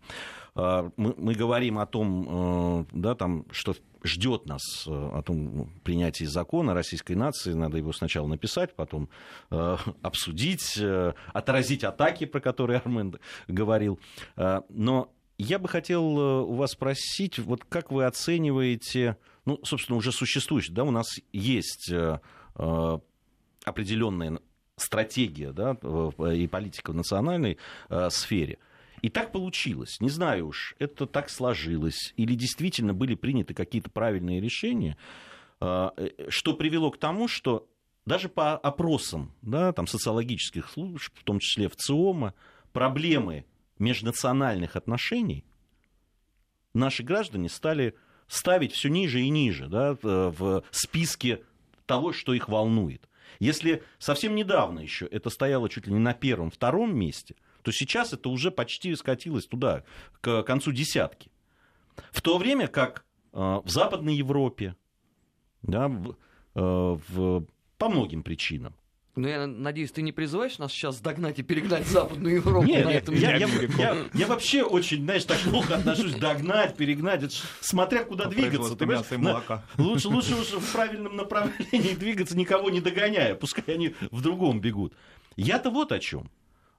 Мы 0.54 1.34
говорим 1.34 1.78
о 1.80 1.86
том, 1.86 2.86
да, 2.92 3.16
там, 3.16 3.44
что 3.50 3.74
ждет 4.04 4.46
нас 4.46 4.86
э, 4.86 4.90
о 4.90 5.22
том 5.22 5.56
ну, 5.56 5.68
принятии 5.82 6.24
закона 6.24 6.74
российской 6.74 7.14
нации. 7.14 7.54
Надо 7.54 7.78
его 7.78 7.92
сначала 7.92 8.26
написать, 8.28 8.76
потом 8.76 9.08
э, 9.50 9.76
обсудить, 10.02 10.76
э, 10.78 11.14
отразить 11.32 11.82
атаки, 11.82 12.26
про 12.26 12.40
которые 12.40 12.78
Армен 12.78 13.18
говорил. 13.48 13.98
Э, 14.36 14.60
но 14.68 15.12
я 15.38 15.58
бы 15.58 15.68
хотел 15.68 16.02
э, 16.02 16.40
у 16.42 16.54
вас 16.54 16.72
спросить, 16.72 17.38
вот 17.38 17.64
как 17.64 17.90
вы 17.90 18.04
оцениваете, 18.04 19.16
ну, 19.46 19.58
собственно, 19.64 19.96
уже 19.96 20.12
существующий, 20.12 20.72
да, 20.72 20.84
у 20.84 20.90
нас 20.90 21.06
есть 21.32 21.90
э, 21.90 22.20
э 22.56 22.98
определенная 23.64 24.40
стратегия 24.76 25.50
да, 25.50 25.78
и 26.34 26.46
политика 26.48 26.90
в 26.90 26.94
национальной 26.94 27.56
э, 27.88 28.10
сфере– 28.10 28.58
и 29.04 29.10
так 29.10 29.32
получилось. 29.32 30.00
Не 30.00 30.08
знаю 30.08 30.46
уж, 30.48 30.74
это 30.78 31.04
так 31.04 31.28
сложилось. 31.28 32.14
Или 32.16 32.34
действительно 32.34 32.94
были 32.94 33.14
приняты 33.14 33.52
какие-то 33.52 33.90
правильные 33.90 34.40
решения, 34.40 34.96
а, 35.60 35.92
э, 35.98 36.30
что 36.30 36.54
привело 36.54 36.90
к 36.90 36.96
тому, 36.96 37.28
что 37.28 37.68
даже 38.06 38.30
по 38.30 38.56
опросам 38.56 39.34
да, 39.42 39.74
там, 39.74 39.86
социологических 39.86 40.70
служб, 40.70 41.12
в 41.18 41.22
том 41.22 41.38
числе 41.38 41.68
в 41.68 41.76
ЦИОМа, 41.76 42.32
проблемы 42.72 43.44
межнациональных 43.78 44.74
отношений 44.74 45.44
наши 46.72 47.02
граждане 47.02 47.50
стали 47.50 47.96
ставить 48.26 48.72
все 48.72 48.88
ниже 48.88 49.20
и 49.20 49.28
ниже 49.28 49.68
да, 49.68 49.98
в 50.00 50.64
списке 50.70 51.42
того, 51.84 52.14
что 52.14 52.32
их 52.32 52.48
волнует. 52.48 53.06
Если 53.38 53.82
совсем 53.98 54.34
недавно 54.34 54.80
еще 54.80 55.04
это 55.04 55.28
стояло 55.28 55.68
чуть 55.68 55.88
ли 55.88 55.92
не 55.92 55.98
на 55.98 56.14
первом, 56.14 56.50
втором 56.50 56.96
месте, 56.96 57.36
то 57.64 57.72
сейчас 57.72 58.12
это 58.12 58.28
уже 58.28 58.50
почти 58.50 58.94
скатилось 58.94 59.46
туда, 59.46 59.84
к 60.20 60.42
концу 60.42 60.70
десятки. 60.70 61.30
В 62.12 62.20
то 62.20 62.36
время 62.36 62.68
как 62.68 63.06
э, 63.32 63.38
в 63.38 63.68
Западной 63.68 64.14
Европе, 64.14 64.76
да, 65.62 65.88
в, 65.88 66.10
э, 66.10 66.14
в, 66.54 67.46
по 67.78 67.88
многим 67.88 68.22
причинам, 68.22 68.74
ну, 69.16 69.28
я 69.28 69.46
надеюсь, 69.46 69.92
ты 69.92 70.02
не 70.02 70.10
призываешь 70.10 70.58
нас 70.58 70.72
сейчас 70.72 71.00
догнать 71.00 71.38
и 71.38 71.42
перегнать 71.44 71.86
Западную 71.86 72.34
Европу 72.34 72.66
нет, 72.66 72.84
на 72.84 72.90
нет, 72.90 73.02
этом 73.04 73.14
я, 73.14 73.36
я, 73.36 73.46
я, 73.78 73.96
я 74.12 74.26
вообще 74.26 74.64
очень, 74.64 75.04
знаешь, 75.04 75.24
так 75.24 75.38
плохо 75.38 75.76
отношусь 75.76 76.16
догнать, 76.16 76.76
перегнать, 76.76 77.22
это 77.22 77.34
смотря 77.60 78.04
куда 78.04 78.26
двигаться. 78.26 78.74
Ты 78.74 78.86
мяса 78.86 79.14
и 79.14 79.18
молока. 79.18 79.64
лучше, 79.78 80.08
лучше 80.08 80.34
уж 80.34 80.48
в 80.48 80.72
правильном 80.72 81.16
направлении 81.16 81.94
двигаться, 81.94 82.36
никого 82.36 82.70
не 82.70 82.80
догоняя, 82.80 83.36
пускай 83.36 83.76
они 83.76 83.94
в 84.10 84.20
другом 84.20 84.60
бегут. 84.60 84.92
Я-то 85.36 85.70
вот 85.70 85.92
о 85.92 86.00
чем. 86.00 86.28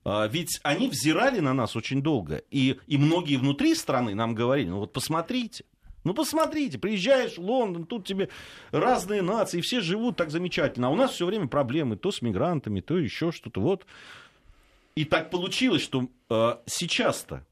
А, 0.05 0.27
ведь 0.27 0.59
они 0.61 0.87
взирали 0.87 1.39
на 1.39 1.53
нас 1.53 1.75
очень 1.75 2.01
долго. 2.01 2.43
И, 2.51 2.77
и 2.85 2.97
многие 2.97 3.37
внутри 3.37 3.73
страны 3.73 4.13
нам 4.13 4.35
говорили, 4.35 4.69
ну 4.69 4.79
вот 4.79 4.93
посмотрите, 4.93 5.65
ну 6.03 6.13
посмотрите, 6.13 6.77
приезжаешь 6.77 7.39
в 7.39 7.41
Лондон, 7.41 7.85
тут 7.85 8.05
тебе 8.05 8.29
разные 8.71 9.23
нации, 9.23 9.61
все 9.61 9.81
живут 9.81 10.15
так 10.15 10.29
замечательно. 10.29 10.87
А 10.87 10.91
у 10.91 10.95
нас 10.95 11.11
все 11.11 11.25
время 11.25 11.47
проблемы 11.47 11.97
то 11.97 12.11
с 12.11 12.21
мигрантами, 12.21 12.81
то 12.81 12.99
еще 12.99 13.31
что-то. 13.31 13.59
Вот. 13.59 13.87
И 14.93 15.03
так 15.05 15.31
получилось, 15.31 15.81
что 15.81 16.07
э, 16.29 16.57
сейчас-то, 16.67 17.43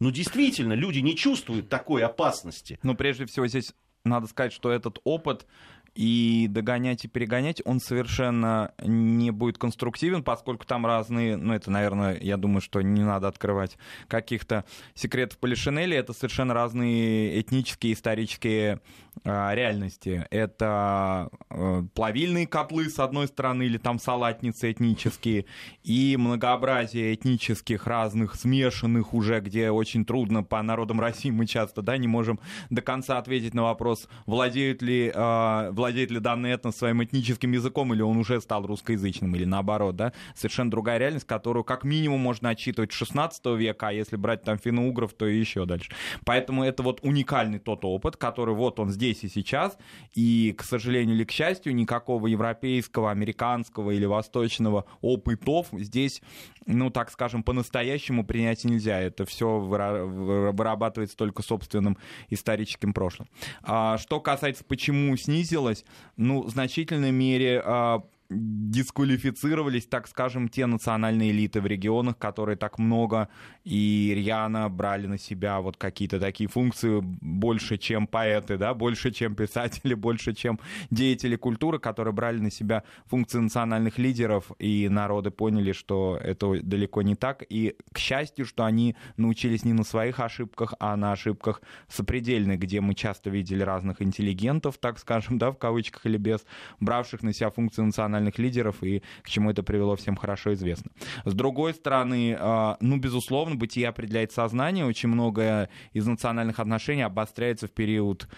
ну 0.00 0.10
действительно, 0.10 0.72
люди 0.72 1.00
не 1.00 1.14
чувствуют 1.14 1.68
такой 1.68 2.02
опасности. 2.02 2.78
Но 2.82 2.94
прежде 2.94 3.26
всего 3.26 3.46
здесь 3.46 3.74
надо 4.04 4.26
сказать, 4.26 4.54
что 4.54 4.70
этот 4.70 4.98
опыт 5.04 5.46
и 5.94 6.46
догонять 6.50 7.04
и 7.04 7.08
перегонять 7.08 7.62
он 7.64 7.80
совершенно 7.80 8.72
не 8.82 9.30
будет 9.30 9.58
конструктивен, 9.58 10.22
поскольку 10.22 10.66
там 10.66 10.86
разные, 10.86 11.36
ну 11.36 11.54
это, 11.54 11.70
наверное, 11.70 12.18
я 12.20 12.36
думаю, 12.36 12.60
что 12.60 12.80
не 12.82 13.02
надо 13.02 13.28
открывать 13.28 13.76
каких-то 14.08 14.64
секретов 14.94 15.38
Полишинеля, 15.38 15.98
это 15.98 16.12
совершенно 16.12 16.54
разные 16.54 17.40
этнические, 17.40 17.92
исторические 17.92 18.80
реальности. 19.24 20.26
Это 20.30 21.30
а, 21.48 21.84
плавильные 21.94 22.46
котлы, 22.46 22.90
с 22.90 22.98
одной 22.98 23.26
стороны, 23.26 23.64
или 23.64 23.78
там 23.78 23.98
салатницы 23.98 24.70
этнические, 24.70 25.46
и 25.82 26.16
многообразие 26.18 27.14
этнических 27.14 27.86
разных, 27.86 28.34
смешанных 28.34 29.14
уже, 29.14 29.40
где 29.40 29.70
очень 29.70 30.04
трудно 30.04 30.42
по 30.42 30.62
народам 30.62 31.00
России 31.00 31.30
мы 31.30 31.46
часто 31.46 31.82
да, 31.82 31.96
не 31.96 32.08
можем 32.08 32.38
до 32.70 32.82
конца 32.82 33.18
ответить 33.18 33.54
на 33.54 33.62
вопрос, 33.62 34.08
владеют 34.26 34.82
ли, 34.82 35.10
э, 35.14 35.70
владеет 35.70 36.10
ли 36.10 36.20
данный 36.20 36.50
этнос 36.50 36.76
своим 36.76 37.02
этническим 37.02 37.52
языком, 37.52 37.94
или 37.94 38.02
он 38.02 38.18
уже 38.18 38.40
стал 38.40 38.66
русскоязычным, 38.66 39.34
или 39.36 39.44
наоборот. 39.44 39.96
Да? 39.96 40.12
Совершенно 40.34 40.70
другая 40.70 40.98
реальность, 40.98 41.26
которую 41.26 41.64
как 41.64 41.84
минимум 41.84 42.20
можно 42.20 42.50
отчитывать 42.50 42.92
16 42.92 43.46
века, 43.56 43.88
а 43.88 43.92
если 43.92 44.16
брать 44.16 44.42
там 44.42 44.58
финно-угров, 44.58 45.14
то 45.14 45.26
и 45.26 45.38
еще 45.38 45.64
дальше. 45.64 45.90
Поэтому 46.24 46.62
это 46.64 46.82
вот 46.82 47.00
уникальный 47.02 47.58
тот 47.58 47.84
опыт, 47.84 48.16
который 48.16 48.54
вот 48.54 48.78
он 48.80 48.90
здесь 48.90 49.03
и 49.12 49.28
сейчас, 49.28 49.76
и, 50.14 50.54
к 50.56 50.62
сожалению 50.62 51.16
или 51.16 51.24
к 51.24 51.30
счастью, 51.30 51.74
никакого 51.74 52.26
европейского, 52.26 53.10
американского 53.10 53.90
или 53.90 54.06
восточного 54.06 54.86
опытов 55.00 55.68
здесь, 55.72 56.22
ну, 56.66 56.90
так 56.90 57.10
скажем, 57.10 57.42
по-настоящему 57.42 58.24
принять 58.24 58.64
нельзя. 58.64 59.00
Это 59.00 59.26
все 59.26 59.58
вырабатывается 59.58 61.16
только 61.16 61.42
собственным 61.42 61.98
историческим 62.30 62.92
прошлым. 62.92 63.28
А, 63.62 63.98
что 63.98 64.20
касается, 64.20 64.64
почему 64.64 65.16
снизилось, 65.16 65.84
ну, 66.16 66.42
в 66.42 66.50
значительной 66.50 67.10
мере 67.10 67.62
а, 67.64 68.02
дисквалифицировались, 68.30 69.86
так 69.86 70.08
скажем, 70.08 70.48
те 70.48 70.66
национальные 70.66 71.30
элиты 71.30 71.60
в 71.60 71.66
регионах, 71.66 72.18
которые 72.18 72.56
так 72.56 72.78
много 72.78 73.28
и 73.64 74.12
рьяно 74.16 74.68
брали 74.68 75.06
на 75.06 75.18
себя 75.18 75.60
вот 75.60 75.76
какие-то 75.76 76.18
такие 76.18 76.48
функции 76.48 77.00
больше, 77.02 77.78
чем 77.78 78.06
поэты, 78.06 78.56
да, 78.56 78.74
больше, 78.74 79.10
чем 79.10 79.34
писатели, 79.34 79.94
больше, 80.04 80.34
чем 80.34 80.58
деятели 80.90 81.36
культуры, 81.36 81.78
которые 81.78 82.14
брали 82.14 82.38
на 82.38 82.50
себя 82.50 82.82
функции 83.06 83.38
национальных 83.38 83.98
лидеров, 83.98 84.50
и 84.58 84.88
народы 84.88 85.30
поняли, 85.30 85.72
что 85.72 86.18
это 86.22 86.60
далеко 86.62 87.02
не 87.02 87.14
так, 87.14 87.44
и, 87.48 87.76
к 87.92 87.98
счастью, 87.98 88.46
что 88.46 88.64
они 88.64 88.96
научились 89.16 89.64
не 89.64 89.72
на 89.72 89.84
своих 89.84 90.20
ошибках, 90.20 90.74
а 90.80 90.96
на 90.96 91.12
ошибках 91.12 91.62
сопредельных, 91.88 92.58
где 92.58 92.80
мы 92.80 92.94
часто 92.94 93.30
видели 93.30 93.62
разных 93.62 94.02
интеллигентов, 94.02 94.78
так 94.78 94.98
скажем, 94.98 95.38
да, 95.38 95.50
в 95.50 95.58
кавычках 95.58 96.06
или 96.06 96.16
без, 96.16 96.44
бравших 96.80 97.22
на 97.22 97.32
себя 97.32 97.50
функции 97.50 97.82
национальных 97.82 98.13
национальных 98.14 98.38
лидеров, 98.38 98.82
и 98.82 99.02
к 99.22 99.28
чему 99.28 99.50
это 99.50 99.62
привело, 99.62 99.96
всем 99.96 100.16
хорошо 100.16 100.54
известно. 100.54 100.90
С 101.24 101.34
другой 101.34 101.74
стороны, 101.74 102.36
а, 102.38 102.76
ну, 102.80 102.96
безусловно, 102.96 103.56
бытие 103.56 103.88
определяет 103.88 104.32
сознание, 104.32 104.84
очень 104.84 105.08
многое 105.08 105.68
из 105.92 106.06
национальных 106.06 106.60
отношений 106.60 107.02
обостряется 107.02 107.66
в 107.66 107.70
период 107.70 108.28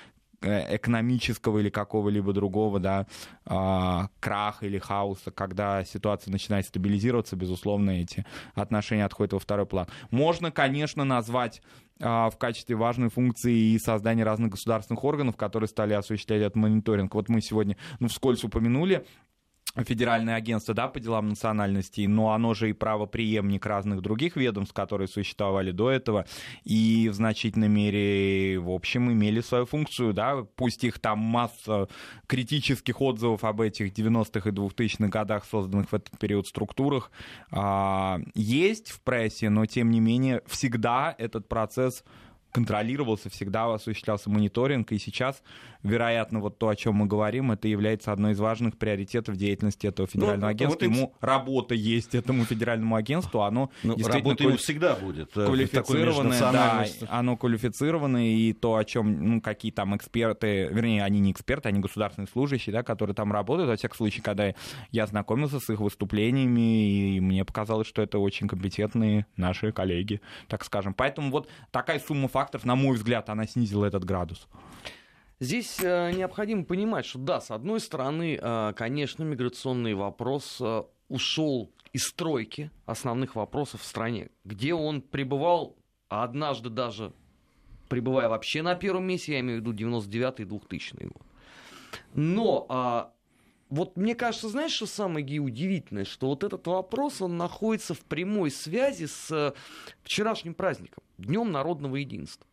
э, 0.43 0.77
экономического 0.77 1.59
или 1.59 1.71
какого-либо 1.71 2.33
другого 2.33 2.81
да, 2.81 3.07
а, 3.45 4.09
краха 4.21 4.67
или 4.67 4.79
хаоса, 4.79 5.31
когда 5.31 5.85
ситуация 5.85 6.33
начинает 6.33 6.67
стабилизироваться, 6.67 7.37
безусловно, 7.37 7.91
эти 7.91 8.25
отношения 8.55 9.05
отходят 9.05 9.33
во 9.33 9.39
второй 9.39 9.67
план. 9.67 9.87
Можно, 10.11 10.51
конечно, 10.51 11.05
назвать 11.05 11.63
а, 12.01 12.29
в 12.29 12.37
качестве 12.37 12.77
важной 12.77 13.09
функции 13.09 13.55
и 13.55 13.79
создание 13.79 14.25
разных 14.25 14.51
государственных 14.51 15.03
органов, 15.05 15.37
которые 15.37 15.69
стали 15.69 15.95
осуществлять 15.95 16.43
этот 16.43 16.57
мониторинг. 16.57 17.15
Вот 17.15 17.29
мы 17.29 17.41
сегодня 17.41 17.77
ну, 18.01 18.09
вскользь 18.09 18.45
упомянули 18.45 19.07
федеральное 19.85 20.35
агентство 20.35 20.75
да, 20.75 20.89
по 20.89 21.01
делам 21.01 21.29
национальностей, 21.29 22.07
но 22.07 22.33
оно 22.33 22.55
же 22.55 22.71
и 22.71 22.73
правоприемник 22.73 23.65
разных 23.67 24.01
других 24.01 24.37
ведомств, 24.37 24.75
которые 24.75 25.09
существовали 25.09 25.71
до 25.71 25.91
этого, 25.91 26.27
и 26.65 27.09
в 27.11 27.15
значительной 27.15 27.69
мере, 27.69 28.59
в 28.59 28.71
общем, 28.71 29.11
имели 29.11 29.41
свою 29.41 29.67
функцию, 29.67 30.13
да, 30.13 30.45
пусть 30.57 30.85
их 30.85 30.99
там 30.99 31.19
масса 31.19 31.89
критических 32.27 33.01
отзывов 33.01 33.45
об 33.45 33.61
этих 33.61 33.93
90-х 33.93 34.49
и 34.49 34.53
2000-х 34.53 35.09
годах, 35.09 35.45
созданных 35.45 35.91
в 35.91 35.95
этот 35.95 36.19
период 36.19 36.47
структурах, 36.47 37.11
а, 37.51 38.21
есть 38.35 38.91
в 38.91 39.01
прессе, 39.01 39.51
но 39.51 39.67
тем 39.67 39.91
не 39.91 40.01
менее 40.01 40.43
всегда 40.47 41.15
этот 41.19 41.49
процесс 41.49 42.05
контролировался, 42.57 43.29
всегда 43.29 43.75
осуществлялся 43.75 44.31
мониторинг, 44.31 44.91
и 44.93 44.99
сейчас, 44.99 45.43
вероятно, 45.83 46.41
вот 46.41 46.59
то, 46.59 46.69
о 46.71 46.75
чем 46.75 46.95
мы 46.95 47.07
говорим, 47.07 47.53
это 47.53 47.69
является 47.69 48.13
одной 48.13 48.33
из 48.33 48.39
важных 48.39 48.79
приоритетов 48.79 49.37
деятельности 49.37 49.87
этого 49.87 50.07
ну, 50.07 50.11
федерального 50.11 50.47
ну, 50.49 50.57
агентства. 50.57 50.87
Вот 50.87 50.97
Ему 50.97 51.15
работа 51.21 51.75
есть 51.75 52.15
этому 52.15 52.47
федеральному 52.47 52.97
агентству, 52.97 53.43
оно 53.43 53.71
ну, 53.83 53.95
действительно 53.95 54.31
работа 54.31 54.45
квали... 54.45 54.57
всегда 54.57 54.95
будет. 54.95 55.37
Э, 55.37 55.45
квалифицированное, 55.45 56.41
да, 56.41 56.87
оно 57.11 57.37
квалифицированное, 57.37 58.25
и 58.25 58.55
то, 58.55 58.77
о 58.77 58.85
чем, 58.87 59.35
ну, 59.35 59.41
какие 59.43 59.71
там 59.71 59.95
эксперты, 59.95 60.69
вернее, 60.73 61.05
они 61.05 61.21
не 61.21 61.33
эксперты, 61.33 61.69
они 61.69 61.81
государственные 61.81 62.29
служащие, 62.33 62.73
да, 62.73 62.83
которые 62.83 63.15
там 63.15 63.33
работают, 63.33 63.69
во 63.69 63.77
всяком 63.77 63.99
случае, 63.99 64.23
когда 64.23 64.55
я 64.93 65.07
знакомился 65.07 65.61
с 65.61 65.69
их 65.69 65.81
выступлениями, 65.81 67.17
и 67.17 67.21
мне 67.21 67.45
показалось, 67.45 67.87
что 67.87 68.01
это 68.01 68.19
очень 68.19 68.49
компетентные 68.49 69.27
наши 69.37 69.73
коллеги, 69.73 70.23
так 70.49 70.65
скажем. 70.65 70.95
Поэтому 70.95 71.31
вот 71.31 71.51
такая 71.71 72.01
сумма 72.01 72.29
факторов, 72.47 72.65
на 72.65 72.77
мой 72.77 72.97
взгляд, 72.97 73.29
она 73.29 73.47
снизила 73.47 73.85
этот 73.87 74.05
градус. 74.05 74.47
Здесь 75.41 75.81
э, 75.83 76.13
необходимо 76.13 76.65
понимать, 76.65 77.05
что 77.05 77.19
да, 77.19 77.41
с 77.41 77.51
одной 77.51 77.81
стороны, 77.81 78.39
э, 78.41 78.73
конечно, 78.77 79.25
миграционный 79.25 79.95
вопрос 79.95 80.59
э, 80.61 80.83
ушел 81.09 81.71
из 81.93 82.05
стройки 82.07 82.71
основных 82.87 83.35
вопросов 83.35 83.81
в 83.81 83.85
стране, 83.85 84.31
где 84.45 84.75
он 84.75 85.03
пребывал, 85.03 85.75
а 86.09 86.23
однажды 86.23 86.71
даже 86.71 87.13
пребывая 87.89 88.29
вообще 88.29 88.63
на 88.63 88.77
первом 88.77 89.05
месте, 89.05 89.33
я 89.33 89.41
имею 89.41 89.61
в 89.61 89.67
виду 89.67 89.73
99-й 89.91 90.45
2000 90.45 91.03
год. 91.03 91.23
Но 92.15 92.67
а, 92.69 93.13
вот 93.69 93.97
мне 93.97 94.15
кажется, 94.15 94.49
знаешь, 94.49 94.73
что 94.73 94.87
самое 94.87 95.41
удивительное, 95.41 96.05
что 96.05 96.29
вот 96.29 96.45
этот 96.45 96.67
вопрос, 96.67 97.21
он 97.21 97.37
находится 97.37 97.95
в 97.95 98.01
прямой 98.01 98.51
связи 98.51 99.07
с 99.07 99.31
э, 99.31 99.53
вчерашним 100.03 100.55
праздником, 100.55 101.03
Днем 101.19 101.51
народного 101.51 101.97
единства. 101.97 102.47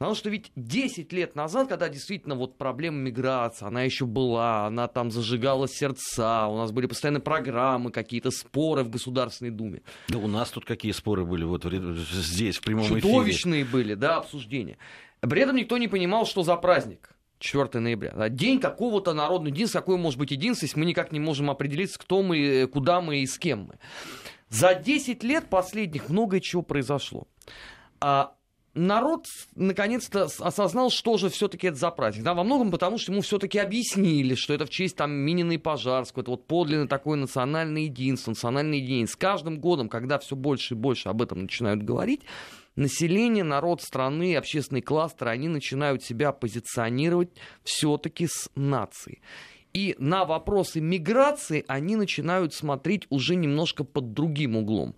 Потому 0.00 0.14
что 0.14 0.30
ведь 0.30 0.50
10 0.56 1.12
лет 1.12 1.34
назад, 1.34 1.68
когда 1.68 1.90
действительно 1.90 2.34
вот 2.34 2.56
проблема 2.56 2.96
миграции, 2.96 3.66
она 3.66 3.82
еще 3.82 4.06
была, 4.06 4.66
она 4.66 4.88
там 4.88 5.10
зажигала 5.10 5.68
сердца, 5.68 6.46
у 6.46 6.56
нас 6.56 6.72
были 6.72 6.86
постоянно 6.86 7.20
программы, 7.20 7.90
какие-то 7.90 8.30
споры 8.30 8.82
в 8.82 8.88
Государственной 8.88 9.50
Думе. 9.50 9.82
Да 10.08 10.16
у 10.16 10.26
нас 10.26 10.50
тут 10.50 10.64
какие 10.64 10.92
споры 10.92 11.26
были 11.26 11.44
вот 11.44 11.64
здесь, 11.64 12.56
в 12.56 12.62
прямом 12.62 12.84
Чудовищные 12.84 13.00
эфире. 13.00 13.12
Чудовищные 13.12 13.64
были, 13.66 13.92
да, 13.94 14.16
обсуждения. 14.16 14.78
При 15.20 15.42
этом 15.42 15.56
никто 15.56 15.76
не 15.76 15.86
понимал, 15.86 16.24
что 16.24 16.42
за 16.42 16.56
праздник. 16.56 17.10
4 17.40 17.80
ноября. 17.80 18.12
Да, 18.16 18.28
день 18.28 18.60
какого-то 18.60 19.12
народного 19.12 19.52
единства, 19.52 19.80
какой 19.80 19.96
может 19.96 20.18
быть 20.18 20.30
единство, 20.30 20.66
если 20.66 20.78
мы 20.78 20.86
никак 20.86 21.10
не 21.10 21.18
можем 21.18 21.50
определиться, 21.50 21.98
кто 21.98 22.22
мы, 22.22 22.68
куда 22.72 23.00
мы 23.00 23.18
и 23.20 23.26
с 23.26 23.38
кем 23.38 23.64
мы. 23.64 23.78
За 24.48 24.74
10 24.74 25.24
лет 25.24 25.48
последних 25.48 26.08
многое 26.08 26.40
чего 26.40 26.62
произошло. 26.62 27.26
А 28.00 28.34
народ 28.74 29.26
наконец-то 29.54 30.28
осознал, 30.38 30.90
что 30.90 31.16
же 31.16 31.28
все-таки 31.28 31.68
это 31.68 31.76
за 31.76 31.90
праздник. 31.90 32.24
Да, 32.24 32.34
во 32.34 32.44
многом 32.44 32.70
потому, 32.70 32.98
что 32.98 33.12
ему 33.12 33.22
все-таки 33.22 33.58
объяснили, 33.58 34.34
что 34.34 34.52
это 34.52 34.66
в 34.66 34.70
честь 34.70 34.96
там 34.96 35.12
Минина 35.12 35.52
и 35.52 35.58
Пожарского, 35.58 36.22
это 36.22 36.32
вот 36.32 36.46
подлинно 36.46 36.88
такое 36.88 37.16
национальное 37.16 37.82
единство, 37.82 38.32
национальное 38.32 38.78
единение. 38.78 39.06
С 39.06 39.16
каждым 39.16 39.60
годом, 39.60 39.88
когда 39.88 40.18
все 40.18 40.36
больше 40.36 40.74
и 40.74 40.76
больше 40.76 41.08
об 41.08 41.22
этом 41.22 41.42
начинают 41.42 41.82
говорить, 41.82 42.22
население, 42.80 43.44
народ 43.44 43.82
страны, 43.82 44.36
общественный 44.36 44.80
кластер, 44.80 45.28
они 45.28 45.48
начинают 45.48 46.02
себя 46.02 46.32
позиционировать 46.32 47.30
все-таки 47.62 48.26
с 48.26 48.50
нацией. 48.56 49.20
И 49.72 49.94
на 49.98 50.24
вопросы 50.24 50.80
миграции 50.80 51.64
они 51.68 51.94
начинают 51.94 52.54
смотреть 52.54 53.06
уже 53.08 53.36
немножко 53.36 53.84
под 53.84 54.12
другим 54.14 54.56
углом. 54.56 54.96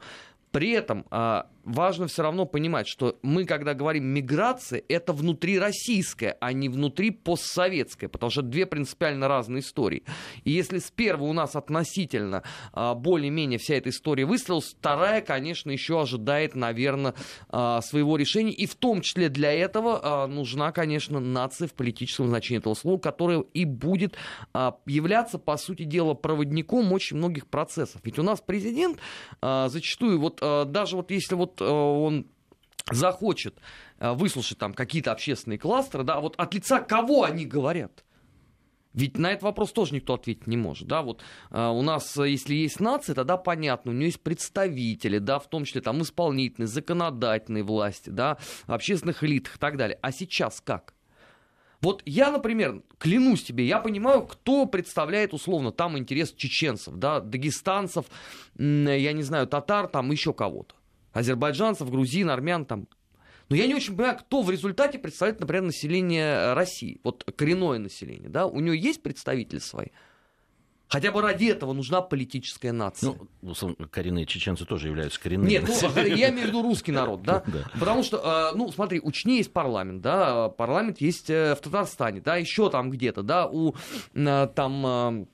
При 0.51 0.71
этом 0.71 1.05
а, 1.11 1.47
важно 1.65 2.07
все 2.07 2.23
равно 2.23 2.47
понимать, 2.47 2.89
что 2.89 3.19
мы, 3.23 3.45
когда 3.45 3.75
говорим 3.75 4.05
миграция, 4.07 4.83
это 4.89 5.13
внутрироссийская, 5.13 6.37
а 6.41 6.53
не 6.53 6.69
внутри 6.69 7.11
постсоветская, 7.11 8.09
потому 8.09 8.31
что 8.31 8.43
две 8.43 8.67
принципиально 8.67 9.29
разные 9.29 9.61
истории. 9.61 10.05
И 10.45 10.51
если 10.51 10.79
с 10.79 10.91
первой 10.91 11.29
у 11.29 11.33
нас 11.33 11.57
относительно 11.57 12.43
а, 12.73 12.95
более-менее 12.95 13.59
вся 13.59 13.75
эта 13.75 13.91
история 13.91 14.25
выстроилась, 14.25 14.75
вторая, 14.79 15.21
конечно, 15.21 15.71
еще 15.71 16.01
ожидает, 16.01 16.55
наверное, 16.55 17.15
а, 17.49 17.81
своего 17.81 18.17
решения. 18.17 18.53
И 18.53 18.67
в 18.67 18.75
том 18.75 19.01
числе 19.01 19.29
для 19.29 19.53
этого 19.53 20.01
а, 20.03 20.27
нужна, 20.27 20.73
конечно, 20.73 21.21
нация 21.21 21.69
в 21.69 21.75
политическом 21.75 22.29
значении 22.29 22.61
этого 22.61 22.75
слова, 22.75 22.99
которая 22.99 23.41
и 23.55 23.65
будет 23.65 24.17
являться, 24.87 25.39
по 25.39 25.57
сути 25.57 25.85
дела, 25.85 26.15
проводником 26.15 26.93
очень 26.93 27.17
многих 27.17 27.47
процессов. 27.47 28.01
Ведь 28.05 28.19
у 28.19 28.23
нас 28.23 28.41
президент 28.41 28.99
зачастую, 29.41 30.21
вот 30.21 30.41
даже 30.41 30.97
вот 30.97 31.11
если 31.11 31.35
вот 31.35 31.52
вот 31.53 31.61
э, 31.61 31.71
он 31.71 32.27
захочет 32.91 33.59
э, 33.99 34.13
выслушать 34.13 34.59
там 34.59 34.75
какие-то 34.75 35.13
общественные 35.13 35.59
кластеры, 35.59 36.05
да, 36.05 36.21
вот 36.21 36.35
от 36.37 36.55
лица 36.55 36.81
кого 36.81 37.25
они 37.25 37.45
говорят? 37.45 38.05
Ведь 38.95 39.17
на 39.17 39.31
этот 39.31 39.45
вопрос 39.45 39.73
тоже 39.73 39.95
никто 39.95 40.15
ответить 40.15 40.47
не 40.47 40.59
может. 40.59 40.87
Да? 40.87 41.01
Вот, 41.01 41.23
э, 41.51 41.67
у 41.67 41.83
нас, 41.83 42.17
э, 42.19 42.29
если 42.29 42.55
есть 42.55 42.81
нация, 42.81 43.15
тогда 43.15 43.37
понятно, 43.37 43.93
у 43.93 43.95
нее 43.95 44.07
есть 44.07 44.21
представители, 44.21 45.19
да, 45.19 45.39
в 45.39 45.49
том 45.49 45.65
числе 45.65 45.81
там 45.81 46.03
исполнительные, 46.03 46.69
законодательные 46.69 47.63
власти, 47.63 48.11
да, 48.11 48.39
общественных 48.67 49.25
элитах 49.25 49.57
и 49.57 49.59
так 49.59 49.77
далее. 49.77 49.99
А 50.03 50.13
сейчас 50.13 50.61
как? 50.61 50.95
Вот 51.81 52.03
я, 52.05 52.31
например, 52.31 52.83
клянусь 52.99 53.43
тебе, 53.43 53.67
я 53.67 53.81
понимаю, 53.81 54.23
кто 54.25 54.67
представляет 54.67 55.35
условно 55.35 55.73
там 55.73 55.99
интерес 55.99 56.33
чеченцев, 56.33 56.95
да, 56.95 57.19
дагестанцев, 57.19 58.07
я 58.57 59.13
не 59.13 59.23
знаю, 59.23 59.49
татар, 59.49 59.89
там 59.89 60.13
еще 60.13 60.33
кого-то 60.33 60.77
азербайджанцев, 61.13 61.91
грузин, 61.91 62.31
армян 62.31 62.65
там. 62.65 62.89
Но 63.49 63.57
я 63.57 63.67
не 63.67 63.75
очень 63.75 63.97
понимаю, 63.97 64.19
кто 64.19 64.43
в 64.43 64.51
результате 64.51 64.99
представляет, 64.99 65.41
например, 65.41 65.63
население 65.65 66.25
э, 66.25 66.55
России, 66.55 67.01
вот 67.05 67.25
коренное 67.37 67.79
население, 67.79 68.31
да, 68.31 68.47
у 68.47 68.61
него 68.61 68.75
есть 68.75 69.03
представители 69.03 69.59
свои. 69.59 69.89
Хотя 70.89 71.11
бы 71.11 71.23
ради 71.23 71.47
этого 71.47 71.73
нужна 71.73 72.03
политическая 72.03 72.71
нация. 72.71 73.15
Ну, 73.41 73.55
коренные 73.91 74.27
чеченцы 74.27 74.67
тоже 74.67 74.89
являются 74.89 75.19
коренными. 75.19 75.49
Нет, 75.49 75.65
ну, 75.67 76.03
я 76.03 76.29
имею 76.29 76.45
в 76.45 76.49
виду 76.49 76.63
русский 76.63 76.93
народ, 76.93 77.23
да? 77.23 77.43
да. 77.47 77.65
Потому 77.79 78.03
что, 78.03 78.51
э, 78.53 78.57
ну, 78.57 78.71
смотри, 78.71 79.01
у 79.01 79.11
Чечни 79.11 79.37
есть 79.37 79.53
парламент, 79.53 80.03
да, 80.03 80.51
парламент 80.51 81.01
есть 81.01 81.31
э, 81.31 81.55
в 81.55 81.61
Татарстане, 81.61 82.21
да, 82.21 82.37
еще 82.37 82.69
там 82.69 82.91
где-то, 82.91 83.23
да, 83.23 83.47
у 83.47 83.75
там 84.15 85.27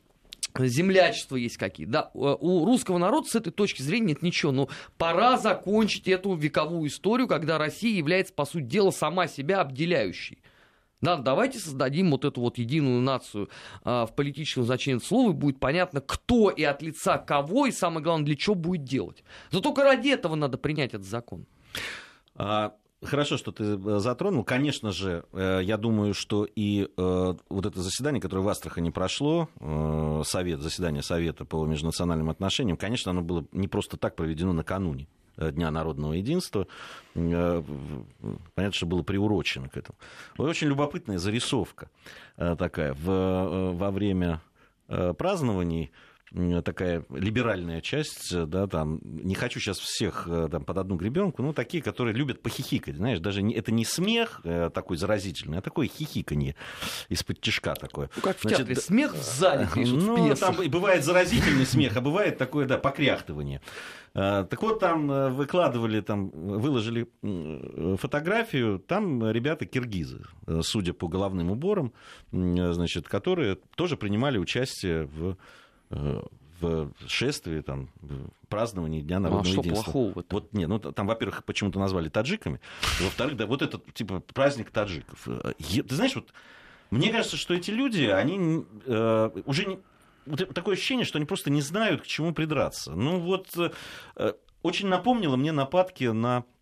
землячества 0.67 1.37
есть 1.37 1.57
какие. 1.57 1.87
Да, 1.87 2.11
у 2.15 2.65
русского 2.65 2.99
народа 2.99 3.29
с 3.29 3.35
этой 3.35 3.53
точки 3.53 3.83
зрения 3.83 4.09
нет 4.09 4.23
ничего. 4.23 4.53
Но 4.53 4.69
пора 4.97 5.39
закончить 5.39 6.09
эту 6.09 6.35
вековую 6.35 6.89
историю, 6.89 7.29
когда 7.29 7.59
Россия 7.59 7.97
является, 7.97 8.33
по 8.33 8.45
сути 8.45 8.65
дела, 8.65 8.91
сама 8.91 9.29
себя 9.29 9.61
обделяющей. 9.61 10.43
Да, 11.01 11.17
давайте 11.17 11.61
создадим 11.61 12.11
вот 12.11 12.25
эту 12.25 12.41
вот 12.41 12.59
единую 12.59 13.01
нацию 13.01 13.49
а, 13.85 14.05
в 14.07 14.17
политическом 14.17 14.65
значении 14.65 14.99
слова, 14.99 15.31
и 15.31 15.35
будет 15.35 15.61
понятно, 15.61 16.01
кто 16.01 16.51
и 16.51 16.65
от 16.65 16.83
лица 16.83 17.19
кого, 17.19 17.67
и 17.67 17.71
самое 17.71 18.03
главное, 18.03 18.27
для 18.27 18.35
чего 18.35 18.57
будет 18.57 18.83
делать. 18.83 19.23
Но 19.53 19.61
только 19.61 19.85
ради 19.85 20.09
этого 20.09 20.35
надо 20.35 20.59
принять 20.59 20.95
этот 20.95 21.07
закон. 21.07 21.47
А, 22.35 22.75
Хорошо, 23.01 23.37
что 23.37 23.53
ты 23.53 23.65
э, 23.65 23.99
затронул. 24.01 24.43
Конечно 24.43 24.91
же, 24.91 25.25
э, 25.33 25.61
я 25.63 25.77
думаю, 25.77 26.15
что 26.15 26.45
и 26.45 26.89
э, 26.97 27.35
вот 27.49 27.67
это 27.67 27.81
заседание, 27.81 28.21
которое 28.21 28.41
в 28.41 28.49
Астрахани 28.49 28.91
прошло, 28.91 29.49
совет, 30.25 30.61
заседание 30.61 31.03
Совета 31.03 31.45
по 31.45 31.65
межнациональным 31.65 32.29
отношениям, 32.29 32.77
конечно, 32.77 33.13
оно 33.13 33.23
было 33.23 33.45
не 33.53 33.69
просто 33.69 33.97
так 33.97 34.17
проведено 34.17 34.53
накануне 34.53 35.07
Дня 35.37 35.71
народного 35.71 36.15
единства. 36.15 36.67
Понятно, 37.15 38.73
что 38.73 38.87
было 38.87 39.05
приурочено 39.05 39.69
к 39.69 39.77
этому. 39.77 39.97
Очень 40.37 40.67
любопытная 40.67 41.19
зарисовка 41.19 41.91
такая. 42.37 42.93
В, 42.95 43.73
во 43.75 43.91
время 43.93 44.43
празднований 44.89 45.93
такая 46.65 47.05
либеральная 47.11 47.81
часть, 47.81 48.35
да, 48.35 48.67
там, 48.67 49.01
не 49.03 49.35
хочу 49.35 49.61
сейчас 49.61 49.79
всех 49.79 50.27
э, 50.29 50.49
там, 50.51 50.65
под 50.65 50.79
одну 50.79 50.97
гребенку, 50.97 51.43
ну, 51.43 51.53
такие, 51.53 51.83
которые 51.83 52.15
любят 52.15 52.43
похихикать, 52.43 52.97
знаешь, 52.97 53.21
даже 53.21 53.43
не, 53.43 53.55
это 53.55 53.73
не 53.73 53.85
смех 53.85 54.41
э, 54.45 54.71
такой 54.73 54.97
заразительный, 54.97 55.59
а 55.59 55.63
такое 55.63 55.89
хихиканье 55.89 56.55
из-под 57.09 57.41
тяжка 57.41 57.75
такое. 57.75 58.11
Ну, 58.17 58.23
как 58.23 58.37
в 58.37 58.43
Значит, 58.43 58.59
театре, 58.59 58.77
смех 58.77 59.15
в 59.15 59.23
зале 59.23 59.69
пишут 59.75 60.03
Ну, 60.03 60.35
в 60.35 60.39
там 60.39 60.57
бывает 60.69 61.05
заразительный 61.05 61.67
смех, 61.67 61.97
а 61.97 62.01
бывает 62.01 62.37
такое, 62.37 62.67
да, 62.67 62.77
покряхтывание. 62.77 63.63
Э, 64.15 64.47
так 64.49 64.63
вот, 64.63 64.81
там 64.81 65.35
выкладывали, 65.35 66.01
там, 66.01 66.29
выложили 66.31 67.09
фотографию, 67.97 68.79
там 68.79 69.31
ребята 69.31 69.65
киргизы, 69.65 70.25
судя 70.63 70.93
по 70.93 71.09
головным 71.09 71.51
уборам, 71.51 71.93
значит, 72.31 73.09
которые 73.09 73.57
тоже 73.77 73.97
принимали 73.97 74.39
участие 74.39 75.07
в 75.07 75.29
Э, 75.29 75.35
в 75.91 76.91
шествии, 77.07 77.61
там, 77.61 77.89
праздновании 78.49 79.01
Дня 79.01 79.21
народного 79.21 79.55
ну, 79.55 79.61
а 79.61 79.65
единства. 79.65 79.83
Что 79.83 79.93
плохого 79.93 80.25
вот 80.31 80.53
не, 80.53 80.67
ну 80.67 80.79
там, 80.79 81.07
во-первых, 81.07 81.45
почему-то 81.45 81.79
назвали 81.79 82.09
таджиками, 82.09 82.61
во-вторых, 83.01 83.37
да, 83.37 83.47
вот 83.47 83.63
этот 83.63 83.93
типа 83.95 84.21
праздник 84.21 84.71
таджиков. 84.71 85.29
Э, 85.29 85.53
ты 85.59 85.95
знаешь, 85.95 86.15
вот 86.15 86.33
мне 86.91 87.11
кажется, 87.11 87.37
что 87.37 87.55
эти 87.55 87.71
люди, 87.71 88.05
они 88.05 88.65
э, 88.87 89.31
уже 89.45 89.67
не, 89.67 89.79
вот 90.27 90.53
такое 90.55 90.75
ощущение, 90.75 91.05
что 91.05 91.19
они 91.19 91.27
просто 91.27 91.51
не 91.51 91.61
знают, 91.61 92.03
к 92.03 92.07
чему 92.07 92.33
придраться. 92.33 92.93
Ну 92.93 93.21
вот 93.21 93.49
э, 93.57 94.33
очень 94.63 94.89
напомнило 94.89 95.37
мне 95.37 95.53
нападки 95.53 96.05
на 96.05 96.45
Э, 96.45 96.58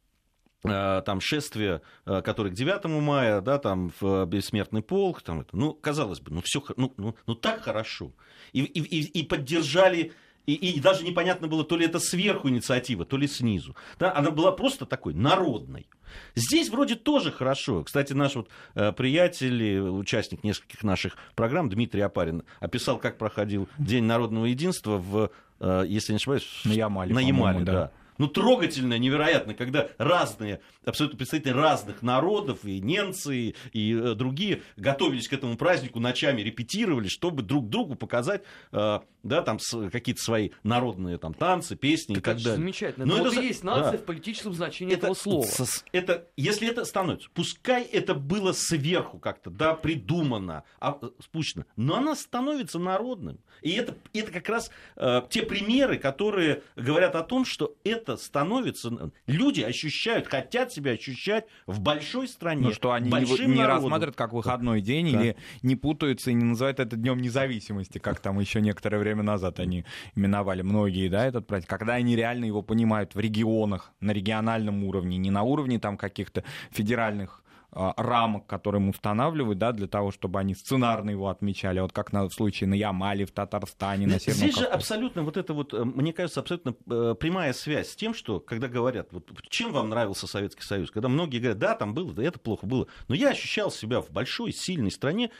там 0.66 1.20
шествие, 1.20 1.82
э, 2.04 2.22
которое 2.22 2.50
к 2.50 2.54
9 2.54 2.84
мая, 3.00 3.40
да, 3.40 3.58
там 3.58 3.92
в 4.00 4.24
бессмертный 4.26 4.82
полк, 4.82 5.22
там 5.22 5.40
это, 5.40 5.56
ну, 5.56 5.72
казалось 5.72 6.20
бы, 6.20 6.32
ну, 6.32 6.40
все, 6.44 6.62
ну, 6.76 6.92
ну, 6.96 7.14
ну 7.26 7.34
так 7.34 7.62
хорошо. 7.62 8.12
И, 8.52 8.62
и, 8.62 9.20
и 9.20 9.22
поддержали 9.24 10.12
и, 10.46 10.54
и 10.54 10.80
даже 10.80 11.04
непонятно 11.04 11.48
было, 11.48 11.64
то 11.64 11.76
ли 11.76 11.84
это 11.84 11.98
сверху 11.98 12.48
инициатива, 12.48 13.04
то 13.04 13.16
ли 13.16 13.26
снизу. 13.26 13.74
Да, 13.98 14.14
она 14.14 14.30
была 14.30 14.52
просто 14.52 14.86
такой 14.86 15.12
народной. 15.12 15.88
Здесь 16.36 16.70
вроде 16.70 16.94
тоже 16.94 17.32
хорошо. 17.32 17.82
Кстати, 17.82 18.12
наш 18.12 18.36
вот 18.36 18.48
э, 18.74 18.92
приятель, 18.92 19.80
участник 19.80 20.44
нескольких 20.44 20.84
наших 20.84 21.16
программ, 21.34 21.68
Дмитрий 21.68 22.00
Апарин, 22.00 22.44
описал, 22.60 22.98
как 22.98 23.18
проходил 23.18 23.68
День 23.76 24.04
народного 24.04 24.46
единства 24.46 24.98
в, 24.98 25.30
э, 25.58 25.84
если 25.88 26.12
не 26.12 26.16
ошибаюсь, 26.16 26.46
на 26.64 26.72
Ямале. 26.72 27.12
На 27.12 27.18
Ямале, 27.18 27.64
да. 27.64 27.72
да 27.72 27.92
ну, 28.18 28.28
трогательно, 28.28 28.98
невероятно, 28.98 29.54
когда 29.54 29.88
разные, 29.98 30.60
абсолютно 30.84 31.18
представители 31.18 31.52
разных 31.52 32.02
народов, 32.02 32.64
и 32.64 32.80
немцы, 32.80 33.36
и, 33.36 33.54
и 33.72 33.94
э, 33.94 34.14
другие, 34.14 34.62
готовились 34.76 35.28
к 35.28 35.32
этому 35.32 35.56
празднику, 35.56 36.00
ночами 36.00 36.42
репетировали, 36.42 37.08
чтобы 37.08 37.42
друг 37.42 37.68
другу 37.68 37.94
показать, 37.94 38.42
э, 38.72 39.00
да, 39.22 39.42
там, 39.42 39.58
какие-то 39.90 40.22
свои 40.22 40.50
народные 40.62 41.18
там 41.18 41.34
танцы, 41.34 41.76
песни 41.76 42.14
так 42.14 42.22
и 42.22 42.24
так 42.24 42.36
далее. 42.38 42.56
замечательно. 42.56 43.06
Но, 43.06 43.16
Но 43.16 43.26
это, 43.26 43.36
это 43.36 43.44
есть 43.44 43.64
нация 43.64 43.92
да. 43.92 43.98
в 43.98 44.04
политическом 44.04 44.52
значении 44.52 44.94
это, 44.94 45.06
этого 45.06 45.14
слова. 45.14 45.46
Это, 45.92 46.28
если 46.36 46.68
это 46.68 46.84
становится, 46.84 47.28
пускай 47.34 47.82
это 47.82 48.14
было 48.14 48.52
сверху 48.52 49.18
как-то, 49.18 49.50
да, 49.50 49.74
придумано, 49.74 50.64
а, 50.80 50.98
спущено, 51.20 51.64
но 51.76 51.96
она 51.96 52.14
становится 52.14 52.78
народным. 52.78 53.38
И 53.62 53.72
это, 53.72 53.96
это 54.12 54.30
как 54.30 54.48
раз 54.48 54.70
э, 54.96 55.22
те 55.30 55.42
примеры, 55.42 55.98
которые 55.98 56.62
говорят 56.76 57.16
о 57.16 57.22
том, 57.22 57.44
что 57.44 57.74
это 57.84 58.05
это 58.06 58.16
становится... 58.16 59.10
Люди 59.26 59.62
ощущают, 59.62 60.28
хотят 60.28 60.72
себя 60.72 60.92
ощущать 60.92 61.46
в 61.66 61.80
большой 61.80 62.28
стране. 62.28 62.62
Ну, 62.68 62.72
что 62.72 62.92
они 62.92 63.10
не, 63.10 63.46
не 63.46 63.64
рассматривают 63.64 64.16
как 64.16 64.32
выходной 64.32 64.80
день 64.80 65.12
да. 65.12 65.20
или 65.20 65.36
не 65.62 65.76
путаются 65.76 66.30
и 66.30 66.34
не 66.34 66.44
называют 66.44 66.80
это 66.80 66.96
днем 66.96 67.18
независимости, 67.18 67.98
как 67.98 68.20
там 68.20 68.38
еще 68.38 68.60
некоторое 68.60 68.98
время 68.98 69.22
назад 69.22 69.60
они 69.60 69.84
именовали 70.14 70.62
многие, 70.62 71.08
да, 71.08 71.26
этот 71.26 71.46
праздник. 71.46 71.68
Когда 71.68 71.94
они 71.94 72.14
реально 72.14 72.44
его 72.44 72.62
понимают 72.62 73.14
в 73.14 73.20
регионах, 73.20 73.92
на 74.00 74.12
региональном 74.12 74.84
уровне, 74.84 75.16
не 75.16 75.30
на 75.30 75.42
уровне 75.42 75.78
там 75.78 75.96
каких-то 75.96 76.44
федеральных 76.70 77.42
рамок, 77.76 78.46
которые 78.46 78.80
ему 78.80 78.90
устанавливают, 78.90 79.58
да, 79.58 79.72
для 79.72 79.86
того, 79.86 80.10
чтобы 80.10 80.40
они 80.40 80.54
сценарно 80.54 81.10
его 81.10 81.28
отмечали, 81.28 81.80
вот 81.80 81.92
как 81.92 82.12
на, 82.12 82.28
в 82.28 82.32
случае 82.32 82.68
на 82.68 82.74
Ямале, 82.74 83.26
в 83.26 83.32
Татарстане, 83.32 84.06
на 84.06 84.18
Северном 84.18 84.48
Здесь 84.48 84.58
же 84.58 84.64
абсолютно 84.64 85.22
вот 85.22 85.36
это 85.36 85.52
вот, 85.52 85.74
э, 85.74 85.84
мне 85.84 86.12
кажется, 86.12 86.40
абсолютно 86.40 86.74
э, 86.90 87.14
прямая 87.18 87.52
связь 87.52 87.90
с 87.90 87.96
тем, 87.96 88.14
что, 88.14 88.40
когда 88.40 88.68
говорят, 88.68 89.08
вот, 89.12 89.30
чем 89.48 89.72
вам 89.72 89.90
нравился 89.90 90.26
Советский 90.26 90.62
Союз, 90.62 90.90
когда 90.90 91.08
многие 91.08 91.38
говорят, 91.38 91.58
да, 91.58 91.74
там 91.74 91.94
было, 91.94 92.12
да, 92.12 92.22
это 92.22 92.38
плохо 92.38 92.66
было, 92.66 92.86
но 93.08 93.14
я 93.14 93.30
ощущал 93.30 93.70
себя 93.70 94.00
в 94.00 94.10
большой, 94.10 94.52
сильной 94.52 94.90
стране 94.90 95.30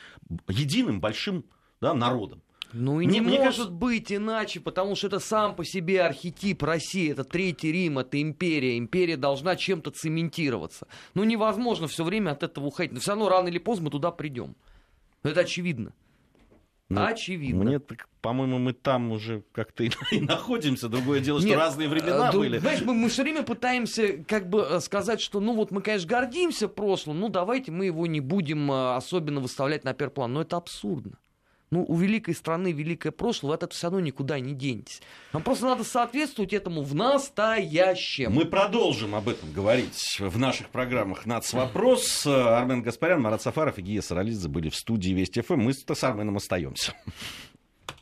единым 0.47 1.01
большим 1.01 1.45
да, 1.81 1.93
народом. 1.93 2.41
Ну 2.73 2.99
и 2.99 3.05
не, 3.05 3.19
не 3.19 3.21
может 3.21 3.43
кажется... 3.43 3.71
быть 3.71 4.11
иначе, 4.11 4.59
потому 4.59 4.95
что 4.95 5.07
это 5.07 5.19
сам 5.19 5.55
по 5.55 5.63
себе 5.63 6.01
архетип 6.01 6.63
России, 6.63 7.11
это 7.11 7.23
Третий 7.23 7.71
Рим, 7.71 7.99
это 7.99 8.21
империя. 8.21 8.77
Империя 8.77 9.17
должна 9.17 9.55
чем-то 9.55 9.91
цементироваться. 9.91 10.87
Ну 11.13 11.23
невозможно 11.23 11.87
все 11.87 12.03
время 12.03 12.31
от 12.31 12.43
этого 12.43 12.65
уходить. 12.65 12.93
Но 12.93 12.99
все 12.99 13.11
равно 13.11 13.29
рано 13.29 13.47
или 13.47 13.57
поздно 13.57 13.85
мы 13.85 13.91
туда 13.91 14.11
придем. 14.11 14.55
Это 15.23 15.41
очевидно. 15.41 15.93
Ну, 16.89 17.03
Очевидно. 17.03 17.65
Мне 17.65 17.79
так, 17.79 18.07
по-моему, 18.21 18.59
мы 18.59 18.71
там 18.71 19.11
уже 19.11 19.43
как-то 19.51 19.83
и, 19.83 19.91
и 20.11 20.21
находимся. 20.21 20.87
Другое 20.87 21.19
дело, 21.19 21.39
что 21.39 21.49
Нет, 21.49 21.57
разные 21.57 21.89
времена 21.89 22.29
э, 22.29 22.31
были. 22.31 22.59
Знаешь, 22.59 22.81
мы, 22.81 22.93
мы 22.93 23.09
все 23.09 23.23
время 23.23 23.43
пытаемся 23.43 24.23
как 24.25 24.49
бы 24.49 24.61
э, 24.61 24.79
сказать, 24.79 25.19
что 25.19 25.41
ну 25.41 25.53
вот 25.53 25.71
мы, 25.71 25.81
конечно, 25.81 26.07
гордимся 26.07 26.69
прошлым, 26.69 27.19
ну 27.19 27.27
давайте 27.27 27.73
мы 27.73 27.87
его 27.87 28.07
не 28.07 28.21
будем 28.21 28.71
э, 28.71 28.95
особенно 28.95 29.41
выставлять 29.41 29.83
на 29.83 29.93
первый 29.93 30.13
план. 30.13 30.33
Но 30.33 30.41
это 30.41 30.55
абсурдно. 30.55 31.17
Ну, 31.69 31.83
у 31.85 31.97
великой 31.97 32.33
страны 32.33 32.71
великое 32.71 33.11
прошлое, 33.11 33.55
от 33.55 33.63
этого 33.63 33.75
все 33.77 33.87
равно 33.87 33.99
никуда 33.99 34.39
не 34.39 34.53
денетесь. 34.53 35.01
Нам 35.33 35.43
просто 35.43 35.65
надо 35.65 35.83
соответствовать 35.83 36.53
этому 36.53 36.81
в 36.81 36.95
настоящем. 36.95 38.31
Мы 38.31 38.45
продолжим 38.45 39.15
об 39.15 39.27
этом 39.27 39.51
говорить 39.51 40.17
в 40.19 40.39
наших 40.39 40.69
программах 40.69 41.25
«Нацвопрос». 41.25 42.25
Армен 42.25 42.83
Гаспарян, 42.83 43.21
Марат 43.21 43.41
Сафаров 43.41 43.77
и 43.79 43.81
Гия 43.81 44.01
Саралидзе 44.01 44.47
были 44.47 44.69
в 44.69 44.75
студии 44.75 45.11
Вести 45.11 45.41
ФМ. 45.41 45.59
Мы 45.59 45.73
с 45.73 46.03
Арменом 46.03 46.37
остаемся. 46.37 46.93